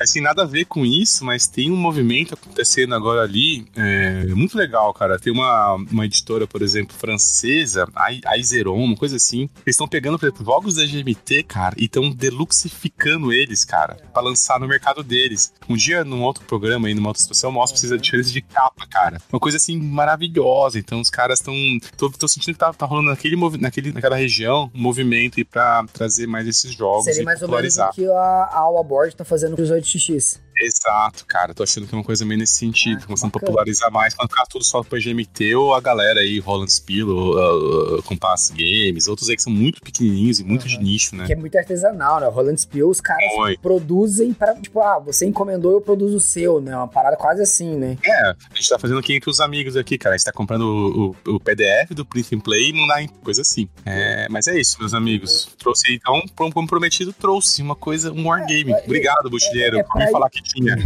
[0.00, 4.56] Assim, nada a ver com isso, mas tem um movimento acontecendo agora ali, é, muito
[4.56, 5.18] legal, cara.
[5.18, 9.48] Tem uma, uma editora, por exemplo, francesa, a Izeron, uma coisa assim.
[9.66, 14.22] Eles estão pegando, por exemplo, jogos da GMT, cara, e estão deluxificando eles, cara, pra
[14.22, 15.52] lançar no mercado deles.
[15.68, 18.40] Um dia, num outro programa aí, numa outra situação, mostra pra vocês a diferença de
[18.40, 19.20] capa, cara.
[19.32, 20.78] Uma coisa assim maravilhosa.
[20.78, 21.54] Então, os caras estão.
[21.96, 25.84] Tô, tô, sentindo que tá, tá rolando naquele, naquele, naquela região um movimento aí pra
[25.92, 27.04] trazer mais esses jogos.
[27.04, 30.40] Seria mais ou menos o que a, a Alba Board tá fazendo com os 8x.
[30.60, 31.54] Exato, cara.
[31.54, 33.00] Tô achando que é uma coisa meio nesse sentido.
[33.02, 36.38] Ah, começando a popularizar mais, quando ficar tudo só pra GMT ou a galera aí,
[36.38, 40.68] Roland Spiel, uh, uh, Compass Games, outros aí que são muito pequenininhos e muito uhum.
[40.68, 41.26] de nicho, né?
[41.26, 42.28] Que é muito artesanal, né?
[42.28, 43.56] Roland Spiel, os caras Oi.
[43.58, 46.76] produzem para, tipo, ah, você encomendou, eu produzo o seu, né?
[46.76, 47.96] Uma parada quase assim, né?
[48.04, 50.14] É, a gente tá fazendo aqui entre os amigos aqui, cara.
[50.14, 53.08] A gente tá comprando o, o, o PDF do Print and Play e mandar em
[53.08, 53.68] coisa assim.
[53.84, 55.48] É, mas é isso, meus amigos.
[55.58, 58.72] Trouxe, então, como prometido, trouxe uma coisa, um wargame.
[58.72, 60.76] É, é, Obrigado, Butilheiro, é, é por me falar que tinha.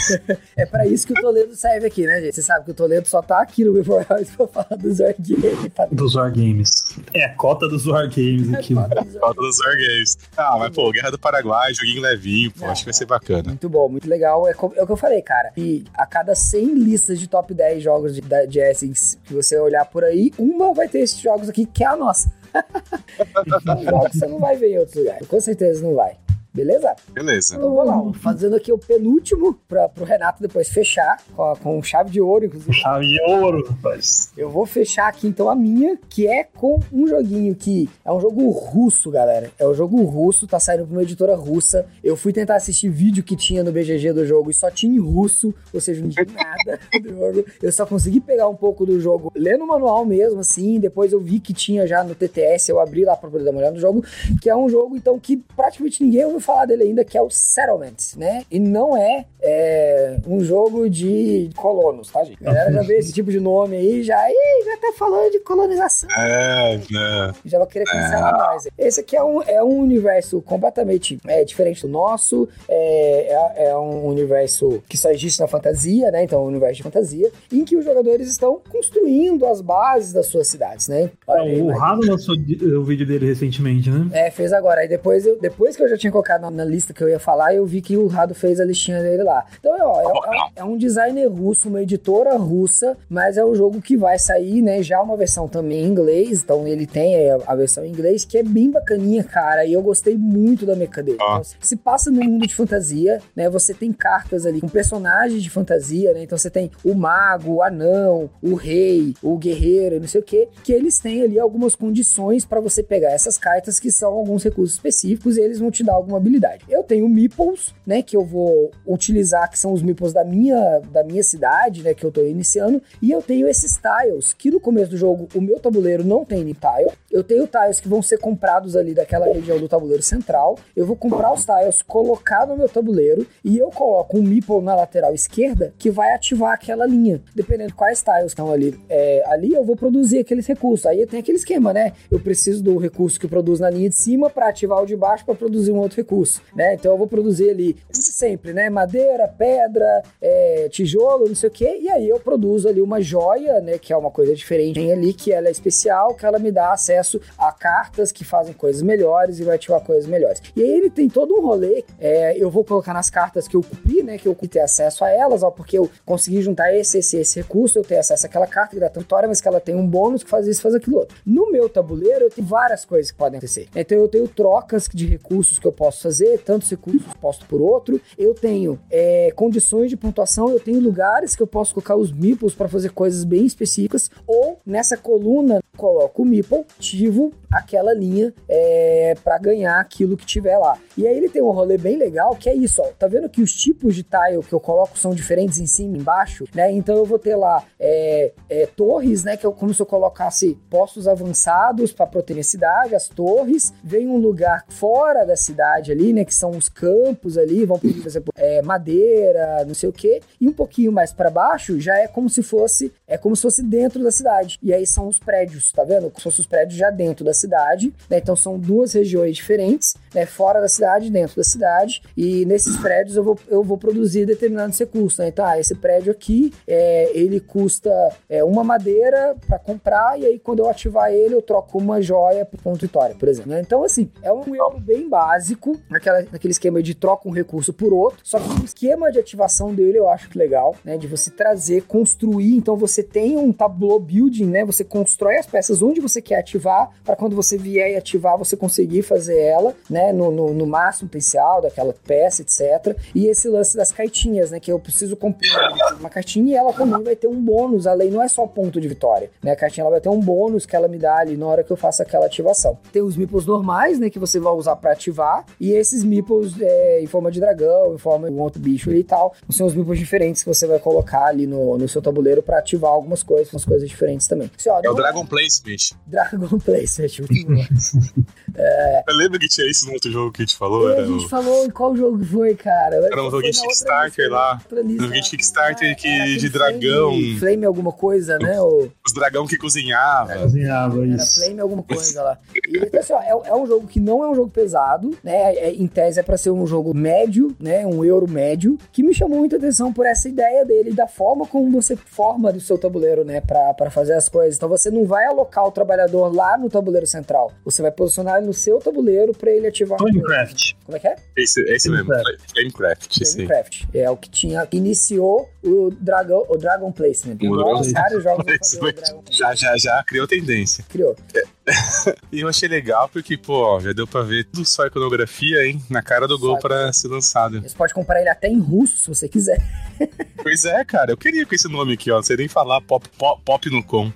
[0.56, 2.34] é pra isso que o Toledo serve aqui, né, gente?
[2.34, 5.70] Você sabe que o Toledo só tá aqui no Before Hours pra falar dos Wargames.
[5.90, 6.96] Dos Wargames.
[7.14, 8.74] É a cota dos Wargames aqui.
[8.74, 10.18] É a cota dos Wargames.
[10.36, 13.48] Ah, mas pô, Guerra do Paraguai, joguinho levinho, pô, acho que vai ser bacana.
[13.48, 14.46] Muito bom, muito legal.
[14.46, 15.52] É, é o que eu falei, cara.
[15.56, 19.84] E a cada 100 listas de top 10 jogos de, de Essex que você olhar
[19.86, 22.30] por aí, uma vai ter esses jogos aqui, que é a nossa.
[23.84, 25.18] jogos você não vai ver em outro lugar.
[25.26, 26.16] Com certeza não vai.
[26.56, 26.96] Beleza?
[27.12, 27.56] Beleza.
[27.56, 32.10] Então vamos lá, fazendo aqui o penúltimo para pro Renato depois fechar, com, com chave
[32.10, 32.72] de ouro, inclusive.
[32.72, 34.32] Chave de ouro, rapaz.
[34.34, 38.18] Eu vou fechar aqui então a minha, que é com um joguinho que é um
[38.18, 39.50] jogo russo, galera.
[39.58, 41.86] É um jogo russo, tá saindo pra uma editora russa.
[42.02, 44.98] Eu fui tentar assistir vídeo que tinha no BGG do jogo e só tinha em
[44.98, 47.44] russo, ou seja, não tinha nada do jogo.
[47.62, 50.80] Eu só consegui pegar um pouco do jogo lendo o manual mesmo, assim.
[50.80, 53.58] Depois eu vi que tinha já no TTS, eu abri lá pra poder dar uma
[53.58, 54.02] olhada no jogo,
[54.40, 57.28] que é um jogo então que praticamente ninguém ouviu falar dele ainda, que é o
[57.28, 58.44] Settlement, né?
[58.50, 62.38] E não é, é um jogo de colonos, tá, gente?
[62.40, 65.40] A galera já vê esse tipo de nome aí, já, Ih, já tá falando de
[65.40, 66.08] colonização.
[66.16, 67.34] É, né?
[67.44, 68.38] Já vai querer cancelar é.
[68.38, 68.68] nós.
[68.78, 73.76] Esse aqui é um, é um universo completamente é, diferente do nosso, é, é, é,
[73.76, 76.22] um universo que só existe na fantasia, né?
[76.22, 80.26] Então, é um universo de fantasia, em que os jogadores estão construindo as bases das
[80.26, 81.10] suas cidades, né?
[81.26, 84.08] Olha, o Rado lançou o vídeo dele recentemente, né?
[84.12, 84.82] É, fez agora.
[84.82, 87.20] Aí depois, eu, depois que eu já tinha colocado na, na, lista que eu ia
[87.20, 89.44] falar, eu vi que o Rado fez a listinha dele lá.
[89.60, 93.80] Então, ó, é, é, é, um designer russo, uma editora russa, mas é um jogo
[93.80, 94.82] que vai sair, né?
[94.82, 98.38] Já uma versão também em inglês, então ele tem é, a versão em inglês, que
[98.38, 101.18] é bem bacaninha, cara, e eu gostei muito da mecânica dele.
[101.20, 101.40] Ah.
[101.40, 103.48] Então, se passa no mundo de fantasia, né?
[103.50, 106.22] Você tem cartas ali com personagens de fantasia, né?
[106.22, 110.48] Então você tem o mago, o anão, o rei, o guerreiro, não sei o que,
[110.62, 114.76] que eles têm ali algumas condições para você pegar essas cartas que são alguns recursos
[114.76, 116.64] específicos e eles vão te dar habilidade.
[116.68, 121.04] Eu tenho meeples, né, que eu vou utilizar, que são os meeples da minha, da
[121.04, 124.90] minha cidade, né, que eu tô iniciando, e eu tenho esses tiles, que no começo
[124.90, 126.92] do jogo o meu tabuleiro não tem tile.
[127.10, 130.58] Eu tenho tiles que vão ser comprados ali daquela região do tabuleiro central.
[130.74, 134.74] Eu vou comprar os tiles, colocar no meu tabuleiro e eu coloco um meeple na
[134.74, 137.22] lateral esquerda que vai ativar aquela linha.
[137.34, 140.86] Dependendo de quais tiles estão ali, é, ali eu vou produzir aqueles recursos.
[140.86, 141.92] Aí tem aquele esquema, né?
[142.10, 145.24] Eu preciso do recurso que produz na linha de cima para ativar o de baixo
[145.24, 146.74] para produzir um outro recurso recurso, né?
[146.74, 147.76] Então eu vou produzir ali
[148.16, 148.70] sempre, né?
[148.70, 153.60] Madeira, pedra, é, tijolo, não sei o quê, e aí eu produzo ali uma joia,
[153.60, 153.78] né?
[153.78, 156.72] Que é uma coisa diferente tem ali, que ela é especial, que ela me dá
[156.72, 160.42] acesso a cartas que fazem coisas melhores e vai ativar coisas melhores.
[160.56, 163.62] E aí ele tem todo um rolê, é, eu vou colocar nas cartas que eu
[163.62, 164.16] cumpri, né?
[164.16, 167.78] Que eu ter acesso a elas, ó, porque eu consegui juntar esse, esse, esse recurso,
[167.78, 170.30] eu tenho acesso àquela carta que dá vitória, mas que ela tem um bônus que
[170.30, 171.18] faz isso, faz aquilo outro.
[171.26, 173.68] No meu tabuleiro, eu tenho várias coisas que podem acontecer.
[173.74, 178.00] Então eu tenho trocas de recursos que eu posso fazer tantos recursos posto por outro.
[178.18, 182.54] Eu tenho é, condições de pontuação, eu tenho lugares que eu posso colocar os meeples
[182.54, 184.10] para fazer coisas bem específicas.
[184.26, 190.58] Ou nessa coluna, coloco o meeple, ativo aquela linha é, para ganhar aquilo que tiver
[190.58, 190.78] lá.
[190.96, 192.88] E aí ele tem um rolê bem legal que é isso, ó.
[192.98, 196.00] Tá vendo que os tipos de tile que eu coloco são diferentes em cima e
[196.00, 196.72] embaixo, né?
[196.72, 199.36] Então eu vou ter lá é, é, torres, né?
[199.36, 203.72] Que é como se eu colocasse postos avançados para proteger a cidade, as torres.
[203.82, 206.24] Vem um lugar fora da cidade ali, né?
[206.24, 210.20] Que são os campos ali, vão por exemplo, é, madeira, não sei o quê.
[210.40, 213.62] E um pouquinho mais para baixo já é como se fosse é como se fosse
[213.62, 214.58] dentro da cidade.
[214.62, 216.10] E aí são os prédios, tá vendo?
[216.10, 217.92] Como se fossem os prédios já dentro da cidade.
[218.10, 218.18] Né?
[218.18, 220.26] Então são duas regiões diferentes, né?
[220.26, 222.02] Fora da cidade, dentro da cidade.
[222.16, 225.18] E nesses prédios eu vou, eu vou produzir determinados recursos.
[225.18, 225.28] Né?
[225.28, 227.90] Então, ah, esse prédio aqui, é, ele custa
[228.28, 230.18] é, uma madeira para comprar.
[230.18, 233.52] E aí quando eu ativar ele, eu troco uma joia por ponto vitória, por exemplo.
[233.52, 233.60] Né?
[233.60, 237.85] Então, assim, é um erro bem básico, naquela, naquele esquema de troca um recurso por
[237.94, 238.20] outro.
[238.22, 240.96] Só que o esquema de ativação dele eu acho legal, né?
[240.96, 242.56] De você trazer, construir.
[242.56, 244.64] Então você tem um tableau building, né?
[244.64, 248.56] Você constrói as peças onde você quer ativar, para quando você vier e ativar, você
[248.56, 250.12] conseguir fazer ela, né?
[250.12, 252.96] No, no, no máximo potencial daquela peça, etc.
[253.14, 254.60] E esse lance das cartinhas, né?
[254.60, 258.22] Que eu preciso comprar uma cartinha e ela também vai ter um bônus, além, não
[258.22, 259.52] é só ponto de vitória, né?
[259.52, 261.70] A cartinha ela vai ter um bônus que ela me dá ali na hora que
[261.70, 262.78] eu faço aquela ativação.
[262.92, 264.10] Tem os meeples normais, né?
[264.10, 267.98] Que você vai usar para ativar, e esses meeples é, em forma de dragão, em
[267.98, 269.34] forma de um outro bicho e tal.
[269.50, 272.90] São os meeples diferentes que você vai colocar ali no, no seu tabuleiro para ativar
[272.90, 274.50] algumas coisas, umas coisas diferentes também.
[274.56, 275.96] Assim, ó, é o Dragon Placement.
[276.06, 278.12] Dragon Placement, muito bom.
[278.56, 279.02] é...
[279.08, 280.88] Eu lembro que tinha isso no outro jogo que a gente falou.
[280.88, 281.28] a gente o...
[281.28, 282.96] falou em qual jogo foi, cara?
[282.96, 284.60] Era um jogo de Kickstarter lá.
[284.72, 287.10] Um jogo de Kickstarter ah, que, de dragão.
[287.10, 288.60] Flame, flame alguma coisa, né?
[288.60, 288.90] O...
[289.06, 290.32] Os dragão que cozinhava.
[290.32, 291.40] É, cozinhava, isso.
[291.40, 292.38] Era Flame alguma coisa lá.
[292.54, 295.54] E, então, assim, ó, é, é, um jogo que não é um jogo pesado, né?
[295.54, 297.84] É, em tese é pra ser um jogo médio, né?
[297.84, 301.70] Um euro médio, que me chamou muita atenção por essa ideia dele, da forma como
[301.70, 303.40] você forma do seu tabuleiro, né?
[303.40, 304.56] Pra fazer as coisas.
[304.56, 307.52] Então você não vai alocar o trabalhador lá no tabuleiro central.
[307.64, 309.98] Você vai posicionar ele no seu tabuleiro pra ele ativar.
[309.98, 310.74] Flamecraft.
[310.84, 311.16] Como é que é?
[311.36, 312.12] Esse, esse mesmo,
[312.52, 313.18] Flamecraft.
[313.18, 313.84] Flamecraft.
[313.92, 317.38] É o que tinha, iniciou o Dragon, o Dragon Placement.
[317.42, 318.46] O vários jogos
[319.30, 320.84] já, já, já criou tendência.
[320.88, 321.16] Criou.
[321.34, 321.55] É.
[322.30, 325.82] e eu achei legal porque, pô, já deu pra ver tudo só a iconografia, hein?
[325.90, 327.60] Na cara do gol para ser lançado.
[327.60, 329.60] Você pode comprar ele até em russo, se você quiser.
[330.42, 331.12] pois é, cara.
[331.12, 332.16] Eu queria com esse nome aqui, ó.
[332.16, 334.12] Não sei nem falar pop, pop, pop no com.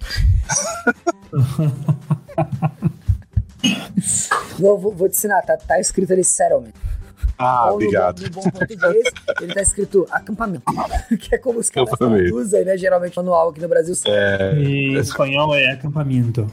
[4.59, 6.73] vou, vou, vou, te ensinar, tá, tá escrito ali Settlement.
[7.41, 8.21] Ah, obrigado.
[8.21, 9.05] No, no bom português,
[9.41, 10.62] ele tá escrito acampamento,
[11.19, 11.91] que é como os caras
[12.33, 12.77] usam, né?
[12.77, 13.95] Geralmente manual aqui no Brasil.
[14.07, 14.53] É...
[14.59, 16.47] Em espanhol é acampamento.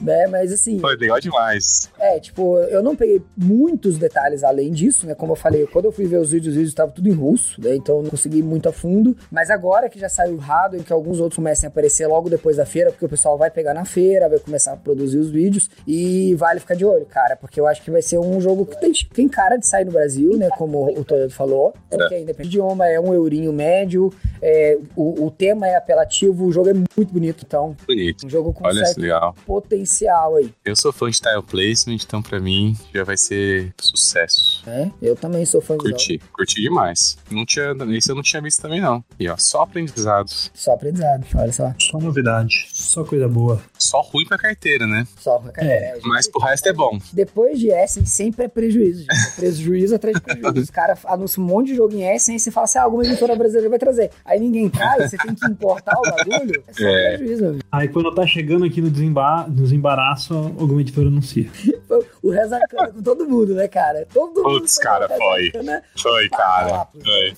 [0.00, 0.26] né?
[0.28, 0.78] Mas assim...
[0.78, 1.90] Foi legal demais.
[1.98, 5.14] É, tipo, eu não peguei muitos detalhes além disso, né?
[5.14, 7.60] Como eu falei, quando eu fui ver os vídeos, os vídeos estavam tudo em russo,
[7.60, 7.74] né?
[7.74, 9.16] Então eu não consegui ir muito a fundo.
[9.30, 12.56] Mas agora que já saiu o hardware, que alguns outros comecem a aparecer logo depois
[12.56, 15.68] da feira, porque o pessoal vai pegar na feira, vai começar a produzir os vídeos,
[15.86, 18.92] e vale ficar de olho, cara, porque eu acho que vai ser um jogo tem,
[18.92, 20.48] tem cara de sair no Brasil, né?
[20.56, 21.74] Como o Toledo falou.
[21.90, 21.96] É.
[21.96, 24.12] Porque é independente de idioma, é um eurinho médio.
[24.42, 27.76] É, o, o tema é apelativo, o jogo é muito bonito, então.
[27.86, 28.26] Bonito.
[28.26, 29.34] Um jogo com Olha certo legal.
[29.46, 30.52] potencial aí.
[30.64, 34.62] Eu sou fã de tile placement, então pra mim já vai ser sucesso.
[34.66, 37.18] É, eu também sou fã curti, de Curti, curti demais.
[37.30, 39.04] Não tinha, esse eu não tinha visto também, não.
[39.18, 40.50] E ó, só aprendizados.
[40.54, 41.72] Só aprendizado, olha só.
[41.78, 43.60] Só novidade, só coisa boa.
[43.78, 45.06] Só ruim pra carteira, né?
[45.18, 45.86] Só pra carteira.
[45.86, 46.98] É, mas pro resto é bom.
[47.12, 49.10] Depois de Essen, sempre é prejuízo, gente.
[49.10, 50.60] É prejuízo atrás de prejuízo.
[50.60, 53.04] Os caras anunciam um monte de jogo em Essen e você fala assim, ah, alguma
[53.04, 54.10] editora brasileira vai trazer.
[54.24, 56.62] Aí ninguém traz, você tem que importar o bagulho.
[56.68, 57.16] É só é.
[57.16, 61.48] prejuízo, meu Aí quando tá chegando aqui no desembaraço, alguma editora anuncia.
[62.22, 64.06] o Rezarcana com todo mundo, né, cara?
[64.12, 64.60] Todo mundo.
[64.60, 65.52] Putz, cara, foi.
[65.96, 66.86] Foi, cara.
[66.92, 67.34] Foi.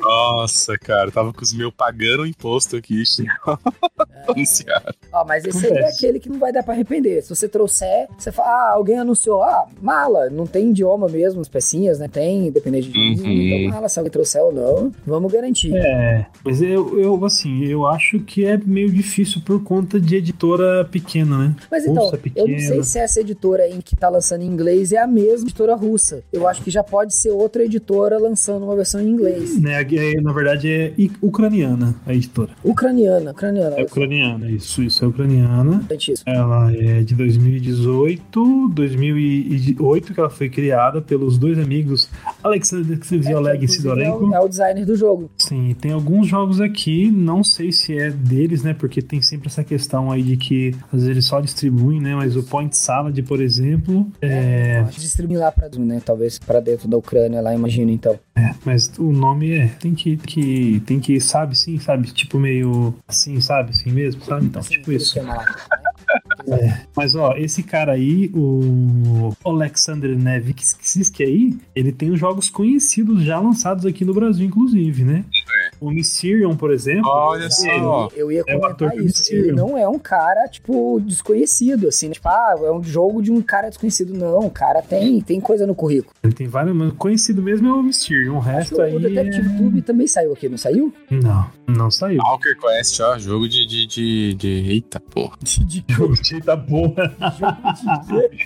[0.00, 2.98] Nossa, cara, tava com os meus pagando o imposto aqui.
[4.08, 4.32] É.
[4.32, 4.94] Anunciado.
[5.12, 7.22] Ó, mas esse aí é aquele que não vai dar pra arrepender.
[7.22, 11.48] Se você trouxer, você fala, ah, alguém anunciou, ah, mala, não tem idioma mesmo, as
[11.48, 12.08] pecinhas, né?
[12.08, 13.12] Tem, dependendo de uhum.
[13.12, 15.74] então mala, se alguém trouxer ou não, vamos garantir.
[15.74, 20.84] É, mas eu, eu, assim, eu acho que é meio difícil por conta de editora
[20.84, 21.56] pequena, né?
[21.70, 24.98] Mas então, eu não sei se essa editora em que tá lançando em inglês é
[24.98, 26.22] a mesma editora russa.
[26.32, 29.60] Eu acho que já pode ser outra editora lançando uma versão em inglês.
[29.60, 29.84] Né,
[30.22, 32.50] na verdade é ucraniana a editora.
[32.64, 33.76] Ucraniana, ucraniana.
[33.76, 35.84] É ucraniana, isso, isso é ucraniana.
[36.26, 38.68] Ela é de 2018,
[39.48, 42.08] 2008 que ela foi criada pelos dois amigos
[42.42, 44.34] Alexander Ksiolek é, e Sidorenko.
[44.34, 45.30] É o designer do jogo.
[45.36, 48.74] Sim, tem alguns jogos aqui, não sei se é deles, né?
[48.74, 52.14] Porque tem sempre essa questão aí de que às vezes eles só distribuem, né?
[52.14, 54.28] Mas o Point Salad, por exemplo, é.
[54.28, 54.82] é...
[54.90, 56.00] Distribuir lá para né?
[56.04, 58.18] Talvez para dentro da Ucrânia lá, imagino então.
[58.34, 59.68] É, mas o nome é.
[59.80, 60.80] Tem que, que.
[60.86, 62.10] Tem que, sabe, sim, sabe?
[62.12, 63.70] Tipo meio assim, sabe?
[63.70, 64.46] Assim mesmo, sabe?
[64.46, 65.18] Então, assim, tipo isso.
[66.48, 66.80] É.
[66.96, 73.38] Mas ó, esse cara aí, o Alexander Nevsky aí, ele tem os jogos conhecidos já
[73.38, 75.24] lançados aqui no Brasil, inclusive, né?
[75.64, 75.70] É.
[75.80, 77.08] O Mysterion, por exemplo.
[77.08, 78.08] Olha só.
[78.16, 79.32] Eu ia É o ator comentar que isso.
[79.32, 82.10] Ele não é um cara, tipo, desconhecido, assim.
[82.10, 84.14] Tipo, ah, é um jogo de um cara desconhecido.
[84.14, 86.12] Não, o cara tem, tem coisa no currículo.
[86.22, 88.36] Ele tem vários, mas conhecido mesmo é o Mysterion.
[88.36, 88.96] O resto aí.
[88.96, 90.92] o Detective Tube também saiu aqui, não saiu?
[91.10, 92.18] é- Não, não saiu.
[92.22, 94.48] Walker Quest, ó, jogo de, de, de, de...
[94.48, 95.36] Eita, porra.
[95.58, 96.94] De, de Jogo de tá boa.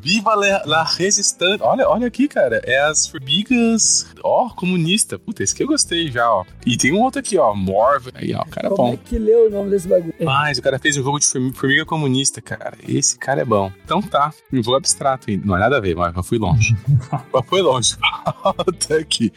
[0.00, 1.62] Viva la, la Resistance.
[1.62, 2.60] Olha, olha aqui, cara.
[2.64, 4.06] É as formigas.
[4.22, 5.18] Ó, comunista.
[5.18, 6.44] Puta, esse aqui eu gostei já, ó.
[6.66, 7.54] E tem um outro aqui, ó.
[7.54, 8.10] Morve.
[8.14, 9.02] Aí, ó, o cara é Como é bom.
[9.04, 10.14] que leu o nome desse bagulho?
[10.20, 12.76] Mas o cara fez um jogo de formi- formiga comunista, cara.
[12.88, 13.70] Esse cara é bom.
[13.84, 14.32] Então tá.
[14.52, 15.46] Um jogo abstrato ainda.
[15.46, 16.76] Não é nada a ver, mas eu fui longe.
[17.32, 17.96] mas foi longe.
[18.42, 19.32] Volta aqui.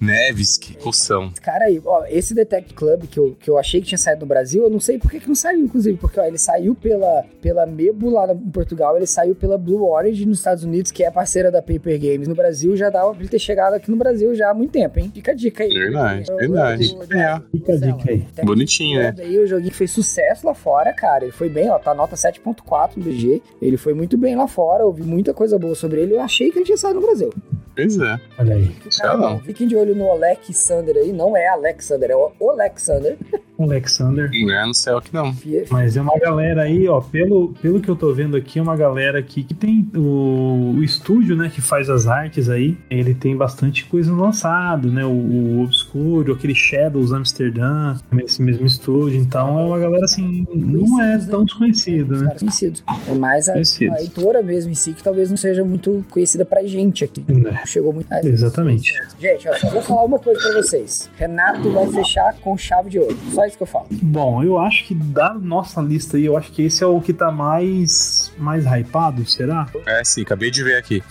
[0.00, 1.28] Nevsky, poção.
[1.32, 4.20] Esse cara aí, ó, esse Detective Club que eu, que eu achei que tinha saído
[4.22, 6.74] no Brasil, eu não sei por que, que não saiu, inclusive, porque ó, ele saiu
[6.74, 11.04] pela, pela Mebo lá em Portugal, ele saiu pela Blue Origin nos Estados Unidos, que
[11.04, 13.98] é parceira da Paper Games no Brasil, já dava pra ele ter chegado aqui no
[13.98, 15.10] Brasil já há muito tempo, hein?
[15.14, 15.68] Fica a dica aí.
[15.68, 16.98] Verdade, verdade.
[17.12, 17.40] É.
[17.50, 18.26] Fica a dica aí.
[18.44, 19.14] Bonitinho, né?
[19.18, 21.24] Aí o joguinho fez sucesso lá fora, cara.
[21.24, 23.42] Ele foi bem, ó, tá nota 7.4 no BG.
[23.60, 26.14] Ele foi muito bem lá fora, ouvi muita coisa boa sobre ele.
[26.14, 27.30] Eu achei que ele tinha saído no Brasil.
[27.76, 28.20] Pois é.
[28.38, 28.74] Olha aí.
[28.90, 29.38] Sei não.
[29.40, 33.16] Fiquem de olho no Alexander aí, não é Alexander, é o Alexander.
[33.58, 34.30] Alexander.
[34.32, 35.34] Não é no céu aqui não.
[35.70, 38.76] Mas é uma galera aí, ó, pelo, pelo que eu tô vendo aqui, é uma
[38.76, 43.36] galera aqui que tem o, o estúdio, né, que faz as artes aí, ele tem
[43.36, 49.64] bastante coisa lançado, né, o, o Obscuro, aquele Shadows Amsterdã, esse mesmo estúdio, então é
[49.64, 52.26] uma galera assim, não é tão desconhecido, Os né.
[52.26, 52.84] caras conhecidos.
[53.08, 56.62] É mais a, a editora mesmo em si, que talvez não seja muito conhecida pra
[56.64, 57.24] gente aqui.
[57.46, 58.06] É, Chegou muito.
[58.10, 58.92] Ah, Exatamente.
[59.18, 61.10] Gente, ó, só vou falar uma coisa pra vocês.
[61.16, 63.16] Renato vai fechar com chave de ouro.
[63.32, 63.86] Só isso que eu falo.
[63.90, 67.12] Bom, eu acho que da nossa lista aí, eu acho que esse é o que
[67.12, 69.66] tá mais, mais hypado, será?
[69.86, 71.02] É sim, acabei de ver aqui.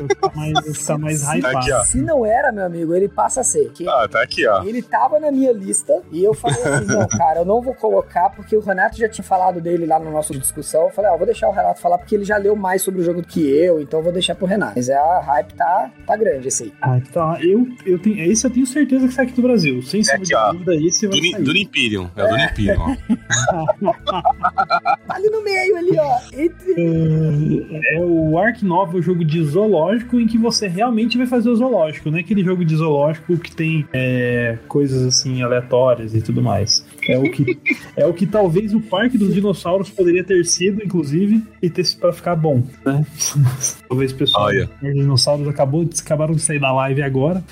[0.00, 1.58] O que tá mais, tá mais Tá hypado.
[1.58, 1.80] aqui, ó.
[1.84, 3.70] Se não era, meu amigo, ele passa a ser.
[3.72, 4.62] Que Ah, tá aqui, ó.
[4.62, 8.30] Ele tava na minha lista e eu falei assim: não, cara, eu não vou colocar
[8.30, 10.84] porque o Renato já tinha falado dele lá no nosso discussão.
[10.84, 13.04] Eu falei: ó, vou deixar o Renato falar porque ele já leu mais sobre o
[13.04, 14.72] jogo do que eu, então eu vou deixar pro Renato.
[14.76, 16.72] Mas a hype tá, tá grande esse aí.
[16.80, 19.82] Ah, então, eu, eu tenho, esse eu tenho certeza que sai aqui do Brasil.
[19.82, 21.42] Sem sombra aqui, de dúvida, esse vai Do, sair.
[21.44, 22.10] do Imperium.
[22.16, 22.96] É o do Imperium, ó.
[25.08, 26.18] Ali no meio, ali, ó.
[26.32, 26.74] Entre...
[26.76, 31.56] É, é o Ark Novel, jogo de zoológico em que você realmente vai fazer o
[31.56, 36.42] zoológico, não é aquele jogo de zoológico que tem é, coisas assim aleatórias e tudo
[36.42, 36.84] mais.
[37.10, 37.58] É o que
[37.96, 42.00] é o que talvez o Parque dos Dinossauros poderia ter sido, inclusive, e ter sido
[42.00, 43.04] pra ficar bom, né?
[43.88, 44.66] talvez o pessoal Olha.
[44.68, 47.44] Parque dos Dinossauros acabou, acabaram de sair da live agora,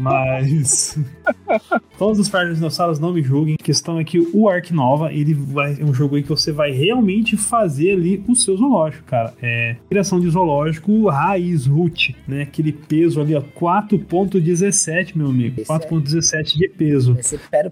[0.00, 0.98] mas
[1.98, 3.56] todos os Parques dos Dinossauros não me julguem.
[3.60, 6.52] A questão é que o Ark Nova, ele vai é um jogo aí que você
[6.52, 9.34] vai realmente fazer ali o seu zoológico, cara.
[9.42, 12.42] É criação de zoológico raiz root, né?
[12.42, 15.60] Aquele peso ali, ó, 4.17, meu amigo.
[15.60, 17.16] Esse é- 4.17 de peso.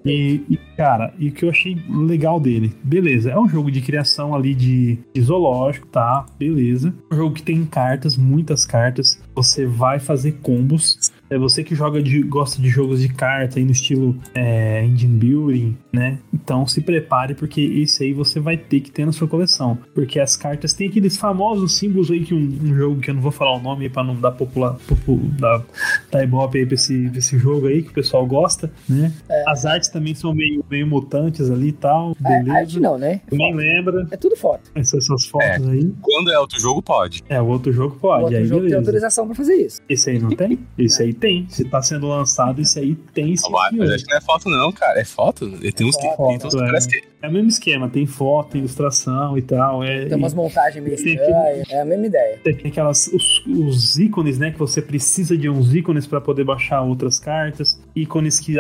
[0.05, 3.83] E, e, cara, e o que eu achei legal dele, beleza, é um jogo de
[3.83, 6.25] criação ali de, de zoológico, tá?
[6.39, 6.95] Beleza.
[7.13, 9.23] Um jogo que tem cartas, muitas cartas.
[9.35, 11.13] Você vai fazer combos.
[11.29, 15.19] É você que joga de, gosta de jogos de carta aí no estilo é, engine
[15.19, 16.19] building, né?
[16.33, 20.21] Então se prepare porque esse aí você vai ter que ter na sua coleção, porque
[20.21, 23.33] as cartas têm aqueles famosos símbolos aí que um, um jogo que eu não vou
[23.33, 25.63] falar o nome para não dar popular, popu, dar,
[26.11, 29.13] dar ibope aí pra esse, pra esse jogo aí que o pessoal gosta, né?
[29.49, 32.59] As artes também são meio, meio mutantes ali e tal, É, beleza?
[32.59, 33.21] arte não, né?
[33.31, 34.71] Nem lembra É tudo foto.
[34.75, 35.93] essas, essas fotos aí.
[36.01, 37.23] Quando é outro jogo, pode.
[37.29, 38.79] É, o outro jogo O pode, outro aí jogo tem beleza.
[38.79, 39.81] autorização pra fazer isso.
[39.89, 40.59] Esse aí não tem?
[40.79, 41.47] Esse aí tem.
[41.49, 43.51] Se tá sendo lançado, esse aí tem sim.
[43.51, 45.01] Mas acho que não é foto, não, cara.
[45.01, 45.45] É foto?
[45.61, 46.17] Ele tem uns que.
[46.17, 46.67] foto, Tem uns que é.
[46.67, 47.11] parece que.
[47.23, 49.85] É o mesmo esquema, tem foto, tem ilustração e tal.
[49.85, 51.69] É, Tem umas montagens meio Tem estranhas.
[51.71, 52.39] É a mesma ideia.
[52.43, 54.51] Tem aquelas os, os ícones, né?
[54.51, 58.57] Que você precisa de uns ícones para poder baixar outras cartas, ícones que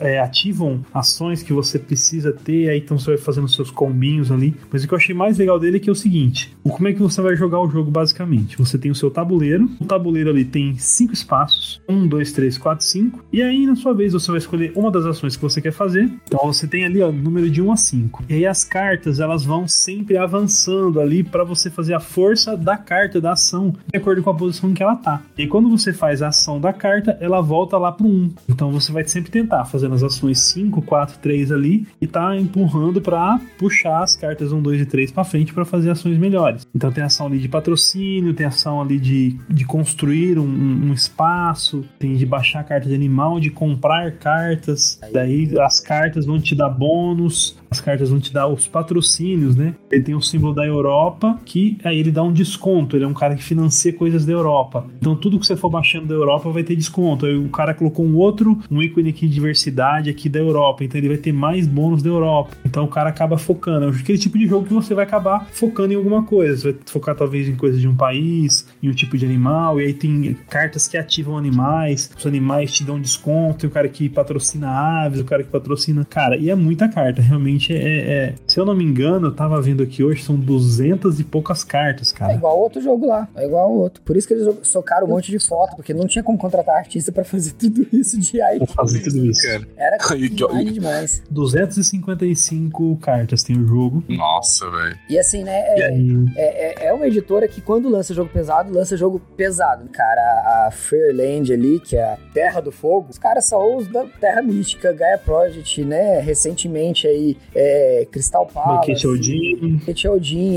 [0.00, 4.54] é, ativam ações que você precisa ter, aí então você vai fazendo seus combinhos ali.
[4.70, 6.92] Mas o que eu achei mais legal dele é que é o seguinte: como é
[6.92, 8.58] que você vai jogar o jogo basicamente?
[8.58, 12.84] Você tem o seu tabuleiro, o tabuleiro ali tem cinco espaços: um, dois, três, quatro,
[12.84, 15.72] cinco, e aí na sua vez você vai escolher uma das ações que você quer
[15.72, 16.10] fazer.
[16.26, 18.24] Então você tem ali ó, número de 1 a 5.
[18.28, 22.76] E aí as cartas elas vão sempre avançando ali para você fazer a força da
[22.76, 25.22] carta, da ação, de acordo com a posição em que ela tá.
[25.36, 28.30] E aí, quando você faz a ação da carta, ela volta lá pro 1.
[28.48, 33.00] Então você vai sempre tentar fazendo as ações 5, 4, 3 ali e tá empurrando
[33.00, 36.66] para puxar as cartas 1, 2 e 3 para frente para fazer ações melhores.
[36.74, 41.84] Então tem ação ali de patrocínio, tem ação ali de, de construir um, um- espaço,
[41.98, 44.98] tem de baixar carta de animal, de comprar cartas.
[45.12, 49.74] Daí as cartas vão te dar bônus, as cartas vão te dar os patrocínios, né?
[49.90, 52.96] Ele tem o símbolo da Europa, que aí ele dá um desconto.
[52.96, 54.86] Ele é um cara que financia coisas da Europa.
[54.98, 57.26] Então tudo que você for baixando da Europa vai ter desconto.
[57.26, 60.84] Aí o cara colocou um outro, um ícone aqui de diversidade aqui da Europa.
[60.84, 62.56] Então ele vai ter mais bônus da Europa.
[62.64, 63.86] Então o cara acaba focando.
[63.86, 66.56] É aquele tipo de jogo que você vai acabar focando em alguma coisa.
[66.56, 69.80] Você vai focar talvez em coisas de um país, em um tipo de animal.
[69.80, 72.10] E aí tem cartas que ativam animais.
[72.16, 73.58] Os animais te dão desconto.
[73.58, 74.68] Tem o cara que patrocina
[75.04, 76.04] aves, o cara que patrocina.
[76.04, 77.20] Cara, e é muita carta.
[77.20, 78.34] Realmente é, é.
[78.46, 82.12] Se eu não me engano, eu tava vendo aqui hoje, são 200 e poucas cartas,
[82.12, 82.32] cara.
[82.32, 83.28] É igual outro jogo lá.
[83.34, 84.02] É igual outro.
[84.02, 87.12] Por isso que eles socaram um monte de foto, porque não tinha como contratar artista
[87.12, 88.58] para fazer tudo isso de aí.
[88.58, 89.42] Pra fazer tudo isso.
[89.42, 89.68] Cara.
[89.76, 89.96] Era
[90.28, 91.22] demais, demais.
[91.30, 94.02] 255 cartas tem o jogo.
[94.08, 94.98] Nossa, velho.
[95.08, 95.52] E assim, né?
[95.54, 99.88] É, é, é, uma editora que quando lança jogo pesado, lança jogo pesado.
[99.90, 104.04] Cara, a Fairland ali, que é a Terra do Fogo, os caras são os da
[104.04, 106.20] Terra Mística, Gaia Project, né?
[106.20, 108.80] Recentemente aí, é, Crystal Palace.
[108.80, 109.06] Banquete.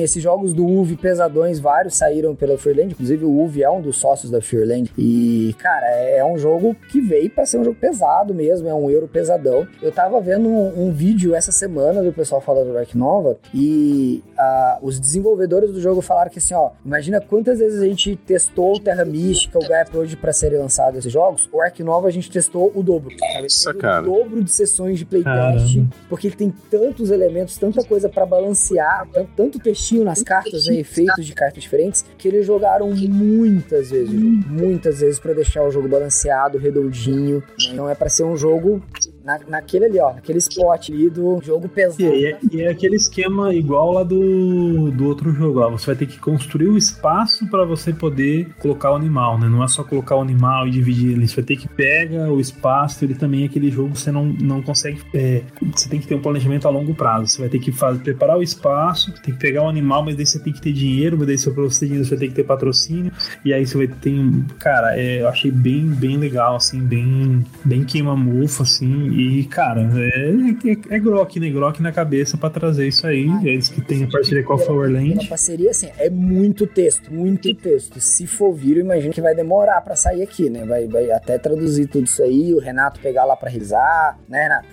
[0.01, 2.93] Esses jogos do UV pesadões, vários saíram pela Fairland.
[2.93, 4.91] Inclusive o UV é um dos sócios da Fairland.
[4.97, 8.89] E, cara, é um jogo que veio para ser um jogo pesado mesmo, é um
[8.89, 9.67] euro pesadão.
[9.81, 14.23] Eu tava vendo um, um vídeo essa semana do pessoal falando do Ark Nova e
[14.37, 18.75] uh, os desenvolvedores do jogo falaram que assim, ó, imagina quantas vezes a gente testou
[18.75, 21.49] o Terra Mística, o Gaia Project pra serem lançados esses jogos.
[21.51, 23.15] O Ark Nova a gente testou o dobro.
[23.41, 24.03] Nossa, cara.
[24.03, 25.79] O dobro de sessões de playtest,
[26.09, 26.53] porque ele tem
[26.87, 31.61] tantos elementos, tanta coisa para balancear, tanto, tanto textinho nas cartas, né, efeitos de cartas
[31.61, 37.39] diferentes, que eles jogaram muitas vezes, muitas vezes para deixar o jogo balanceado, redondinho.
[37.39, 37.73] Né?
[37.73, 38.81] Então é para ser um jogo
[39.27, 42.01] na, naquele ali, ó, naquele spot ali do jogo pesado.
[42.01, 45.69] E é, e é aquele esquema igual lá do, do outro jogo, ó.
[45.69, 49.49] Você vai ter que construir o espaço para você poder colocar o animal, né?
[49.49, 51.27] Não é só colocar o animal e dividir ele.
[51.27, 54.23] Você vai ter que pega o espaço, ele também é aquele jogo que você não,
[54.25, 55.01] não consegue.
[55.13, 55.41] É,
[55.75, 57.27] você tem que ter um planejamento a longo prazo.
[57.27, 60.25] Você vai ter que fazer, preparar o espaço, tem que pegar o animal, mas daí
[60.25, 63.11] você tem que ter dinheiro, mas daí se você você tem que ter patrocínio.
[63.43, 64.15] E aí você vai ter.
[64.57, 70.29] Cara, é, eu achei bem, bem legal, assim, bem, bem queima-mufa, assim e, cara, é,
[70.69, 71.49] é, é Grok, né?
[71.49, 73.27] Grok na cabeça pra trazer isso aí.
[73.29, 75.13] Ah, eles que têm a parceria com a Flowerland.
[75.13, 77.99] Uma parceria, assim, é muito texto, muito texto.
[77.99, 80.65] Se for vir, eu imagino que vai demorar pra sair aqui, né?
[80.65, 84.67] Vai, vai até traduzir tudo isso aí, o Renato pegar lá pra risar, né, Renato?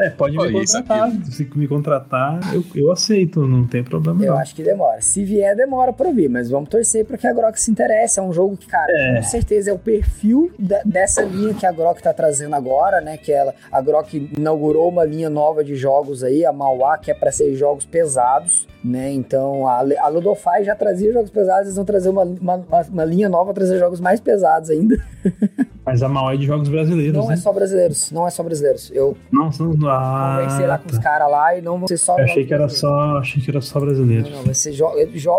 [0.00, 1.10] É, pode me contratar.
[1.24, 4.24] Se me contratar, eu, eu aceito, não tem problema.
[4.24, 4.38] Eu não.
[4.38, 5.00] acho que demora.
[5.00, 8.20] Se vier, demora pra vir, mas vamos torcer pra que a Grok se interesse.
[8.20, 9.16] É um jogo que, cara, é.
[9.16, 13.17] com certeza é o perfil da, dessa linha que a Grok tá trazendo agora, né?
[13.18, 17.14] Que ela, a Grok inaugurou uma linha nova de jogos aí, a Mauá, que é
[17.14, 19.12] pra ser jogos pesados, né?
[19.12, 23.28] Então a, a Ludofy já trazia jogos pesados, eles vão trazer uma, uma, uma linha
[23.28, 24.96] nova, trazer jogos mais pesados ainda.
[25.84, 27.14] Mas a Mauá é de jogos brasileiros.
[27.14, 27.34] Não né?
[27.34, 28.90] é só brasileiros, não é só brasileiros.
[28.92, 32.18] Eu não, não, ah, conversei lá com os caras lá e não vão ser só.
[32.18, 34.28] Eu achei que era só, achei que era só brasileiro.
[34.28, 34.86] Não, não, vai ser jo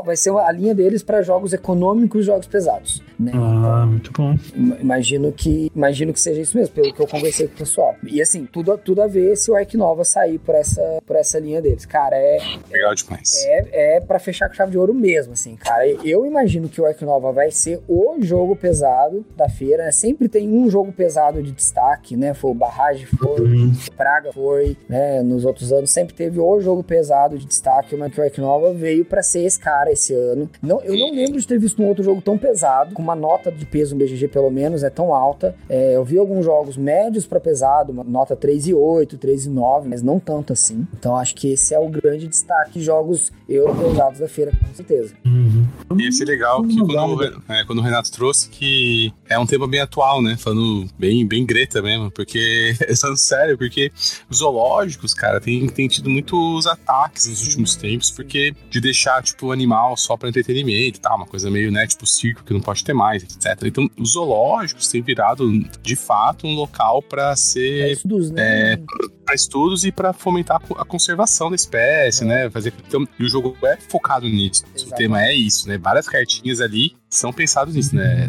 [0.04, 3.04] vai ser a linha deles para jogos econômicos, jogos pesados.
[3.20, 3.32] Né?
[3.36, 4.36] Ah, muito bom.
[4.80, 7.96] Imagino que, imagino que seja isso mesmo, pelo que eu conversei com o pessoal.
[8.04, 11.40] E assim, tudo, tudo a ver se o Ark Nova sair por essa, por essa
[11.40, 11.86] linha deles.
[11.86, 12.40] Cara, é.
[12.72, 13.46] Legal demais.
[13.46, 15.86] É, é para fechar com chave de ouro mesmo, assim, cara.
[16.04, 19.86] Eu imagino que o Ark Nova vai ser o jogo pesado da feira.
[19.86, 19.92] Né?
[19.92, 22.34] Sempre tem um jogo pesado de destaque, né?
[22.34, 23.72] Foi o Barrage, foi, uhum.
[23.96, 25.22] Praga foi, né?
[25.22, 27.96] Nos outros anos sempre teve o jogo pesado de destaque.
[27.96, 30.50] O Minecraft Nova veio para ser esse cara esse ano.
[30.62, 33.52] Não, eu não lembro de ter visto um outro jogo tão pesado, com uma nota
[33.52, 35.56] de peso no BGG pelo menos, é tão alta.
[35.70, 37.59] É, eu vi alguns jogos médios para pesado,
[37.90, 40.88] uma nota 3,8, 3,9, mas não tanto assim.
[40.98, 45.14] Então acho que esse é o grande destaque jogos europesados da feira, com certeza.
[45.26, 45.68] Uhum.
[45.98, 49.68] E esse é legal que quando, é, quando o Renato trouxe que é um tema
[49.68, 50.38] bem atual, né?
[50.38, 53.92] Falando bem bem, greta mesmo, porque, falando sério, porque
[54.30, 59.48] os zoológicos, cara, tem, tem tido muitos ataques nos últimos tempos, porque de deixar, tipo,
[59.48, 62.62] o animal só para entretenimento e tal, uma coisa meio, né, tipo, circo que não
[62.62, 63.64] pode ter mais, etc.
[63.66, 65.50] Então, os zoológicos têm virado,
[65.82, 67.80] de fato, um local para ser.
[67.80, 68.74] Pra estudos, né?
[68.74, 68.80] É,
[69.26, 72.28] para estudos e para fomentar a conservação da espécie, é.
[72.28, 72.50] né?
[72.50, 74.64] Fazer então, e o jogo é focado nisso.
[74.76, 74.94] Exatamente.
[74.94, 75.78] O tema é isso, né?
[75.78, 78.28] Várias cartinhas ali são pensados nisso, né?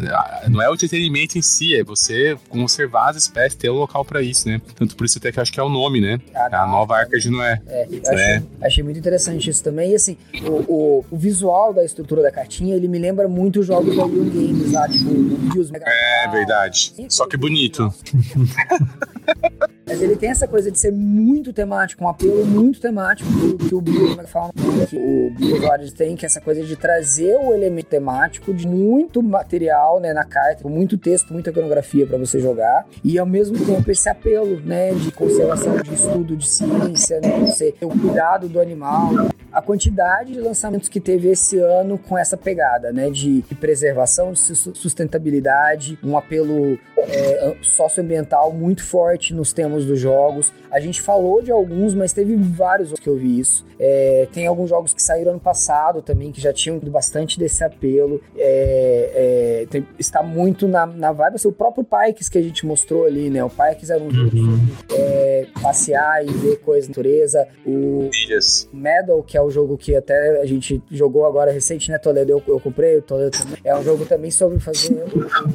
[0.49, 4.21] Não é o entretenimento em si, é você conservar as espécies, ter um local para
[4.21, 4.59] isso, né?
[4.75, 6.19] Tanto por isso até que eu acho que é o nome, né?
[6.33, 7.61] Ah, a nova Arca de Noé.
[7.67, 8.43] É, achei, é.
[8.61, 9.91] achei, muito interessante isso também.
[9.91, 13.67] E assim, o, o, o, visual da estrutura da cartinha, ele me lembra muito os
[13.67, 16.93] jogos da Wii Games lá, tipo, do Mega É, verdade.
[17.07, 17.93] Só que bonito.
[19.85, 23.81] Mas ele tem essa coisa de ser muito temático, um apelo muito temático que, o
[23.81, 24.51] como é fala?
[24.87, 25.59] Que o Bio
[25.95, 30.23] tem, que é essa coisa de trazer o elemento temático de muito material, né, na
[30.23, 34.93] carta, muito texto, muita iconografia para você jogar, e ao mesmo tempo esse apelo, né,
[34.93, 39.11] de conservação, de estudo de ciência, né, você ter o cuidado do animal,
[39.51, 44.31] a quantidade de lançamentos que teve esse ano com essa pegada, né, de, de preservação,
[44.31, 50.53] de sustentabilidade, um apelo é, socioambiental muito forte nos temas dos jogos.
[50.71, 53.65] A gente falou de alguns, mas teve vários que eu vi isso.
[53.79, 58.21] É, tem alguns jogos que saíram ano passado também, que já tinham bastante desse apelo.
[58.37, 62.65] É, é, tem, está muito na, na vibe, assim, o próprio Pikes que a gente
[62.65, 63.43] mostrou ali, né?
[63.43, 64.67] O Pikes era um jogo uhum.
[64.91, 67.47] é, passear e ver coisas da natureza.
[67.65, 68.69] O yes.
[68.71, 72.31] Medal, que é o jogo que até a gente jogou agora recente, né, Toledo?
[72.31, 73.57] Eu, eu comprei, o Toledo também.
[73.63, 75.03] É um jogo também sobre fazer.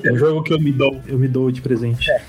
[0.04, 2.10] É um jogo que eu me dou, eu me dou de presente.
[2.10, 2.20] É.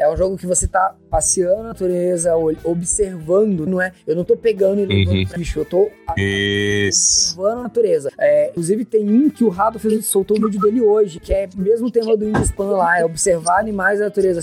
[0.00, 3.92] É um jogo que você tá passeando a natureza, observando, não é?
[4.06, 5.26] Eu não tô pegando e levando uhum.
[5.36, 8.10] bicho, eu tô observando a natureza.
[8.18, 11.46] É, inclusive tem um que o Rado fez, soltou o vídeo dele hoje, que é
[11.54, 14.40] mesmo tema do Indispan lá, é observar animais da natureza,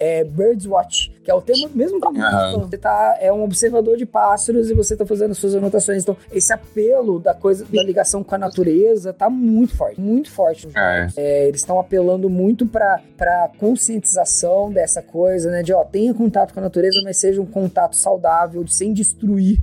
[0.00, 2.60] é Birds Watch, que é o tema mesmo uhum.
[2.60, 6.02] Você tá, é um observador de pássaros e você tá fazendo as suas anotações.
[6.02, 10.68] Então, esse apelo da coisa, da ligação com a natureza tá muito forte, muito forte.
[10.74, 11.08] É.
[11.16, 15.62] É, eles estão apelando muito pra, pra conscientização dessa essa coisa, né?
[15.62, 19.60] De ó, tenha contato com a natureza, mas seja um contato saudável, sem destruir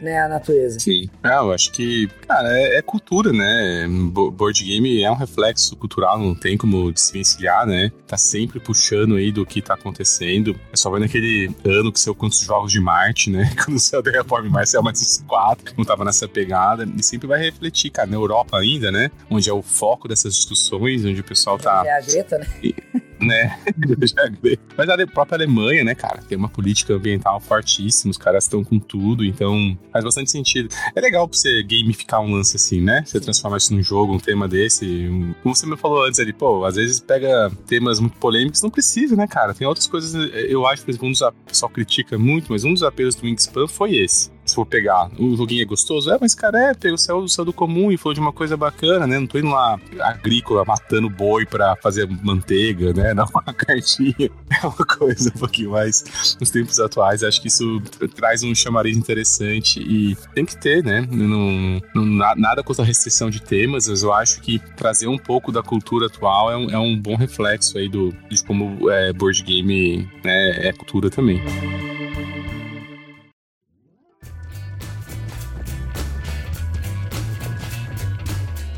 [0.00, 0.80] né, a natureza.
[0.80, 1.08] Sim.
[1.22, 3.86] É, eu acho que, cara, é, é, cultura, né?
[4.12, 7.92] Board game é um reflexo cultural, não tem como desvencilhar, né?
[8.06, 10.58] Tá sempre puxando aí do que tá acontecendo.
[10.72, 13.50] É só ver naquele ano que saiu quantos jogos de Marte, né?
[13.64, 16.86] Quando saiu Terraform Mars, saiu mais uns quatro, não tava nessa pegada.
[16.96, 19.10] E sempre vai refletir, cara, na Europa ainda, né?
[19.30, 21.82] Onde é o foco dessas discussões, onde o pessoal tá.
[21.84, 22.46] É a Greta, né?
[22.62, 22.74] E,
[23.20, 23.58] né?
[24.76, 28.78] Mas a própria Alemanha, né, cara, tem uma política ambiental fortíssima, os caras estão com
[28.78, 30.68] tudo, então faz bastante sentido.
[30.94, 33.02] É legal pra você gamificar um lance assim, né?
[33.04, 35.08] Você transformar isso num jogo, um tema desse.
[35.42, 39.14] Como você me falou antes ali, pô, às vezes pega temas muito polêmicos, não precisa,
[39.16, 39.54] né, cara?
[39.54, 40.14] Tem outras coisas,
[40.48, 44.30] eu acho, um dos, pessoal critica muito, mas um dos apelos do Wingspan foi esse
[44.50, 46.10] se for pegar, o joguinho é gostoso?
[46.10, 48.32] É, mas cara, é, pegou o céu, o céu do comum e falou de uma
[48.32, 49.18] coisa bacana, né?
[49.18, 53.14] Não tô indo lá agrícola matando boi pra fazer manteiga, né?
[53.20, 54.30] Não, uma cartinha.
[54.62, 57.22] É uma coisa um pouquinho mais nos tempos atuais.
[57.22, 57.80] Acho que isso
[58.14, 61.06] traz um chamariz interessante e tem que ter, né?
[61.10, 62.04] Não, não,
[62.36, 66.06] nada contra a restrição de temas, mas eu acho que trazer um pouco da cultura
[66.06, 70.68] atual é um, é um bom reflexo aí do, de como é, board game né,
[70.68, 71.40] é cultura também.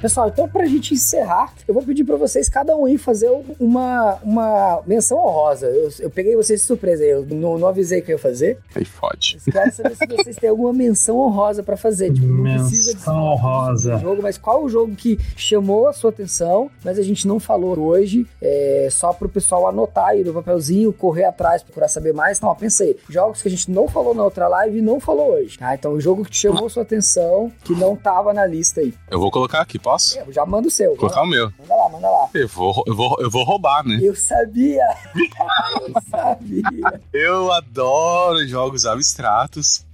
[0.02, 3.30] Pessoal, então pra gente encerrar, eu vou pedir pra vocês, cada um aí, fazer
[3.60, 5.68] uma, uma menção honrosa.
[5.68, 8.58] Eu, eu peguei vocês de surpresa aí, eu não, não avisei que eu ia fazer.
[8.74, 9.38] Aí fode.
[9.46, 12.12] Eu quero saber se vocês têm alguma menção honrosa pra fazer.
[12.12, 13.98] Tipo, não menção precisa de honrosa.
[13.98, 17.78] jogo, mas qual o jogo que chamou a sua atenção, mas a gente não falou
[17.78, 22.38] hoje, é, só pro pessoal anotar aí no papelzinho, correr atrás, procurar saber mais.
[22.38, 25.34] Então, ó, pensei, jogos que a gente não falou na outra live e não falou
[25.34, 25.60] hoje.
[25.60, 25.76] Tá?
[25.76, 28.92] Então, o jogo que chamou a sua atenção, que não tava na lista aí.
[29.08, 30.18] Eu vou colocar aqui, pode Posso?
[30.18, 30.88] Eu já manda o seu.
[30.88, 31.52] Vou colocar o meu.
[31.58, 32.30] Manda lá, manda lá.
[32.32, 33.98] Eu vou, eu vou, eu vou roubar, né?
[34.00, 34.82] Eu sabia!
[35.14, 37.00] eu sabia!
[37.12, 39.84] Eu adoro jogos abstratos.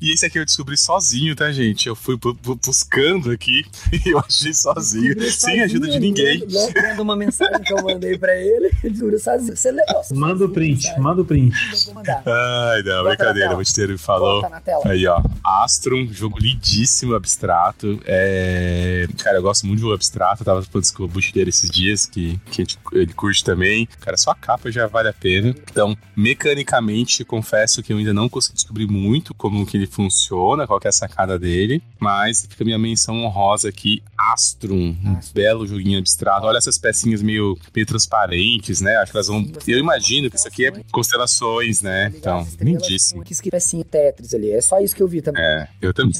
[0.00, 1.86] E esse aqui eu descobri sozinho, tá, gente?
[1.86, 2.18] Eu fui
[2.66, 3.64] buscando aqui
[4.04, 6.44] e eu achei sozinho, sem sozinho, ajuda de ninguém.
[6.74, 9.56] Lendo uma mensagem que eu mandei pra ele, ele descobriu sozinho.
[9.56, 9.84] Você leu?
[10.14, 11.54] Manda o print, manda o print.
[12.26, 14.42] Ai, não, Bota brincadeira, o Butiteiro falou.
[14.84, 15.22] Aí, ó.
[15.44, 18.00] Astrum, jogo lindíssimo, abstrato.
[18.04, 19.06] É...
[19.18, 20.42] Cara, eu gosto muito de jogo abstrato.
[20.42, 23.88] Eu tava falando com o Butiteiro esses dias, que, que ele curte também.
[24.00, 25.54] Cara, só a capa já vale a pena.
[25.70, 30.80] Então, mecanicamente, confesso que eu ainda não consegui descobrir muito como que ele funciona, qual
[30.84, 34.02] é a sacada dele, mas fica minha menção honrosa aqui,
[34.32, 36.46] Astrum, um belo joguinho abstrato.
[36.46, 38.96] Olha essas pecinhas meio, meio transparentes, né?
[38.96, 39.46] Acho que elas vão.
[39.66, 42.12] Eu imagino que isso aqui é constelações, né?
[42.14, 43.22] Então, lindíssimo.
[43.24, 44.50] Que pecinha Tetris ali.
[44.50, 45.42] É só isso que eu vi também.
[45.42, 46.12] É, eu também.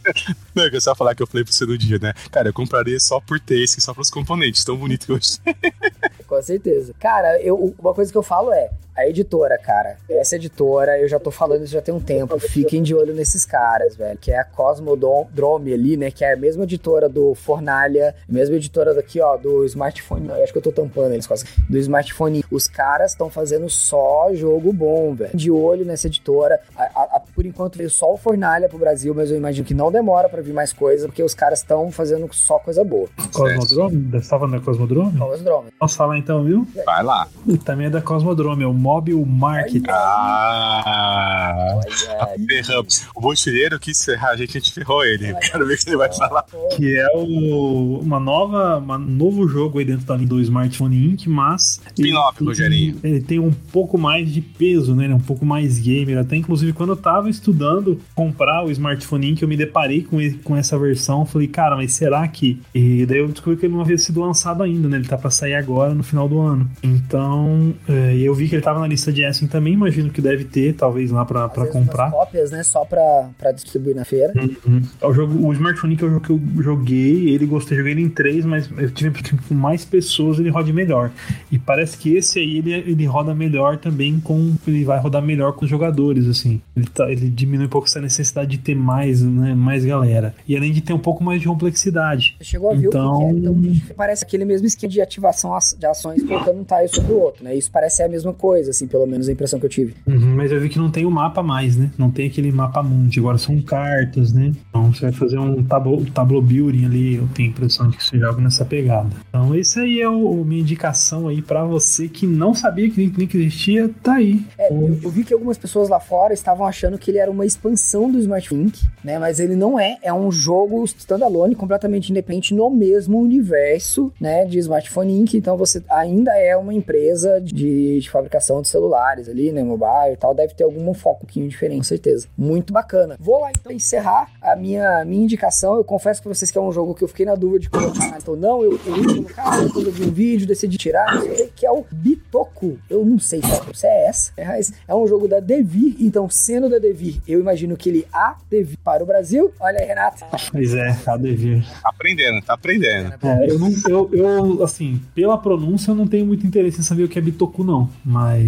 [0.54, 2.12] Não, é só falar que eu falei pra você no dia, né?
[2.30, 5.18] Cara, eu compraria só por esse, só pelos componentes, tão bonito que eu
[6.26, 6.94] Com certeza.
[6.98, 8.70] Cara, eu, uma coisa que eu falo é,
[9.00, 9.96] a editora, cara.
[10.08, 12.38] Essa editora, eu já tô falando isso já tem um tempo.
[12.38, 14.18] Fiquem de olho nesses caras, velho.
[14.18, 16.10] Que é a Cosmodrome ali, né?
[16.10, 20.30] Que é a mesma editora do Fornalha, mesma editora daqui, ó, do smartphone.
[20.32, 21.44] acho que eu tô tampando eles quase.
[21.68, 22.44] Do smartphone.
[22.50, 25.36] Os caras estão fazendo só jogo bom, velho.
[25.36, 26.60] De olho nessa editora.
[26.76, 29.74] A, a, a, por enquanto veio só o Fornalha pro Brasil, mas eu imagino que
[29.74, 33.08] não demora pra vir mais coisa, porque os caras estão fazendo só coisa boa.
[33.32, 34.10] Cosmodrome?
[34.10, 35.18] Você tá falando da Cosmodrome?
[35.18, 35.70] Cosmodrome.
[35.78, 36.66] Posso falar então, viu?
[36.84, 37.28] Vai lá.
[37.46, 39.84] E também é da Cosmodrome, é o Mobile Market.
[39.88, 41.74] Ah!
[41.76, 42.84] Olha,
[43.14, 45.32] O Montileiro quis ferrar a gente, a gente ferrou ele.
[45.34, 46.44] Quero ver o que ele vai falar.
[46.76, 51.26] Que é o, uma nova, um novo jogo aí dentro da linha do Smartphone Inc.,
[51.28, 51.80] mas.
[51.96, 52.96] Spin-off, ele- Rogerinho.
[53.02, 55.04] Ele tem um pouco mais de peso, né?
[55.04, 56.18] Ele é um pouco mais gamer.
[56.18, 60.38] Até inclusive, quando eu tava estudando comprar o Smartphone Inc., eu me deparei com, ele-
[60.42, 61.24] com essa versão.
[61.26, 62.60] Falei, cara, mas será que.
[62.74, 64.96] E daí eu descobri que ele não havia sido lançado ainda, né?
[64.96, 66.68] Ele tá pra sair agora no final do ano.
[66.82, 69.74] Então, é, e eu vi que ele tava na lista de Essen também.
[69.74, 72.10] Imagino que deve ter, talvez lá umas comprar.
[72.10, 72.62] cópias, né?
[72.62, 74.32] Só pra, pra distribuir na feira.
[74.66, 74.82] Uhum.
[75.02, 78.02] O, jogo, o Smartphone que é o jogo que eu joguei, ele gostei, joguei ele
[78.02, 81.10] em três, mas eu tive que com mais pessoas ele roda melhor.
[81.50, 84.54] E parece que esse aí ele, ele roda melhor também com.
[84.66, 86.60] Ele vai rodar melhor com os jogadores, assim.
[86.76, 90.34] Ele, tá- ele diminui um pouco essa necessidade de ter mais, né, mais galera.
[90.46, 92.34] E além de ter um pouco mais de complexidade.
[92.38, 93.50] Você chegou a ver Então- o que é?
[93.50, 97.44] Então, parece aquele mesmo esquema de ativação de ações colocando um tile sobre o outro,
[97.44, 97.54] né?
[97.54, 99.94] Isso parece ser a mesma coisa, assim, pelo menos a impressão que eu tive.
[100.06, 101.90] Uhum, mas eu vi que não tem o mapa mais, né?
[101.96, 104.52] Não tem aquele mapa mundi, agora são cartas, né?
[104.68, 108.04] Então você vai fazer um tableau, tableau building ali, eu tenho a impressão de que
[108.04, 109.10] você joga nessa pegada.
[109.28, 113.18] Então esse aí é o, minha indicação aí pra você que não sabia que Link
[113.18, 114.44] Link existia, tá aí.
[114.58, 117.46] É, eu, eu vi que algumas pessoas lá fora estavam achando que ele era uma
[117.46, 119.18] expansão do Smart Link, né?
[119.18, 119.98] Mas ele não é.
[120.02, 124.44] É um jogo standalone, completamente independente no mesmo universo, né?
[124.44, 125.34] De Smartphone Inc.
[125.34, 129.62] Então você ainda é uma empresa de, de fabricação de celulares ali, né?
[129.62, 130.34] Mobile e tal.
[130.34, 132.26] Deve ter algum foco um pouquinho diferente, com certeza.
[132.36, 133.16] Muito bacana.
[133.20, 135.76] Vou lá então encerrar a minha, minha indicação.
[135.76, 138.18] Eu confesso pra vocês que é um jogo que eu fiquei na dúvida de colocar.
[138.18, 141.46] Então não, eu, eu ia colocar, depois eu vi um vídeo, decidi tirar, não sei
[141.46, 142.78] o que, é o Bitoku.
[142.88, 143.40] Eu não sei
[143.74, 145.96] se é essa, é, mas é um jogo da Devir.
[146.00, 149.52] Então, sendo da Devir, eu imagino que ele a Devir para o Brasil.
[149.60, 150.24] Olha aí, Renato.
[150.50, 151.64] Pois é, a dever.
[151.82, 153.14] Tá aprendendo, tá aprendendo.
[153.22, 157.04] É, eu não, eu, eu, assim, pela pronúncia eu não tenho muito interesse em saber
[157.04, 157.88] o que é Bitoku, não.
[158.04, 158.39] Mas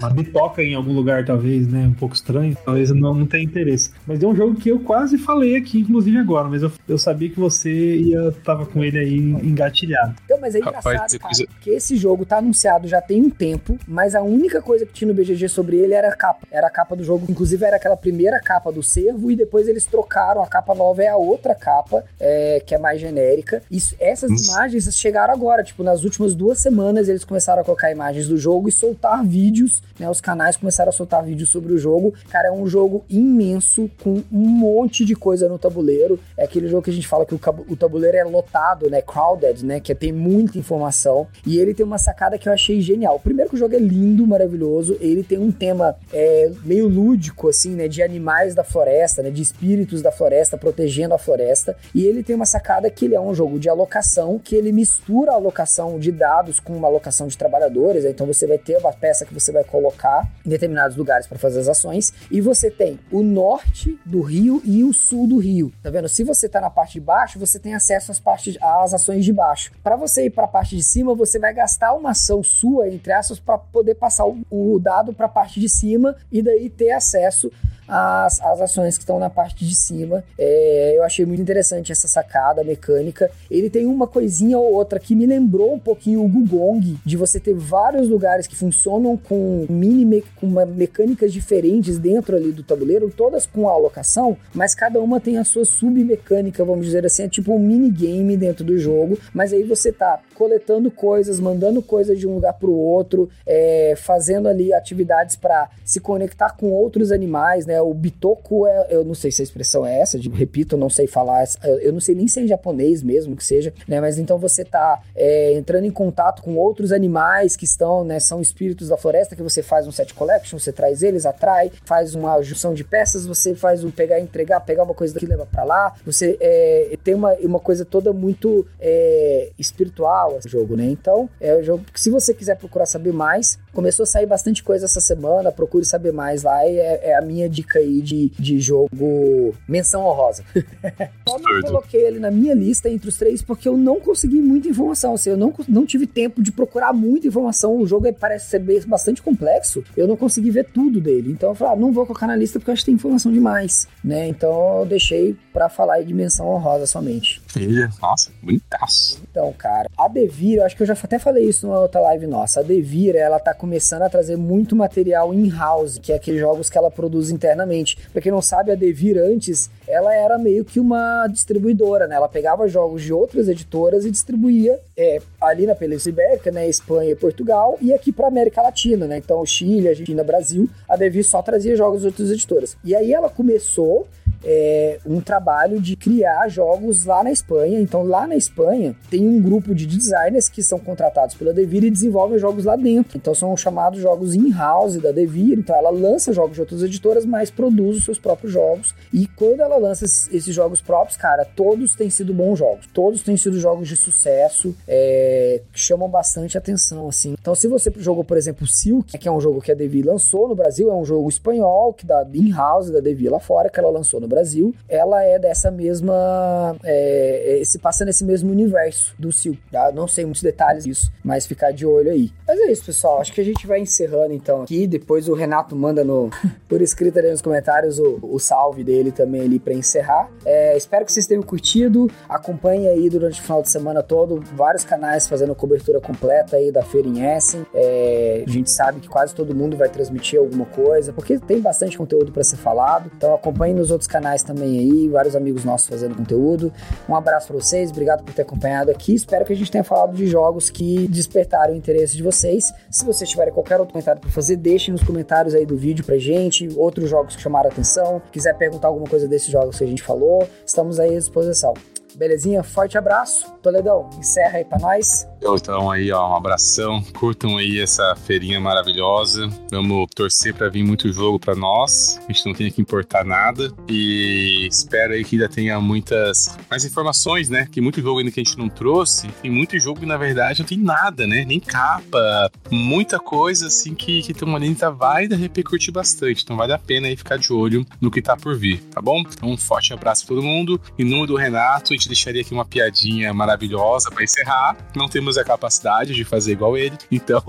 [0.00, 1.86] uma bitoca em algum lugar, talvez, né?
[1.86, 2.56] Um pouco estranho.
[2.64, 3.90] Talvez eu não, não tenha interesse.
[4.06, 6.48] Mas é um jogo que eu quase falei aqui, inclusive agora.
[6.48, 10.14] Mas eu, eu sabia que você ia tava com ele aí engatilhado.
[10.24, 13.20] Então, mas é Rapaz, engraçado, depois cara, eu- que esse jogo tá anunciado já tem
[13.22, 16.46] um tempo, mas a única coisa que tinha no BGG sobre ele era a capa.
[16.50, 19.86] Era a capa do jogo, inclusive era aquela primeira capa do servo, e depois eles
[19.86, 23.62] trocaram, a capa nova é a outra capa, é, que é mais genérica.
[23.70, 24.50] Isso, essas Isso.
[24.52, 28.68] imagens chegaram agora, tipo, nas últimas duas semanas eles começaram a colocar imagens do jogo
[28.68, 30.08] e soltar vídeos, né?
[30.08, 32.14] Os canais começaram a soltar vídeos sobre o jogo.
[32.28, 36.18] Cara, é um jogo imenso, com um monte de coisa no tabuleiro.
[36.36, 39.02] É aquele jogo que a gente fala que o, tabuleiro é lotado, né?
[39.02, 39.80] Crowded, né?
[39.80, 41.26] Que tem muita informação.
[41.46, 43.18] E ele tem uma sacada que eu achei genial.
[43.18, 44.96] Primeiro que o jogo é lindo, maravilhoso.
[45.00, 47.88] Ele tem um tema é, meio lúdico, assim, né?
[47.88, 49.30] De animais da floresta, né?
[49.30, 51.76] De espíritos da floresta protegendo a floresta.
[51.94, 55.32] E ele tem uma sacada que ele é um jogo de alocação, que ele mistura
[55.32, 58.04] a alocação de dados com uma alocação de trabalhadores.
[58.04, 58.92] Então você vai ter uma
[59.24, 62.12] que você vai colocar em determinados lugares para fazer as ações.
[62.30, 65.72] E você tem o norte do rio e o sul do rio.
[65.82, 66.08] Tá vendo?
[66.08, 69.32] Se você tá na parte de baixo, você tem acesso às, partes, às ações de
[69.32, 69.72] baixo.
[69.82, 73.12] Para você ir para a parte de cima, você vai gastar uma ação sua, entre
[73.12, 76.92] aspas, para poder passar o, o dado para a parte de cima e daí ter
[76.92, 77.50] acesso
[77.90, 80.24] às, às ações que estão na parte de cima.
[80.38, 83.30] É, eu achei muito interessante essa sacada mecânica.
[83.50, 87.40] Ele tem uma coisinha ou outra que me lembrou um pouquinho o Gugong, de você
[87.40, 93.10] ter vários lugares que funcionam com mini me com mecânicas diferentes dentro ali do tabuleiro,
[93.10, 97.52] todas com alocação, mas cada uma tem a sua submecânica, vamos dizer assim, é tipo
[97.54, 102.34] um minigame dentro do jogo, mas aí você tá coletando coisas, mandando coisas de um
[102.34, 107.79] lugar para o outro, é, fazendo ali atividades para se conectar com outros animais, né?
[107.82, 110.90] O bitoku é, eu não sei se a expressão é essa, de, repito, eu não
[110.90, 114.00] sei falar, eu eu não sei nem se é em japonês mesmo que seja, né?
[114.00, 118.18] Mas então você tá é, entrando em contato com outros animais que estão, né?
[118.20, 122.14] São espíritos da floresta que você faz um set collection, você traz eles, atrai, faz
[122.14, 125.46] uma junção de peças, você faz um pegar e entregar, pegar uma coisa daqui leva
[125.46, 130.84] para lá, você é, tem uma, uma coisa toda muito é, espiritual esse jogo, né?
[130.84, 134.62] Então, é um jogo que se você quiser procurar saber mais, começou a sair bastante
[134.62, 138.30] coisa essa semana, procure saber mais lá, e é, é a minha dica aí de,
[138.38, 140.44] de jogo menção honrosa.
[141.30, 144.68] só não coloquei ele na minha lista entre os três porque eu não consegui muita
[144.68, 145.14] informação.
[145.14, 147.76] Assim, eu não, não tive tempo de procurar muita informação.
[147.76, 149.84] O jogo parece ser bastante complexo.
[149.96, 151.30] Eu não consegui ver tudo dele.
[151.32, 153.32] Então eu falei, ah, não vou colocar na lista porque eu acho que tem informação
[153.32, 154.28] demais, né?
[154.28, 157.40] Então eu deixei para falar em dimensão honrosa somente.
[157.46, 159.20] Filha, nossa, bonitaço.
[159.30, 162.26] Então, cara, a Devir, eu acho que eu já até falei isso numa outra live
[162.26, 162.60] nossa.
[162.60, 166.78] A Devir, ela tá começando a trazer muito material in-house, que é aqueles jogos que
[166.78, 167.98] ela produz internamente.
[168.12, 172.16] Pra quem não sabe, a Devir antes, ela era meio que uma distribuidora, né?
[172.16, 176.68] Ela pegava jogos de outras editoras e distribuía é, ali na Península Ibérica, né?
[176.68, 179.18] Espanha e Portugal, e aqui pra América Latina, né?
[179.18, 182.76] Então, Chile, Argentina, Brasil, a Devir só trazia jogos de outras editoras.
[182.84, 184.06] E aí ela começou
[184.44, 187.80] é, um trabalho de criar jogos lá na Espanha.
[187.80, 191.90] Então, lá na Espanha, tem um grupo de designers que são contratados pela Devir e
[191.90, 193.16] desenvolvem jogos lá dentro.
[193.16, 195.58] Então, são chamados jogos in-house da Devir.
[195.58, 198.94] Então, ela lança jogos de outras editoras, mas produz os seus próprios jogos.
[199.12, 202.86] E quando ela lança esses jogos próprios, cara, todos têm sido bons jogos.
[202.92, 207.34] Todos têm sido jogos de sucesso, é, que chamam bastante atenção, assim.
[207.40, 210.48] Então, se você jogou, por exemplo, Silk, que é um jogo que a Devir lançou
[210.48, 213.90] no Brasil, é um jogo espanhol, que da in-house da Devir lá fora, que ela
[213.90, 216.76] lançou no Brasil, ela é dessa mesma.
[216.82, 219.54] É, é, se passa nesse mesmo universo do Sil.
[219.70, 219.92] Tá?
[219.92, 222.32] Não sei muitos detalhes disso, mas ficar de olho aí.
[222.46, 223.20] Mas é isso, pessoal.
[223.20, 224.86] Acho que a gente vai encerrando então aqui.
[224.86, 226.30] Depois o Renato manda no
[226.68, 230.30] por escrito ali nos comentários o, o salve dele também ali para encerrar.
[230.44, 232.10] É, espero que vocês tenham curtido.
[232.28, 236.82] Acompanhe aí durante o final de semana todo vários canais fazendo cobertura completa aí da
[236.82, 237.66] feira em Essen.
[237.74, 241.96] É, a gente sabe que quase todo mundo vai transmitir alguma coisa, porque tem bastante
[241.98, 243.10] conteúdo para ser falado.
[243.16, 246.70] Então acompanhe nos outros canais canais também aí, vários amigos nossos fazendo conteúdo.
[247.08, 249.14] Um abraço para vocês, obrigado por ter acompanhado aqui.
[249.14, 252.72] Espero que a gente tenha falado de jogos que despertaram o interesse de vocês.
[252.90, 256.18] Se vocês tiverem qualquer outro comentário para fazer, deixem nos comentários aí do vídeo pra
[256.18, 258.20] gente, outros jogos que chamaram a atenção.
[258.30, 261.72] Quiser perguntar alguma coisa desses jogos que a gente falou, estamos aí à disposição.
[262.20, 262.62] Belezinha?
[262.62, 263.50] Forte abraço.
[263.62, 265.26] Toledão, encerra aí pra nós.
[265.42, 267.02] Então aí, ó, um abração.
[267.18, 269.48] Curtam aí essa feirinha maravilhosa.
[269.70, 272.20] Vamos torcer para vir muito jogo para nós.
[272.28, 273.72] A gente não tem que importar nada.
[273.88, 277.66] E espero aí que ainda tenha muitas mais informações, né?
[277.72, 279.28] Que muito jogo ainda que a gente não trouxe.
[279.40, 281.46] Tem muito jogo que, na verdade, não tem nada, né?
[281.46, 282.50] Nem capa.
[282.70, 286.44] Muita coisa, assim, que, que Tom ainda vai repercutir bastante.
[286.44, 289.20] Então vale a pena aí ficar de olho no que tá por vir, tá bom?
[289.20, 290.78] Então um forte abraço pra todo mundo.
[290.98, 294.76] Em nome do Renato, a gente deixaria aqui uma piadinha maravilhosa para encerrar.
[294.94, 297.42] Não temos a capacidade de fazer igual ele, então,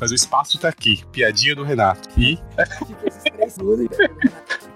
[0.00, 1.04] mas o espaço tá aqui.
[1.12, 2.08] Piadinha do Renato.
[2.18, 2.38] E.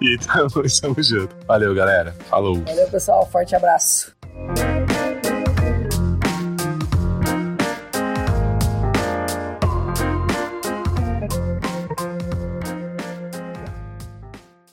[0.01, 0.51] e tamo,
[0.81, 1.35] tamo junto.
[1.47, 2.15] Valeu, galera.
[2.29, 2.63] Falou.
[2.63, 3.27] Valeu, pessoal.
[3.31, 4.15] Forte abraço.